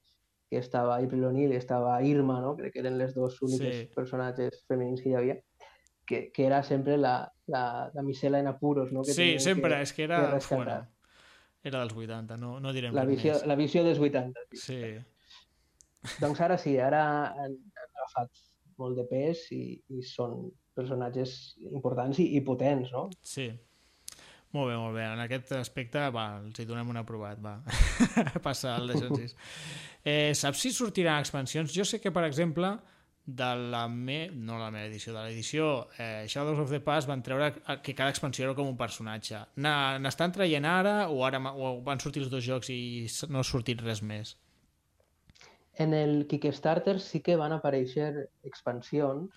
que 0.49 0.57
estava 0.57 0.97
April 0.97 1.25
O'Neil 1.25 1.51
i 1.53 1.55
estava 1.55 2.01
Irma, 2.03 2.41
no? 2.41 2.55
crec 2.57 2.73
que 2.73 2.79
eren 2.79 2.97
les 2.97 3.13
dos 3.15 3.41
úniques 3.41 3.75
Sí. 3.75 3.89
personatges 3.95 4.63
femenins 4.67 5.01
que 5.01 5.09
hi 5.09 5.15
havia, 5.15 5.37
que, 6.05 6.31
que 6.31 6.45
era 6.45 6.61
sempre 6.63 6.97
la, 6.97 7.31
la, 7.47 7.89
la 7.93 8.01
misela 8.03 8.39
en 8.39 8.47
apuros, 8.47 8.91
no? 8.91 9.01
que 9.01 9.13
Sí, 9.13 9.39
sempre, 9.39 9.75
que, 9.75 9.81
és 9.81 9.93
que 9.93 9.95
que 9.95 10.03
era... 10.03 10.31
rescatar. 10.31 10.89
Era 11.63 11.83
dels 11.83 11.93
80, 11.93 12.37
no, 12.41 12.55
no 12.59 12.71
direm 12.73 12.95
la, 12.97 13.05
visió, 13.05 13.35
més. 13.35 13.47
la 13.49 13.57
visió 13.59 13.83
dels 13.85 13.99
80. 14.01 14.45
sí. 14.53 14.79
Sí, 16.01 16.15
Doncs 16.17 16.39
ara 16.41 16.55
sí, 16.57 16.71
ara 16.81 17.01
han, 17.29 17.51
han 17.77 17.91
agafat 17.91 18.39
molt 18.81 18.97
de 18.97 19.03
pes 19.05 19.43
i, 19.53 19.75
i 19.93 20.01
són 20.01 20.47
personatges 20.73 21.35
importants 21.69 22.17
i, 22.23 22.31
i 22.37 22.41
potents, 22.45 22.89
no? 22.95 23.09
sí. 23.21 23.51
Molt 24.51 24.67
bé, 24.67 24.75
molt 24.75 24.97
bé. 24.97 25.05
En 25.07 25.19
aquest 25.23 25.53
aspecte, 25.55 26.01
va, 26.11 26.25
els 26.41 26.59
hi 26.59 26.65
donem 26.67 26.89
un 26.91 26.97
aprovat, 26.99 27.39
va. 27.39 27.53
Passa 28.47 28.73
al 28.75 28.91
Deixen 28.91 29.15
6. 29.15 29.35
Eh, 30.01 30.33
saps 30.33 30.57
si 30.63 30.71
sortiran 30.73 31.21
expansions? 31.21 31.69
Jo 31.69 31.83
sé 31.85 31.99
que, 32.01 32.09
per 32.09 32.23
exemple, 32.25 32.71
de 33.39 33.47
la 33.71 33.85
me... 33.87 34.19
no 34.33 34.57
la 34.59 34.69
meva 34.73 34.89
edició, 34.89 35.13
de 35.15 35.23
l'edició 35.23 35.67
eh, 35.97 36.25
Shadows 36.27 36.59
of 36.63 36.69
the 36.73 36.79
Past 36.83 37.07
van 37.09 37.23
treure 37.23 37.51
que 37.81 37.95
cada 37.95 38.11
expansió 38.13 38.45
era 38.47 38.55
com 38.57 38.67
un 38.71 38.77
personatge. 38.79 39.39
Na- 39.63 39.97
N'estan 39.99 40.33
traient 40.35 40.67
ara 40.67 40.95
o 41.09 41.23
ara 41.27 41.39
o 41.53 41.73
van 41.85 41.99
sortir 42.03 42.23
els 42.25 42.31
dos 42.33 42.43
jocs 42.45 42.69
i 42.73 43.07
no 43.29 43.39
ha 43.41 43.47
sortit 43.47 43.81
res 43.85 44.01
més? 44.03 44.35
En 45.81 45.93
el 45.95 46.25
Kickstarter 46.27 46.97
sí 46.99 47.21
que 47.25 47.37
van 47.39 47.53
aparèixer 47.55 48.11
expansions 48.43 49.31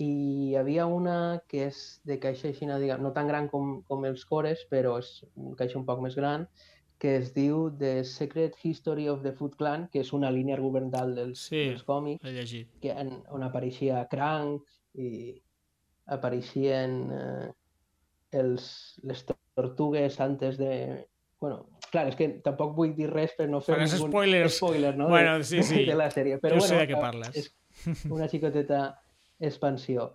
i 0.00 0.06
hi 0.08 0.54
havia 0.56 0.86
una 0.88 1.42
que 1.46 1.66
és 1.68 2.00
de 2.08 2.16
caixa 2.22 2.48
aixina, 2.48 2.78
diguem, 2.80 3.02
no 3.04 3.12
tan 3.12 3.28
gran 3.28 3.50
com, 3.52 3.82
com 3.86 4.06
els 4.08 4.24
cores, 4.24 4.62
però 4.70 4.94
és 5.02 5.10
una 5.36 5.58
caixa 5.60 5.76
un 5.78 5.84
poc 5.84 6.00
més 6.00 6.16
gran, 6.16 6.46
que 7.00 7.14
es 7.16 7.30
diu 7.32 7.70
The 7.80 8.04
Secret 8.04 8.58
History 8.62 9.06
of 9.08 9.22
the 9.24 9.32
Foot 9.32 9.54
Clan, 9.56 9.86
que 9.88 10.02
és 10.04 10.10
una 10.12 10.28
línia 10.30 10.54
argumental 10.58 11.14
dels, 11.16 11.46
Sí. 11.48 11.62
dels 11.70 11.82
còmics, 11.88 12.22
L'he 12.26 12.34
llegit. 12.36 12.68
que 12.82 12.92
en, 12.92 13.14
on 13.32 13.42
apareixia 13.46 14.02
Crank 14.10 14.66
i 15.00 15.40
apareixien 16.12 16.96
eh, 17.14 17.48
els, 18.32 18.66
les 19.02 19.24
tortugues 19.56 20.20
antes 20.20 20.58
de... 20.58 21.06
Bueno, 21.40 21.62
clar, 21.90 22.04
és 22.10 22.16
que 22.18 22.26
tampoc 22.44 22.74
vull 22.76 22.92
dir 22.96 23.08
res 23.08 23.32
per 23.38 23.46
no 23.48 23.62
fer 23.64 23.78
Faràs 23.78 23.94
ningún 23.96 24.10
spoilers. 24.12 24.56
spoiler 24.58 24.92
no? 24.98 25.08
Bueno, 25.08 25.38
de, 25.40 25.44
sí, 25.48 25.62
sí. 25.64 25.86
de 25.88 25.94
la 25.96 26.10
sèrie. 26.12 26.36
Però 26.42 26.58
Jo 26.58 26.66
sé 26.66 26.74
bueno, 26.74 26.82
de 26.84 26.90
què 26.90 26.98
eh, 26.98 27.00
parles. 27.00 27.38
És 27.40 28.04
una 28.12 28.28
xicoteta 28.28 28.80
expansió. 29.40 30.10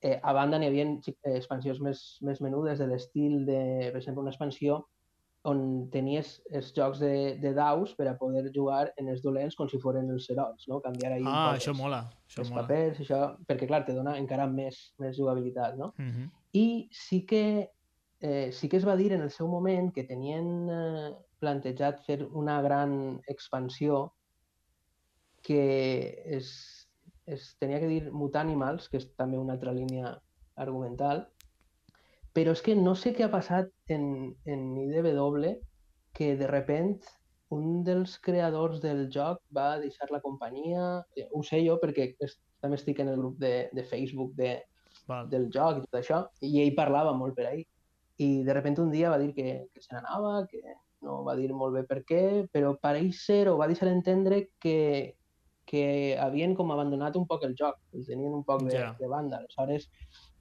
Eh, 0.00 0.16
a 0.22 0.32
banda 0.36 0.56
n'hi 0.60 0.70
havia 0.70 0.86
eh, 0.88 1.36
expansions 1.36 1.80
més, 1.84 2.00
més 2.24 2.40
menudes 2.40 2.80
de 2.80 2.86
l'estil 2.88 3.44
de, 3.44 3.60
per 3.92 4.00
exemple, 4.00 4.22
una 4.24 4.32
expansió 4.32 4.86
on 5.44 5.90
tenies 5.92 6.38
els 6.56 6.70
jocs 6.72 7.02
de, 7.02 7.36
de 7.40 7.50
daus 7.52 7.92
per 7.98 8.06
a 8.08 8.14
poder 8.16 8.46
jugar 8.54 8.86
en 8.96 9.10
els 9.12 9.20
dolents 9.22 9.54
com 9.58 9.68
si 9.68 9.76
foren 9.82 10.08
els 10.14 10.28
herois, 10.32 10.64
no? 10.70 10.78
Canviar 10.80 11.12
ahí 11.12 11.24
Ah, 11.26 11.52
això 11.58 11.74
mola. 11.76 11.98
Això 12.28 12.40
els 12.40 12.50
mola. 12.50 12.62
papers, 12.62 13.00
això, 13.04 13.18
perquè 13.46 13.68
clar, 13.68 13.82
te 13.84 13.92
dona 13.92 14.16
encara 14.16 14.46
més, 14.48 14.94
més 14.98 15.16
jugabilitat, 15.18 15.76
no? 15.76 15.92
Mhm. 15.98 16.30
I 16.54 16.88
sí 16.92 17.26
que, 17.26 17.70
eh, 18.20 18.48
sí 18.52 18.68
que 18.70 18.78
es 18.78 18.86
va 18.88 18.96
dir 18.96 19.12
en 19.12 19.20
el 19.20 19.30
seu 19.30 19.46
moment 19.48 19.92
que 19.92 20.04
tenien 20.08 20.68
eh, 20.70 21.12
plantejat 21.40 22.00
fer 22.06 22.22
una 22.32 22.62
gran 22.62 23.20
expansió 23.28 24.14
que 25.42 26.22
es, 26.24 26.88
es 27.26 27.56
tenia 27.60 27.80
que 27.80 27.88
dir 27.88 28.10
Mutanimals, 28.12 28.88
que 28.88 28.96
és 28.96 29.10
també 29.16 29.36
una 29.36 29.52
altra 29.58 29.72
línia 29.76 30.14
argumental, 30.56 31.26
però 32.34 32.52
és 32.56 32.62
que 32.66 32.74
no 32.74 32.94
sé 32.98 33.12
què 33.14 33.24
ha 33.26 33.32
passat 33.32 33.70
en, 33.94 34.34
en 34.44 34.64
IDW 34.82 35.54
que 36.14 36.34
de 36.38 36.48
repent 36.50 36.96
un 37.54 37.82
dels 37.86 38.16
creadors 38.18 38.80
del 38.82 39.06
joc 39.14 39.40
va 39.54 39.78
deixar 39.78 40.08
la 40.10 40.20
companyia, 40.22 41.04
eh, 41.16 41.28
ho 41.30 41.42
sé 41.46 41.60
jo 41.62 41.76
perquè 41.82 42.08
es, 42.24 42.38
també 42.62 42.78
estic 42.80 43.00
en 43.04 43.12
el 43.12 43.20
grup 43.20 43.38
de, 43.38 43.68
de 43.72 43.84
Facebook 43.86 44.32
de, 44.34 44.56
Val. 45.06 45.28
del 45.30 45.46
joc 45.54 45.78
i 45.78 45.84
tot 45.86 46.00
això, 46.00 46.22
i 46.42 46.56
ell 46.64 46.74
parlava 46.74 47.12
molt 47.14 47.36
per 47.38 47.46
ahí. 47.52 47.62
I 48.18 48.42
de 48.46 48.54
repente 48.54 48.82
un 48.82 48.90
dia 48.90 49.10
va 49.10 49.18
dir 49.18 49.32
que, 49.34 49.68
que 49.74 49.82
se 49.82 49.94
n'anava, 49.94 50.46
que 50.50 50.62
no 51.04 51.22
va 51.26 51.34
dir 51.36 51.50
molt 51.52 51.74
bé 51.76 51.82
per 51.86 52.00
què, 52.08 52.22
però 52.50 52.74
pareix 52.80 53.20
ser 53.26 53.44
o 53.50 53.56
va 53.60 53.68
deixar 53.70 53.90
entendre 53.90 54.48
que, 54.62 55.16
que 55.66 56.16
havien 56.18 56.54
com 56.54 56.70
abandonat 56.72 57.16
un 57.20 57.26
poc 57.30 57.44
el 57.46 57.54
joc, 57.58 57.78
el 57.92 58.06
tenien 58.06 58.32
un 58.34 58.44
poc 58.46 58.62
de, 58.66 58.78
Ja. 58.78 58.94
de 58.98 59.10
banda. 59.10 59.42
Aleshores, 59.42 59.90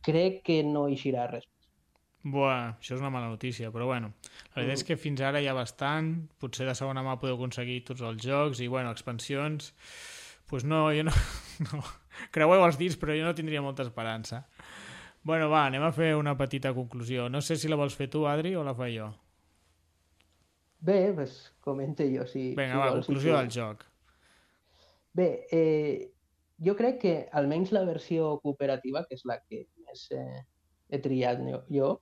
crec 0.06 0.41
que 0.45 0.63
no 0.63 0.88
eixirà 0.88 1.27
res. 1.29 1.49
Buah, 2.23 2.77
això 2.79 2.95
és 2.95 3.01
una 3.01 3.09
mala 3.12 3.27
notícia, 3.27 3.67
però 3.71 3.86
bueno, 3.89 4.13
la 4.53 4.62
veritat 4.62 4.77
és 4.77 4.83
que 4.88 4.95
fins 4.95 5.19
ara 5.21 5.41
hi 5.43 5.47
ha 5.51 5.55
bastant, 5.57 6.13
potser 6.39 6.63
de 6.69 6.75
segona 6.79 7.01
mà 7.03 7.17
podeu 7.19 7.36
aconseguir 7.36 7.81
tots 7.83 8.01
els 8.07 8.21
jocs 8.23 8.62
i, 8.63 8.69
bueno, 8.71 8.93
expansions, 8.95 9.73
pues 10.47 10.63
no, 10.63 10.86
jo 10.95 11.03
no, 11.03 11.12
no, 11.67 11.81
creueu 12.31 12.63
els 12.63 12.77
dits, 12.79 12.95
però 13.01 13.17
jo 13.17 13.25
no 13.27 13.36
tindria 13.36 13.62
molta 13.65 13.83
esperança. 13.83 14.45
Bueno, 15.23 15.49
va, 15.51 15.65
anem 15.67 15.83
a 15.83 15.91
fer 15.95 16.13
una 16.19 16.36
petita 16.39 16.71
conclusió. 16.75 17.27
No 17.31 17.39
sé 17.41 17.55
si 17.59 17.67
la 17.71 17.75
vols 17.79 17.95
fer 17.95 18.07
tu, 18.12 18.25
Adri, 18.27 18.55
o 18.59 18.63
la 18.63 18.73
faig 18.75 18.95
jo. 18.97 19.09
Bé, 20.83 21.13
pues, 21.15 21.53
comente 21.63 22.07
jo 22.12 22.25
si, 22.27 22.49
Vinga, 22.55 22.73
si 22.73 22.79
va, 22.79 22.89
vols. 22.91 23.05
conclusió 23.05 23.31
tu- 23.31 23.38
del 23.39 23.51
joc. 23.55 23.86
Bé, 25.13 25.27
eh, 25.51 26.12
jo 26.59 26.75
crec 26.75 26.99
que 26.99 27.13
almenys 27.31 27.71
la 27.71 27.83
versió 27.88 28.33
cooperativa, 28.43 29.05
que 29.07 29.15
és 29.15 29.23
la 29.29 29.38
que 29.43 29.65
més 29.86 30.07
eh, 30.12 30.41
he 30.89 31.00
triat 31.02 31.39
jo- 31.69 32.00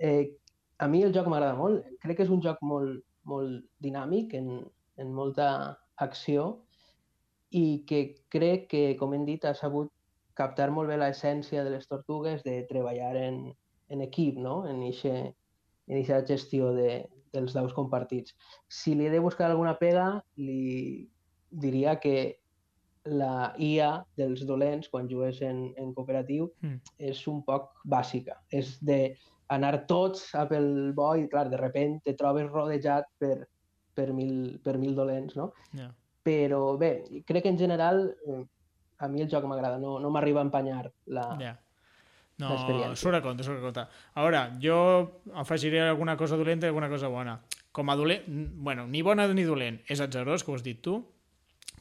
eh, 0.00 0.32
a 0.78 0.88
mi 0.88 1.02
el 1.02 1.12
joc 1.14 1.28
m'agrada 1.28 1.54
molt. 1.54 1.84
Crec 2.02 2.16
que 2.16 2.26
és 2.26 2.30
un 2.30 2.42
joc 2.42 2.58
molt, 2.62 3.02
molt 3.24 3.64
dinàmic, 3.80 4.34
en, 4.34 4.64
en 4.98 5.12
molta 5.14 5.78
acció, 5.96 6.64
i 7.50 7.84
que 7.86 8.16
crec 8.32 8.68
que, 8.68 8.96
com 8.98 9.12
hem 9.14 9.24
dit, 9.28 9.44
ha 9.44 9.54
sabut 9.54 9.92
captar 10.34 10.70
molt 10.72 10.88
bé 10.88 10.96
l'essència 10.96 11.62
de 11.64 11.70
les 11.74 11.86
tortugues 11.86 12.42
de 12.42 12.62
treballar 12.68 13.14
en, 13.20 13.42
en 13.92 14.00
equip, 14.00 14.38
no? 14.40 14.62
en 14.66 14.80
aquesta 14.88 16.22
gestió 16.26 16.72
de, 16.72 17.04
dels 17.32 17.52
daus 17.52 17.74
compartits. 17.76 18.34
Si 18.68 18.94
li 18.94 19.06
he 19.06 19.12
de 19.12 19.20
buscar 19.20 19.50
alguna 19.50 19.76
pega, 19.78 20.22
li 20.36 21.08
diria 21.50 21.98
que 22.00 22.41
la 23.04 23.52
IA 23.58 24.04
dels 24.16 24.44
dolents, 24.46 24.88
quan 24.88 25.08
jugues 25.10 25.40
en, 25.42 25.72
en 25.76 25.92
cooperatiu, 25.94 26.52
Mm. 26.62 26.80
és 26.98 27.26
un 27.26 27.42
poc 27.42 27.72
bàsica. 27.84 28.38
És 28.50 28.78
de 28.80 29.16
anar 29.48 29.86
tots 29.86 30.34
a 30.34 30.46
pel 30.48 30.92
bo 30.94 31.14
i, 31.16 31.28
clar, 31.28 31.48
de 31.50 31.56
repent 31.56 32.00
te 32.04 32.14
trobes 32.14 32.50
rodejat 32.50 33.04
per, 33.18 33.48
per, 33.94 34.12
mil, 34.12 34.58
per 34.62 34.78
mil 34.78 34.94
dolents, 34.94 35.36
no? 35.36 35.52
Ja. 35.74 35.90
Però 36.22 36.78
bé, 36.78 37.02
crec 37.26 37.42
que 37.42 37.50
en 37.50 37.58
general 37.58 38.14
eh, 38.26 38.44
a 38.98 39.08
mi 39.08 39.20
el 39.20 39.28
joc 39.28 39.44
m'agrada, 39.44 39.78
no, 39.78 39.98
no 39.98 40.10
m'arriba 40.10 40.40
a 40.40 40.46
empanyar 40.46 40.90
la... 41.06 41.26
Ja. 41.40 41.58
No, 42.38 42.56
surt 42.96 43.14
a 43.14 43.20
compte, 43.22 43.44
surt 43.44 43.58
a 43.58 43.62
compte. 43.62 43.82
A 44.14 44.22
veure, 44.24 44.38
jo 44.62 45.20
afegiré 45.34 45.82
alguna 45.84 46.16
cosa 46.16 46.36
dolenta 46.36 46.66
i 46.66 46.70
alguna 46.72 46.88
cosa 46.88 47.08
bona. 47.08 47.36
Com 47.70 47.90
a 47.90 47.96
dolent, 47.96 48.24
bueno, 48.56 48.86
ni 48.86 49.02
bona 49.02 49.26
ni 49.30 49.44
dolent, 49.44 49.78
és 49.86 50.00
atzerós, 50.00 50.42
que 50.42 50.50
ho 50.50 50.54
has 50.56 50.64
dit 50.64 50.80
tu. 50.82 50.96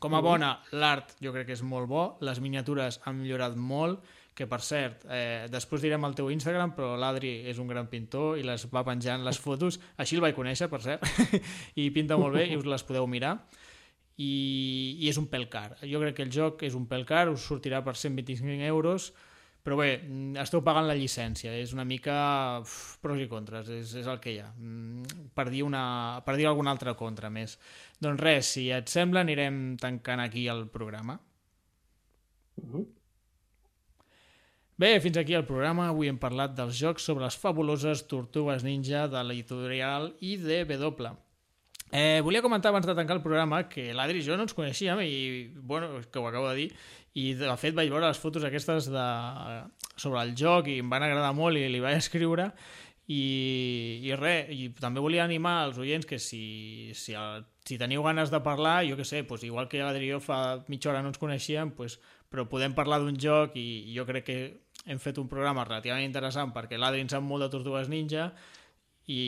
Com 0.02 0.16
a 0.18 0.22
bona, 0.26 0.56
l'art 0.74 1.14
jo 1.22 1.30
crec 1.30 1.52
que 1.52 1.54
és 1.54 1.62
molt 1.62 1.86
bo, 1.90 2.04
les 2.26 2.40
miniatures 2.42 2.98
han 3.06 3.20
millorat 3.20 3.54
molt, 3.54 4.02
que 4.34 4.48
per 4.50 4.58
cert, 4.66 5.04
eh, 5.14 5.46
després 5.54 5.84
direm 5.84 6.08
el 6.08 6.16
teu 6.18 6.32
Instagram, 6.34 6.72
però 6.74 6.96
l'Adri 6.98 7.36
és 7.52 7.60
un 7.62 7.70
gran 7.70 7.86
pintor 7.92 8.40
i 8.40 8.46
les 8.48 8.66
va 8.74 8.82
penjant 8.88 9.22
les 9.22 9.38
fotos, 9.38 9.78
així 10.02 10.18
el 10.18 10.24
vaig 10.26 10.34
conèixer, 10.34 10.72
per 10.72 10.80
cert, 10.82 11.06
i 11.82 11.92
pinta 11.94 12.18
molt 12.18 12.34
bé 12.40 12.48
i 12.50 12.58
us 12.58 12.66
les 12.66 12.86
podeu 12.88 13.06
mirar. 13.06 13.36
I, 14.18 14.32
i 15.02 15.10
és 15.10 15.18
un 15.22 15.28
pèl 15.30 15.46
car. 15.54 15.76
Jo 15.86 16.02
crec 16.02 16.18
que 16.18 16.26
el 16.26 16.34
joc 16.34 16.66
és 16.66 16.74
un 16.78 16.88
pèl 16.90 17.06
car, 17.10 17.28
us 17.30 17.46
sortirà 17.46 17.84
per 17.86 17.94
125 17.94 18.66
euros, 18.72 19.12
però 19.64 19.78
bé, 19.78 19.90
mm, 20.02 20.38
esteu 20.42 20.64
pagant 20.66 20.88
la 20.88 20.96
llicència, 20.98 21.54
és 21.54 21.74
una 21.76 21.86
mica 21.86 22.16
uf, 22.62 22.98
pros 23.02 23.20
i 23.22 23.28
contres, 23.30 23.70
és, 23.70 23.94
és 24.02 24.08
el 24.10 24.20
que 24.24 24.34
hi 24.34 24.40
ha. 24.42 24.50
Mm, 24.58 25.30
Per 25.38 25.48
dir, 25.50 25.64
una, 25.64 26.22
per 26.26 26.36
dir 26.38 26.48
alguna 26.50 26.72
altra 26.76 26.94
contra 27.00 27.30
més. 27.30 27.58
Doncs 28.02 28.20
res, 28.22 28.50
si 28.58 28.70
et 28.74 28.90
sembla, 28.90 29.22
anirem 29.22 29.78
tancant 29.80 30.20
aquí 30.20 30.48
el 30.52 30.68
programa. 30.70 31.20
Mhm. 32.62 32.88
Bé, 34.82 35.00
fins 35.00 35.18
aquí 35.18 35.36
el 35.38 35.46
programa. 35.46 35.90
Avui 35.92 36.10
hem 36.10 36.18
parlat 36.18 36.56
dels 36.58 36.74
jocs 36.80 37.04
sobre 37.06 37.24
les 37.24 37.38
fabuloses 37.38 38.08
Tortugues 38.10 38.64
Ninja 38.66 39.08
de 39.08 39.22
l'editorial 39.24 40.16
IDW. 40.20 41.12
Eh, 41.92 42.22
volia 42.24 42.42
comentar 42.42 42.72
abans 42.72 42.88
de 42.88 42.96
tancar 42.96 43.18
el 43.18 43.24
programa 43.24 43.66
que 43.68 43.90
l'Adri 43.92 44.22
i 44.22 44.24
jo 44.24 44.38
no 44.40 44.46
ens 44.48 44.56
coneixíem 44.56 45.02
i, 45.04 45.52
bueno, 45.60 46.00
que 46.08 46.20
ho 46.20 46.28
acabo 46.30 46.48
de 46.48 46.56
dir, 46.56 46.70
i 47.20 47.34
de 47.36 47.52
fet 47.60 47.76
vaig 47.76 47.90
veure 47.92 48.08
les 48.08 48.22
fotos 48.22 48.46
aquestes 48.48 48.88
de, 48.88 49.08
sobre 50.00 50.22
el 50.24 50.32
joc 50.40 50.70
i 50.72 50.78
em 50.80 50.90
van 50.90 51.04
agradar 51.04 51.34
molt 51.36 51.60
i 51.60 51.66
li 51.68 51.82
vaig 51.84 52.00
escriure 52.00 52.48
i, 53.12 54.00
i 54.08 54.16
res, 54.16 54.48
i 54.56 54.70
també 54.80 55.04
volia 55.04 55.26
animar 55.26 55.66
els 55.66 55.82
oients 55.84 56.08
que 56.08 56.20
si, 56.22 56.94
si, 56.96 57.12
el, 57.20 57.44
si 57.68 57.76
teniu 57.82 58.06
ganes 58.08 58.32
de 58.32 58.40
parlar, 58.46 58.86
jo 58.88 58.96
que 58.96 59.04
sé, 59.08 59.26
doncs 59.28 59.44
igual 59.44 59.68
que 59.68 59.84
l'Adri 59.84 60.08
i 60.08 60.14
jo 60.14 60.22
fa 60.24 60.62
mitja 60.72 60.94
hora 60.94 61.04
no 61.04 61.12
ens 61.12 61.20
coneixíem, 61.20 61.76
doncs, 61.76 62.00
però 62.32 62.48
podem 62.48 62.72
parlar 62.78 63.02
d'un 63.04 63.20
joc 63.20 63.60
i 63.60 63.92
jo 63.92 64.08
crec 64.08 64.30
que 64.30 64.40
hem 64.88 65.04
fet 65.04 65.20
un 65.20 65.28
programa 65.28 65.68
relativament 65.68 66.08
interessant 66.08 66.56
perquè 66.56 66.80
l'Adri 66.80 67.04
en 67.04 67.12
sap 67.12 67.28
molt 67.28 67.44
de 67.44 67.52
Tortugues 67.52 67.92
Ninja 67.92 68.32
i 69.08 69.22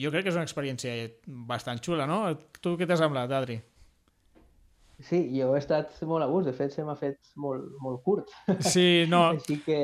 jo 0.00 0.10
crec 0.10 0.26
que 0.26 0.32
és 0.32 0.38
una 0.38 0.46
experiència 0.48 0.94
bastant 1.26 1.80
xula, 1.84 2.06
no? 2.10 2.22
Tu 2.60 2.74
què 2.78 2.88
t'ha 2.88 2.98
semblat, 3.00 3.30
Adri? 3.32 3.60
Sí, 5.00 5.22
jo 5.32 5.54
he 5.54 5.60
estat 5.60 5.94
molt 6.04 6.26
a 6.26 6.28
gust, 6.28 6.50
de 6.50 6.56
fet 6.56 6.74
se 6.74 6.84
m'ha 6.84 6.96
fet 6.98 7.32
molt, 7.40 7.70
molt 7.80 8.02
curt. 8.04 8.32
Sí, 8.60 9.06
no, 9.08 9.28
Així 9.36 9.60
que 9.64 9.80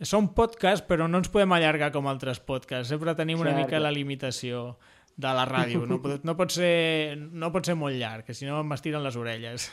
som 0.00 0.30
podcast, 0.34 0.86
però 0.86 1.08
no 1.10 1.18
ens 1.18 1.30
podem 1.32 1.52
allargar 1.56 1.90
com 1.94 2.06
altres 2.06 2.38
podcasts. 2.40 2.92
Sempre 2.92 3.16
tenim 3.18 3.40
una 3.42 3.52
Cert. 3.52 3.64
mica 3.64 3.80
la 3.82 3.90
limitació 3.92 4.76
de 5.18 5.32
la 5.34 5.44
ràdio. 5.48 5.82
No 5.90 5.98
pot, 6.02 6.22
no 6.24 6.36
pot, 6.38 6.54
ser, 6.54 7.18
no 7.18 7.50
pot 7.54 7.66
ser 7.66 7.74
molt 7.78 7.98
llarg, 7.98 8.24
que 8.28 8.36
si 8.38 8.46
no 8.46 8.60
m'estiren 8.64 9.02
les 9.02 9.18
orelles. 9.18 9.66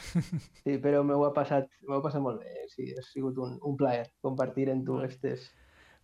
sí, 0.64 0.80
però 0.82 1.04
m'ho 1.06 1.22
ha 1.28 1.34
passat, 1.36 1.70
m'ho 1.86 2.00
ha 2.00 2.04
passat 2.04 2.24
molt 2.26 2.42
bé. 2.42 2.66
Sí, 2.74 2.90
ha 2.98 3.06
sigut 3.06 3.38
un, 3.38 3.60
un 3.62 3.78
plaer 3.78 4.10
compartir 4.26 4.72
amb 4.74 4.86
tu 4.88 5.00
estes... 5.06 5.52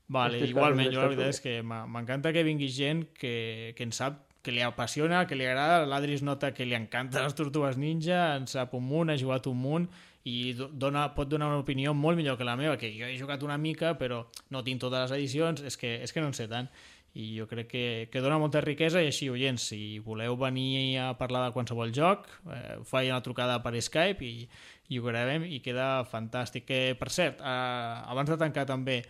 Vale, 0.07 0.35
Aquestes 0.35 0.49
igualment, 0.51 0.89
jo 0.93 0.99
la 1.01 1.07
veritat 1.07 1.29
és 1.29 1.39
que 1.41 1.61
m'encanta 1.63 2.33
que 2.33 2.43
vingui 2.43 2.67
gent 2.69 3.05
que, 3.13 3.73
que 3.77 3.83
en 3.83 3.91
sap, 3.95 4.19
que 4.43 4.51
li 4.51 4.61
apassiona, 4.65 5.25
que 5.27 5.35
li 5.37 5.45
agrada. 5.45 5.85
L'Adri 5.85 6.13
es 6.17 6.23
nota 6.25 6.53
que 6.53 6.65
li 6.65 6.73
encanten 6.75 7.23
les 7.23 7.35
Tortugues 7.37 7.77
Ninja, 7.77 8.35
en 8.35 8.47
sap 8.47 8.73
un 8.73 8.83
munt, 8.89 9.09
ha 9.13 9.17
jugat 9.17 9.47
un 9.47 9.57
munt 9.61 9.85
i 10.25 10.53
do- 10.53 10.67
dona, 10.73 11.07
pot 11.15 11.29
donar 11.29 11.47
una 11.47 11.59
opinió 11.61 11.93
molt 11.93 12.17
millor 12.17 12.37
que 12.37 12.43
la 12.45 12.55
meva, 12.57 12.75
que 12.77 12.89
jo 12.93 13.05
he 13.07 13.17
jugat 13.19 13.41
una 13.43 13.57
mica, 13.57 13.95
però 13.97 14.25
no 14.49 14.63
tinc 14.63 14.81
totes 14.81 15.07
les 15.09 15.15
edicions, 15.19 15.61
és 15.65 15.77
que, 15.77 15.95
és 16.03 16.11
que 16.13 16.21
no 16.21 16.27
en 16.27 16.33
sé 16.37 16.47
tant. 16.51 16.67
I 17.13 17.37
jo 17.39 17.45
crec 17.47 17.67
que, 17.67 17.85
que 18.11 18.21
dona 18.23 18.37
molta 18.39 18.61
riquesa 18.61 19.01
i 19.03 19.07
així, 19.09 19.27
oients, 19.29 19.65
si 19.73 19.99
voleu 19.99 20.37
venir 20.39 20.97
a 21.03 21.09
parlar 21.19 21.45
de 21.47 21.53
qualsevol 21.55 21.91
joc, 21.91 22.27
eh, 22.53 22.77
faig 22.87 23.09
una 23.09 23.21
trucada 23.21 23.57
per 23.63 23.73
Skype 23.81 24.23
i, 24.23 24.47
i 24.89 24.99
ho 24.99 25.03
gravem 25.03 25.43
i 25.43 25.59
queda 25.59 26.05
fantàstic. 26.07 26.63
Que, 26.69 26.79
per 26.97 27.09
cert, 27.11 27.41
eh, 27.41 28.11
abans 28.13 28.29
de 28.31 28.37
tancar 28.39 28.65
també, 28.69 29.01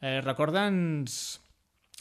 eh, 0.00 0.20
recorda'ns 0.24 1.40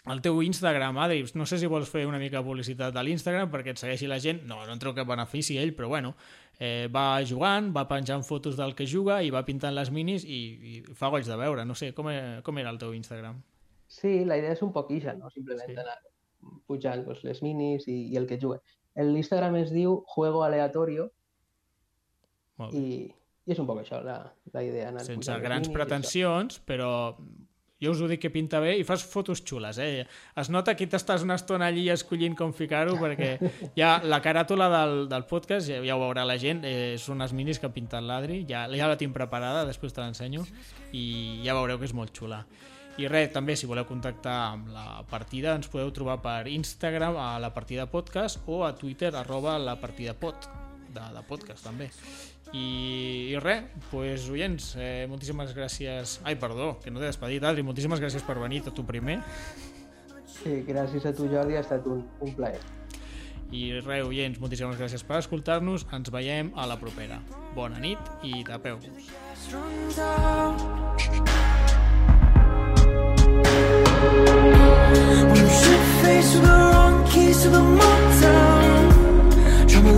el 0.09 0.21
teu 0.23 0.39
Instagram, 0.41 0.97
Adri, 1.03 1.25
no 1.35 1.45
sé 1.45 1.57
si 1.59 1.67
vols 1.69 1.89
fer 1.91 2.05
una 2.07 2.17
mica 2.17 2.39
de 2.39 2.45
publicitat 2.47 2.93
de 2.95 3.01
l'Instagram 3.03 3.49
perquè 3.51 3.73
et 3.75 3.81
segueixi 3.81 4.07
la 4.07 4.17
gent, 4.23 4.39
no, 4.47 4.61
no 4.65 4.73
en 4.73 4.79
treu 4.79 4.93
cap 4.95 5.05
benefici 5.09 5.57
ell, 5.59 5.73
però 5.75 5.89
bueno, 5.91 6.13
eh, 6.57 6.87
va 6.91 7.19
jugant, 7.27 7.67
va 7.75 7.83
penjant 7.87 8.23
fotos 8.23 8.55
del 8.57 8.73
que 8.79 8.87
juga 8.87 9.19
i 9.21 9.29
va 9.29 9.43
pintant 9.45 9.75
les 9.75 9.91
minis 9.91 10.23
i, 10.23 10.39
i 10.71 10.81
fa 10.95 11.11
goig 11.11 11.27
de 11.27 11.35
veure, 11.37 11.65
no 11.67 11.75
sé, 11.75 11.91
com, 11.93 12.09
e- 12.09 12.39
com 12.47 12.57
era 12.57 12.71
el 12.71 12.79
teu 12.81 12.93
Instagram? 12.95 13.41
Sí, 13.91 14.23
la 14.25 14.37
idea 14.39 14.55
és 14.55 14.63
un 14.63 14.71
poc 14.73 14.89
ixa, 14.95 15.13
no? 15.19 15.29
Simplement 15.35 15.67
Sí. 15.69 15.75
anar 15.83 15.99
pujant 16.65 17.03
doncs, 17.05 17.23
les 17.27 17.41
minis 17.43 17.85
i, 17.91 17.99
i 18.13 18.17
el 18.17 18.25
que 18.25 18.39
juga. 18.39 18.61
L'Instagram 18.95 19.55
es 19.59 19.69
diu 19.75 19.99
Juego 20.15 20.43
Aleatorio 20.47 21.09
Molt 22.59 22.73
bé. 22.73 22.79
i, 22.79 23.03
i 23.45 23.51
és 23.55 23.59
un 23.61 23.67
poc 23.67 23.81
això, 23.83 23.99
la, 24.03 24.17
la 24.53 24.63
idea. 24.63 24.89
Anar 24.93 25.03
Sense 25.07 25.35
grans 25.43 25.69
pretensions, 25.73 26.59
però 26.67 26.91
jo 27.79 27.93
us 27.93 28.01
ho 28.01 28.07
dic 28.11 28.21
que 28.25 28.31
pinta 28.33 28.59
bé 28.59 28.75
i 28.79 28.85
fas 28.87 29.03
fotos 29.07 29.41
xules, 29.47 29.79
eh? 29.79 30.05
Es 30.39 30.49
nota 30.51 30.75
que 30.75 30.87
t'estàs 30.89 31.23
una 31.23 31.37
estona 31.39 31.69
allí 31.71 31.87
escollint 31.91 32.35
com 32.39 32.51
ficar-ho 32.55 32.97
perquè 32.99 33.31
ja 33.79 33.97
la 34.03 34.21
caràtula 34.23 34.69
del, 34.73 34.95
del 35.11 35.27
podcast, 35.29 35.69
ja, 35.71 35.79
ja 35.85 35.95
ho 35.95 36.03
veurà 36.03 36.25
la 36.27 36.37
gent, 36.41 36.65
eh, 36.67 36.97
són 36.99 37.19
unes 37.19 37.35
minis 37.35 37.59
que 37.59 37.69
ha 37.69 37.75
pintat 37.75 38.03
l'Adri, 38.03 38.43
ja, 38.49 38.65
ja 38.75 38.91
la 38.91 38.99
tinc 38.99 39.15
preparada, 39.15 39.63
després 39.69 39.95
te 39.95 40.03
l'ensenyo 40.03 40.43
i 40.91 41.05
ja 41.45 41.55
veureu 41.55 41.79
que 41.79 41.87
és 41.87 41.95
molt 41.95 42.15
xula. 42.15 42.43
I 42.99 43.07
res, 43.07 43.29
també, 43.31 43.55
si 43.55 43.67
voleu 43.69 43.85
contactar 43.87 44.35
amb 44.49 44.73
la 44.75 45.05
partida, 45.07 45.53
ens 45.55 45.71
podeu 45.71 45.93
trobar 45.95 46.17
per 46.19 46.49
Instagram 46.51 47.15
a 47.15 47.29
la 47.39 47.53
partida 47.55 47.87
podcast 47.87 48.43
o 48.51 48.65
a 48.67 48.73
Twitter 48.75 49.13
arroba 49.15 49.55
la 49.55 49.77
partida 49.79 50.17
pot, 50.19 50.49
de, 50.95 51.05
de 51.15 51.23
podcast 51.29 51.65
també. 51.65 51.89
I, 52.53 52.65
i 53.33 53.37
res, 53.43 53.67
pues, 53.91 54.25
oients, 54.33 54.73
eh, 54.79 55.05
moltíssimes 55.09 55.53
gràcies... 55.57 56.17
Ai, 56.25 56.35
perdó, 56.41 56.73
que 56.83 56.91
no 56.91 57.01
t'he 57.01 57.11
despedit, 57.11 57.45
Adri, 57.45 57.65
moltíssimes 57.65 58.01
gràcies 58.01 58.25
per 58.25 58.39
venir, 58.41 58.63
tot 58.65 58.77
tu 58.77 58.85
primer. 58.87 59.19
Sí, 60.39 60.61
gràcies 60.67 61.05
a 61.05 61.13
tu, 61.13 61.29
Jordi, 61.29 61.57
ha 61.59 61.63
estat 61.65 61.85
un, 61.89 62.05
un 62.25 62.35
plaer. 62.37 62.61
I 63.49 63.79
res, 63.81 64.05
oients, 64.05 64.37
moltíssimes 64.41 64.77
gràcies 64.77 65.01
per 65.05 65.17
escoltar-nos. 65.23 65.87
Ens 65.95 66.11
veiem 66.13 66.51
a 66.55 66.67
la 66.69 66.77
propera. 66.77 67.17
Bona 67.55 67.79
nit 67.81 67.97
i 68.21 68.43
tapeu-vos. 68.45 69.09
When 75.29 75.41
you 75.41 75.49
should 75.49 75.85
face 76.03 76.31
with 76.35 76.45
the 76.45 76.57
wrong 76.69 77.03
keys 77.09 77.41
to 77.43 77.49
the 77.49 77.63
motel. 77.79 79.67
Trouble 79.67 79.97